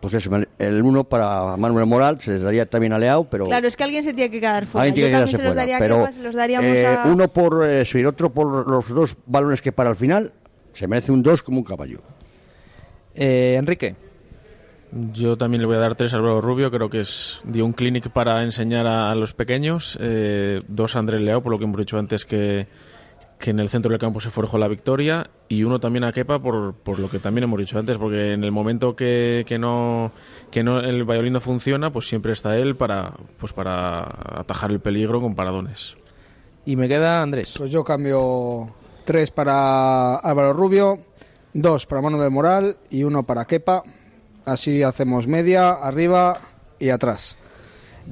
pues 0.00 0.14
eso, 0.14 0.30
el 0.58 0.82
uno 0.82 1.04
para 1.04 1.56
Manuel 1.56 1.86
Moral. 1.86 2.20
Se 2.20 2.32
les 2.32 2.42
daría 2.42 2.66
también 2.66 2.92
a 2.92 2.98
Leao, 2.98 3.24
pero. 3.24 3.44
Claro, 3.44 3.68
es 3.68 3.76
que 3.76 3.84
alguien 3.84 4.02
se 4.02 4.14
tiene 4.14 4.30
que 4.30 4.40
quedar 4.40 4.66
fuera. 4.66 4.84
Alguien 4.86 4.94
tiene 4.94 5.10
Yo 5.10 5.12
que 5.12 5.16
quedarse 5.16 5.36
fuera, 5.36 5.54
daría 5.54 5.76
a 5.76 5.78
pero, 5.78 6.08
los 6.22 6.34
daríamos 6.34 6.76
eh, 6.76 6.86
a... 6.86 7.04
uno 7.06 7.28
por 7.28 7.66
eso 7.66 7.98
y 7.98 8.00
el 8.00 8.06
otro 8.06 8.30
por 8.30 8.68
los 8.68 8.88
dos 8.88 9.16
balones 9.26 9.60
que 9.60 9.72
para 9.72 9.90
al 9.90 9.96
final. 9.96 10.32
Se 10.72 10.86
merece 10.86 11.10
un 11.10 11.22
2 11.22 11.42
como 11.42 11.58
un 11.58 11.64
caballo. 11.64 12.00
Eh, 13.14 13.56
Enrique. 13.58 13.96
Yo 15.12 15.36
también 15.36 15.60
le 15.60 15.66
voy 15.66 15.76
a 15.76 15.80
dar 15.80 15.94
tres 15.94 16.14
a 16.14 16.16
Álvaro 16.16 16.40
Rubio, 16.40 16.70
creo 16.70 16.88
que 16.88 17.00
es 17.00 17.40
dio 17.44 17.64
un 17.64 17.72
clinic 17.72 18.10
para 18.10 18.42
enseñar 18.42 18.86
a, 18.86 19.10
a 19.10 19.14
los 19.14 19.34
pequeños, 19.34 19.96
eh, 20.00 20.62
dos 20.66 20.96
a 20.96 21.00
Andrés 21.00 21.20
Leao, 21.20 21.42
por 21.42 21.52
lo 21.52 21.58
que 21.58 21.64
hemos 21.64 21.78
dicho 21.78 21.98
antes 21.98 22.24
que, 22.24 22.66
que 23.40 23.50
en 23.50 23.58
el 23.58 23.70
centro 23.70 23.90
del 23.90 23.98
campo 23.98 24.20
se 24.20 24.30
forjó 24.30 24.58
la 24.58 24.68
victoria, 24.68 25.30
y 25.48 25.64
uno 25.64 25.80
también 25.80 26.04
a 26.04 26.12
Kepa 26.12 26.38
por, 26.38 26.74
por 26.74 26.98
lo 26.98 27.08
que 27.08 27.18
también 27.18 27.44
hemos 27.44 27.58
dicho 27.58 27.78
antes, 27.78 27.96
porque 27.96 28.34
en 28.34 28.44
el 28.44 28.52
momento 28.52 28.94
que, 28.94 29.44
que 29.46 29.58
no 29.58 30.12
que 30.50 30.62
no 30.62 30.78
el 30.78 31.04
Valladolid 31.04 31.32
no 31.32 31.40
funciona, 31.40 31.90
pues 31.90 32.06
siempre 32.06 32.32
está 32.32 32.56
él 32.58 32.76
para 32.76 33.14
pues 33.38 33.54
para 33.54 34.00
atajar 34.40 34.70
el 34.70 34.80
peligro 34.80 35.22
con 35.22 35.34
paradones. 35.34 35.96
Y 36.66 36.76
me 36.76 36.86
queda 36.86 37.22
Andrés. 37.22 37.54
Pues 37.56 37.70
yo 37.70 37.82
cambio 37.82 38.74
tres 39.06 39.30
para 39.30 40.16
Álvaro 40.16 40.52
Rubio, 40.52 40.98
dos 41.54 41.86
para 41.86 42.02
Manu 42.02 42.20
del 42.20 42.30
Moral 42.30 42.76
y 42.90 43.04
uno 43.04 43.22
para 43.22 43.46
Kepa. 43.46 43.84
Así 44.44 44.82
hacemos 44.82 45.26
media, 45.26 45.70
arriba 45.70 46.36
y 46.78 46.90
atrás. 46.90 47.38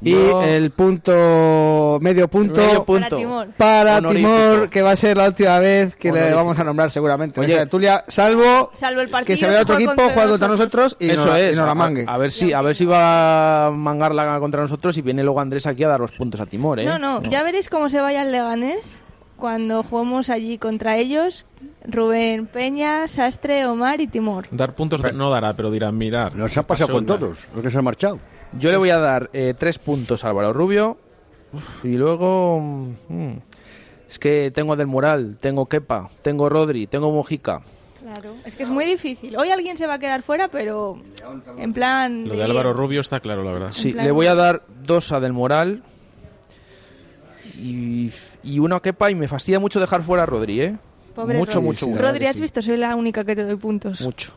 Y 0.01 0.13
el 0.13 0.71
punto, 0.71 1.97
medio 2.01 2.27
punto, 2.29 2.61
Medio 2.61 2.85
punto. 2.85 3.09
Para 3.09 3.17
Timor. 3.17 3.47
para 3.57 3.97
Honorífico. 3.97 4.29
Timor, 4.29 4.69
que 4.69 4.81
va 4.81 4.91
a 4.91 4.95
ser 4.95 5.17
la 5.17 5.27
última 5.27 5.59
vez 5.59 5.95
que 5.95 6.11
le 6.11 6.33
vamos 6.33 6.57
a 6.57 6.63
nombrar 6.63 6.89
seguramente. 6.89 7.39
Oye. 7.41 7.53
Oye, 7.53 7.59
Tertulia, 7.63 8.03
salvo 8.07 8.71
Salvo 8.73 9.01
el 9.01 9.09
partido 9.09 9.27
que 9.27 9.37
se 9.37 9.49
vea 9.49 9.61
otro 9.61 9.75
equipo, 9.75 9.91
contra 9.91 10.13
juega 10.13 10.29
contra 10.29 10.47
nosotros 10.47 10.95
y, 10.99 11.09
Eso 11.09 11.25
nos, 11.25 11.37
y 11.37 11.41
es. 11.41 11.57
nos 11.57 11.65
la 11.65 11.71
a- 11.71 11.75
mangue. 11.75 12.05
A, 12.07 12.17
ver 12.17 12.31
si 12.31 12.53
a 12.53 12.61
ver 12.61 12.75
si 12.75 12.85
va 12.85 13.67
a 13.67 13.71
mangarla 13.71 14.39
contra 14.39 14.61
nosotros 14.61 14.97
y 14.97 15.01
viene 15.01 15.23
luego 15.23 15.41
Andrés 15.41 15.67
aquí 15.67 15.83
a 15.83 15.89
dar 15.89 15.99
los 15.99 16.11
puntos 16.11 16.39
a 16.39 16.45
Timor, 16.45 16.79
¿eh? 16.79 16.85
No, 16.85 16.97
no, 16.97 17.21
ya 17.23 17.43
veréis 17.43 17.69
cómo 17.69 17.89
se 17.89 17.99
vaya 17.99 18.21
el 18.21 18.31
Leganés 18.31 19.01
cuando 19.35 19.83
juguemos 19.83 20.29
allí 20.29 20.57
contra 20.57 20.97
ellos. 20.97 21.45
Rubén 21.85 22.45
Peña, 22.45 23.07
Sastre, 23.07 23.65
Omar 23.65 23.99
y 24.01 24.07
Timor. 24.07 24.47
Dar 24.51 24.75
puntos 24.75 25.01
no 25.13 25.29
dará, 25.29 25.53
pero 25.55 25.71
dirán, 25.71 25.97
mirar. 25.97 26.35
Nos 26.35 26.55
ha 26.57 26.61
¿qué 26.61 26.67
pasado 26.67 26.93
con 26.93 27.05
todos, 27.05 27.47
los 27.53 27.63
que 27.63 27.71
se 27.71 27.77
han 27.77 27.83
marchado. 27.83 28.19
Yo 28.53 28.71
le 28.71 28.77
voy 28.77 28.89
a 28.89 28.97
dar 28.97 29.29
eh, 29.33 29.53
tres 29.57 29.77
puntos 29.79 30.25
a 30.25 30.29
Álvaro 30.29 30.53
Rubio 30.53 30.97
Uf, 31.53 31.85
y 31.85 31.95
luego 31.97 32.59
mm, 33.07 33.33
es 34.09 34.19
que 34.19 34.51
tengo 34.53 34.73
a 34.73 34.75
Del 34.75 34.87
Moral, 34.87 35.37
tengo 35.39 35.67
Kepa, 35.67 36.09
tengo 36.21 36.49
Rodri, 36.49 36.87
tengo 36.87 37.11
Mojica. 37.11 37.61
Claro, 37.99 38.33
es 38.45 38.55
que 38.55 38.63
es 38.63 38.69
muy 38.69 38.85
difícil. 38.85 39.35
Hoy 39.37 39.49
alguien 39.49 39.75
se 39.77 39.85
va 39.85 39.95
a 39.95 39.99
quedar 39.99 40.21
fuera, 40.21 40.47
pero 40.47 40.97
en 41.57 41.73
plan... 41.73 42.25
Lo 42.27 42.35
de 42.35 42.43
Álvaro. 42.43 42.73
Rubio 42.73 43.01
está 43.01 43.19
claro, 43.19 43.43
la 43.43 43.51
verdad. 43.51 43.71
Sí, 43.71 43.91
plan- 43.91 44.05
le 44.05 44.11
voy 44.11 44.27
a 44.27 44.35
dar 44.35 44.63
dos 44.85 45.11
a 45.11 45.19
Del 45.19 45.33
Moral 45.33 45.83
y, 47.57 48.11
y 48.43 48.59
uno 48.59 48.75
a 48.75 48.81
Kepa 48.81 49.11
y 49.11 49.15
me 49.15 49.27
fastidia 49.27 49.59
mucho 49.59 49.79
dejar 49.79 50.03
fuera 50.03 50.23
a 50.23 50.25
Rodri, 50.25 50.61
¿eh? 50.61 50.77
Pobre 51.15 51.37
mucho, 51.37 51.53
Rodri. 51.55 51.65
mucho, 51.67 51.85
sí, 51.85 51.91
mucho. 51.91 52.01
Rodri, 52.03 52.25
has 52.25 52.39
visto, 52.39 52.61
soy 52.61 52.77
la 52.77 52.95
única 52.95 53.23
que 53.25 53.35
te 53.35 53.43
doy 53.43 53.55
puntos. 53.55 54.01
Mucho. 54.01 54.33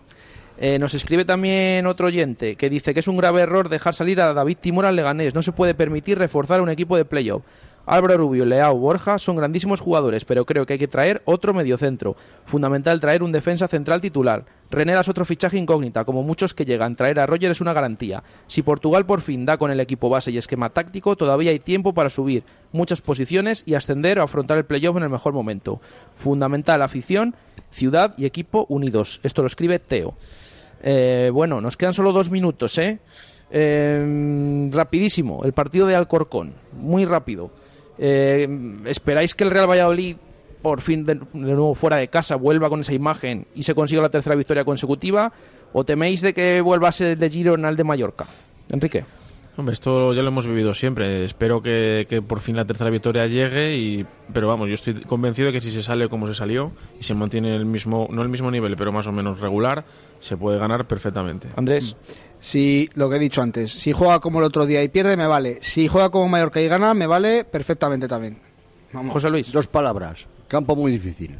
Eh, 0.64 0.78
nos 0.78 0.94
escribe 0.94 1.24
también 1.24 1.88
otro 1.88 2.06
oyente 2.06 2.54
que 2.54 2.70
dice 2.70 2.94
que 2.94 3.00
es 3.00 3.08
un 3.08 3.16
grave 3.16 3.40
error 3.40 3.68
dejar 3.68 3.94
salir 3.94 4.20
a 4.20 4.32
David 4.32 4.58
Timor 4.60 4.86
al 4.86 4.94
Leganés. 4.94 5.34
No 5.34 5.42
se 5.42 5.50
puede 5.50 5.74
permitir 5.74 6.18
reforzar 6.18 6.60
un 6.60 6.70
equipo 6.70 6.96
de 6.96 7.04
playoff. 7.04 7.42
Álvaro 7.84 8.16
Rubio, 8.16 8.44
Leao, 8.44 8.78
Borja 8.78 9.18
son 9.18 9.34
grandísimos 9.34 9.80
jugadores, 9.80 10.24
pero 10.24 10.44
creo 10.44 10.64
que 10.64 10.74
hay 10.74 10.78
que 10.78 10.86
traer 10.86 11.20
otro 11.24 11.52
mediocentro. 11.52 12.14
Fundamental 12.44 13.00
traer 13.00 13.24
un 13.24 13.32
defensa 13.32 13.66
central 13.66 14.00
titular. 14.00 14.44
Renera 14.70 15.00
es 15.00 15.08
otro 15.08 15.24
fichaje 15.24 15.58
incógnita, 15.58 16.04
como 16.04 16.22
muchos 16.22 16.54
que 16.54 16.64
llegan. 16.64 16.94
Traer 16.94 17.18
a 17.18 17.26
Roger 17.26 17.50
es 17.50 17.60
una 17.60 17.72
garantía. 17.72 18.22
Si 18.46 18.62
Portugal 18.62 19.04
por 19.04 19.20
fin 19.20 19.44
da 19.44 19.56
con 19.56 19.72
el 19.72 19.80
equipo 19.80 20.10
base 20.10 20.30
y 20.30 20.38
esquema 20.38 20.70
táctico, 20.70 21.16
todavía 21.16 21.50
hay 21.50 21.58
tiempo 21.58 21.92
para 21.92 22.08
subir 22.08 22.44
muchas 22.70 23.02
posiciones 23.02 23.64
y 23.66 23.74
ascender 23.74 24.20
o 24.20 24.22
afrontar 24.22 24.58
el 24.58 24.64
playoff 24.64 24.96
en 24.96 25.02
el 25.02 25.10
mejor 25.10 25.32
momento. 25.32 25.80
Fundamental 26.14 26.82
afición, 26.82 27.34
ciudad 27.72 28.14
y 28.16 28.26
equipo 28.26 28.64
unidos. 28.68 29.18
Esto 29.24 29.42
lo 29.42 29.48
escribe 29.48 29.80
Teo. 29.80 30.14
Eh, 30.82 31.30
bueno, 31.32 31.60
nos 31.60 31.76
quedan 31.76 31.94
solo 31.94 32.12
dos 32.12 32.30
minutos, 32.30 32.76
¿eh? 32.78 32.98
Eh, 33.50 34.68
rapidísimo, 34.72 35.44
el 35.44 35.52
partido 35.52 35.86
de 35.86 35.94
Alcorcón, 35.94 36.54
muy 36.72 37.04
rápido. 37.04 37.50
Eh, 37.98 38.48
¿Esperáis 38.86 39.34
que 39.34 39.44
el 39.44 39.50
Real 39.50 39.70
Valladolid, 39.70 40.16
por 40.62 40.80
fin 40.80 41.04
de, 41.04 41.20
nuevo 41.34 41.74
fuera 41.74 41.98
de 41.98 42.08
casa, 42.08 42.36
vuelva 42.36 42.68
con 42.68 42.80
esa 42.80 42.94
imagen 42.94 43.46
y 43.54 43.62
se 43.62 43.74
consiga 43.74 44.02
la 44.02 44.10
tercera 44.10 44.34
victoria 44.34 44.64
consecutiva? 44.64 45.32
¿O 45.72 45.84
teméis 45.84 46.20
de 46.20 46.34
que 46.34 46.60
vuelva 46.60 46.88
a 46.88 46.92
ser 46.92 47.08
el 47.08 47.18
de 47.18 47.30
Girona 47.30 47.68
el 47.68 47.76
de 47.76 47.84
Mallorca? 47.84 48.26
Enrique. 48.70 49.04
Hombre, 49.56 49.74
esto 49.74 50.14
ya 50.14 50.22
lo 50.22 50.28
hemos 50.28 50.46
vivido 50.46 50.72
siempre. 50.74 51.24
Espero 51.24 51.60
que, 51.60 52.06
que 52.08 52.22
por 52.22 52.40
fin 52.40 52.56
la 52.56 52.64
tercera 52.64 52.88
victoria 52.88 53.26
llegue, 53.26 53.76
y, 53.76 54.06
pero 54.32 54.48
vamos, 54.48 54.68
yo 54.68 54.74
estoy 54.74 54.94
convencido 55.02 55.46
de 55.48 55.52
que 55.52 55.60
si 55.60 55.70
se 55.70 55.82
sale 55.82 56.08
como 56.08 56.26
se 56.26 56.34
salió 56.34 56.72
y 56.98 57.02
se 57.02 57.14
mantiene 57.14 57.54
el 57.54 57.66
mismo, 57.66 58.08
no 58.10 58.22
el 58.22 58.30
mismo 58.30 58.50
nivel, 58.50 58.76
pero 58.78 58.92
más 58.92 59.06
o 59.06 59.12
menos 59.12 59.40
regular, 59.40 59.84
se 60.20 60.38
puede 60.38 60.58
ganar 60.58 60.86
perfectamente. 60.86 61.48
Andrés. 61.56 61.96
Si, 62.40 62.88
lo 62.94 63.10
que 63.10 63.16
he 63.16 63.18
dicho 63.18 63.42
antes, 63.42 63.72
si 63.72 63.92
juega 63.92 64.20
como 64.20 64.38
el 64.38 64.46
otro 64.46 64.64
día 64.64 64.82
y 64.82 64.88
pierde, 64.88 65.16
me 65.16 65.26
vale. 65.26 65.58
Si 65.60 65.86
juega 65.86 66.10
como 66.10 66.28
Mallorca 66.28 66.60
y 66.60 66.66
gana, 66.66 66.94
me 66.94 67.06
vale 67.06 67.44
perfectamente 67.44 68.08
también. 68.08 68.38
Vamos. 68.92 69.12
José 69.12 69.28
Luis. 69.28 69.52
Dos 69.52 69.66
palabras. 69.66 70.26
Campo 70.48 70.74
muy 70.74 70.90
difícil. 70.90 71.38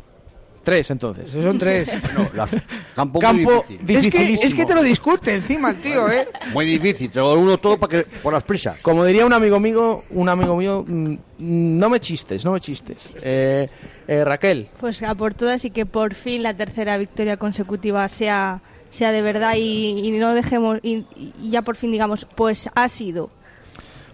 Tres, 0.62 0.90
entonces. 0.90 1.28
Son 1.30 1.58
tres. 1.58 1.90
No, 2.14 2.28
la- 2.34 2.46
campo, 2.94 3.18
Campo 3.18 3.50
muy 3.50 3.62
difícil. 3.62 3.80
es, 3.80 3.86
que, 3.86 3.94
es 3.96 4.02
dificilísimo. 4.12 4.60
que 4.60 4.66
te 4.66 4.74
lo 4.74 4.82
discute 4.82 5.34
encima 5.34 5.70
el 5.70 5.80
tío, 5.80 6.08
¿eh? 6.10 6.28
Muy 6.52 6.66
difícil. 6.66 7.10
Te 7.10 7.18
lo 7.18 7.34
uno 7.38 7.58
todo 7.58 7.78
para 7.78 7.90
que, 8.04 8.10
por 8.22 8.32
las 8.32 8.44
prisas. 8.44 8.78
Como 8.80 9.04
diría 9.04 9.24
un 9.26 9.32
amigo 9.32 9.58
mío, 9.58 10.04
un 10.10 10.28
amigo 10.28 10.56
mío, 10.56 10.84
mm, 10.86 11.14
no 11.38 11.88
me 11.90 11.98
chistes, 12.00 12.44
no 12.44 12.52
me 12.52 12.60
chistes. 12.60 13.14
Eh, 13.22 13.68
eh, 14.06 14.24
Raquel. 14.24 14.68
Pues 14.78 15.02
a 15.02 15.14
por 15.14 15.34
todas 15.34 15.64
y 15.64 15.70
que 15.70 15.86
por 15.86 16.14
fin 16.14 16.42
la 16.42 16.54
tercera 16.54 16.96
victoria 16.98 17.36
consecutiva 17.36 18.08
sea, 18.08 18.60
sea 18.90 19.10
de 19.10 19.22
verdad 19.22 19.54
y, 19.56 19.98
y 20.06 20.10
no 20.12 20.34
dejemos, 20.34 20.78
y, 20.82 21.06
y 21.16 21.50
ya 21.50 21.62
por 21.62 21.76
fin 21.76 21.90
digamos, 21.90 22.26
pues 22.36 22.68
ha 22.74 22.88
sido. 22.88 23.30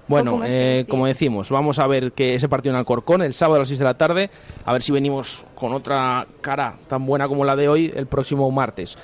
Bueno, 0.08 0.40
eh, 0.44 0.86
como 0.88 1.06
decimos, 1.06 1.50
vamos 1.50 1.78
a 1.78 1.86
ver 1.86 2.12
que 2.12 2.34
ese 2.34 2.48
partido 2.48 2.72
en 2.74 2.78
Alcorcón 2.78 3.22
el 3.22 3.34
sábado 3.34 3.56
a 3.56 3.58
las 3.60 3.68
6 3.68 3.78
de 3.78 3.84
la 3.84 3.94
tarde, 3.94 4.30
a 4.64 4.72
ver 4.72 4.82
si 4.82 4.90
venimos 4.90 5.44
con 5.54 5.72
otra 5.74 6.26
cara 6.40 6.76
tan 6.88 7.04
buena 7.04 7.28
como 7.28 7.44
la 7.44 7.54
de 7.54 7.68
hoy 7.68 7.92
el 7.94 8.06
próximo 8.06 8.50
martes. 8.50 8.96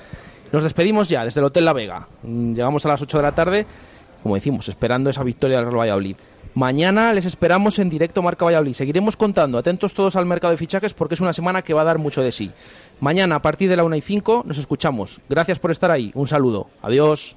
Nos 0.51 0.63
despedimos 0.63 1.07
ya 1.09 1.23
desde 1.23 1.41
el 1.41 1.45
Hotel 1.45 1.65
La 1.65 1.73
Vega. 1.73 2.07
Mm, 2.23 2.53
Llegamos 2.53 2.85
a 2.85 2.89
las 2.89 3.01
8 3.01 3.17
de 3.17 3.23
la 3.23 3.35
tarde, 3.35 3.65
como 4.23 4.35
decimos, 4.35 4.67
esperando 4.67 5.09
esa 5.09 5.23
victoria 5.23 5.57
del 5.57 5.67
Real 5.67 5.79
Valladolid. 5.79 6.15
Mañana 6.55 7.11
les 7.11 7.25
esperamos 7.25 7.79
en 7.79 7.89
directo 7.89 8.21
Marca 8.23 8.45
Valladolid. 8.45 8.73
Seguiremos 8.73 9.17
contando, 9.17 9.57
atentos 9.57 9.93
todos 9.93 10.15
al 10.15 10.25
mercado 10.25 10.51
de 10.51 10.57
fichajes 10.57 10.93
porque 10.93 11.15
es 11.15 11.21
una 11.21 11.33
semana 11.33 11.61
que 11.61 11.73
va 11.73 11.81
a 11.81 11.85
dar 11.85 11.97
mucho 11.97 12.21
de 12.21 12.31
sí. 12.31 12.49
Mañana 13.01 13.35
a 13.35 13.41
partir 13.41 13.69
de 13.69 13.75
la 13.75 13.83
1 13.83 13.95
y 13.97 14.01
5 14.01 14.43
nos 14.47 14.57
escuchamos. 14.57 15.19
Gracias 15.27 15.59
por 15.59 15.71
estar 15.71 15.91
ahí. 15.91 16.11
Un 16.15 16.27
saludo. 16.27 16.67
Adiós. 16.81 17.35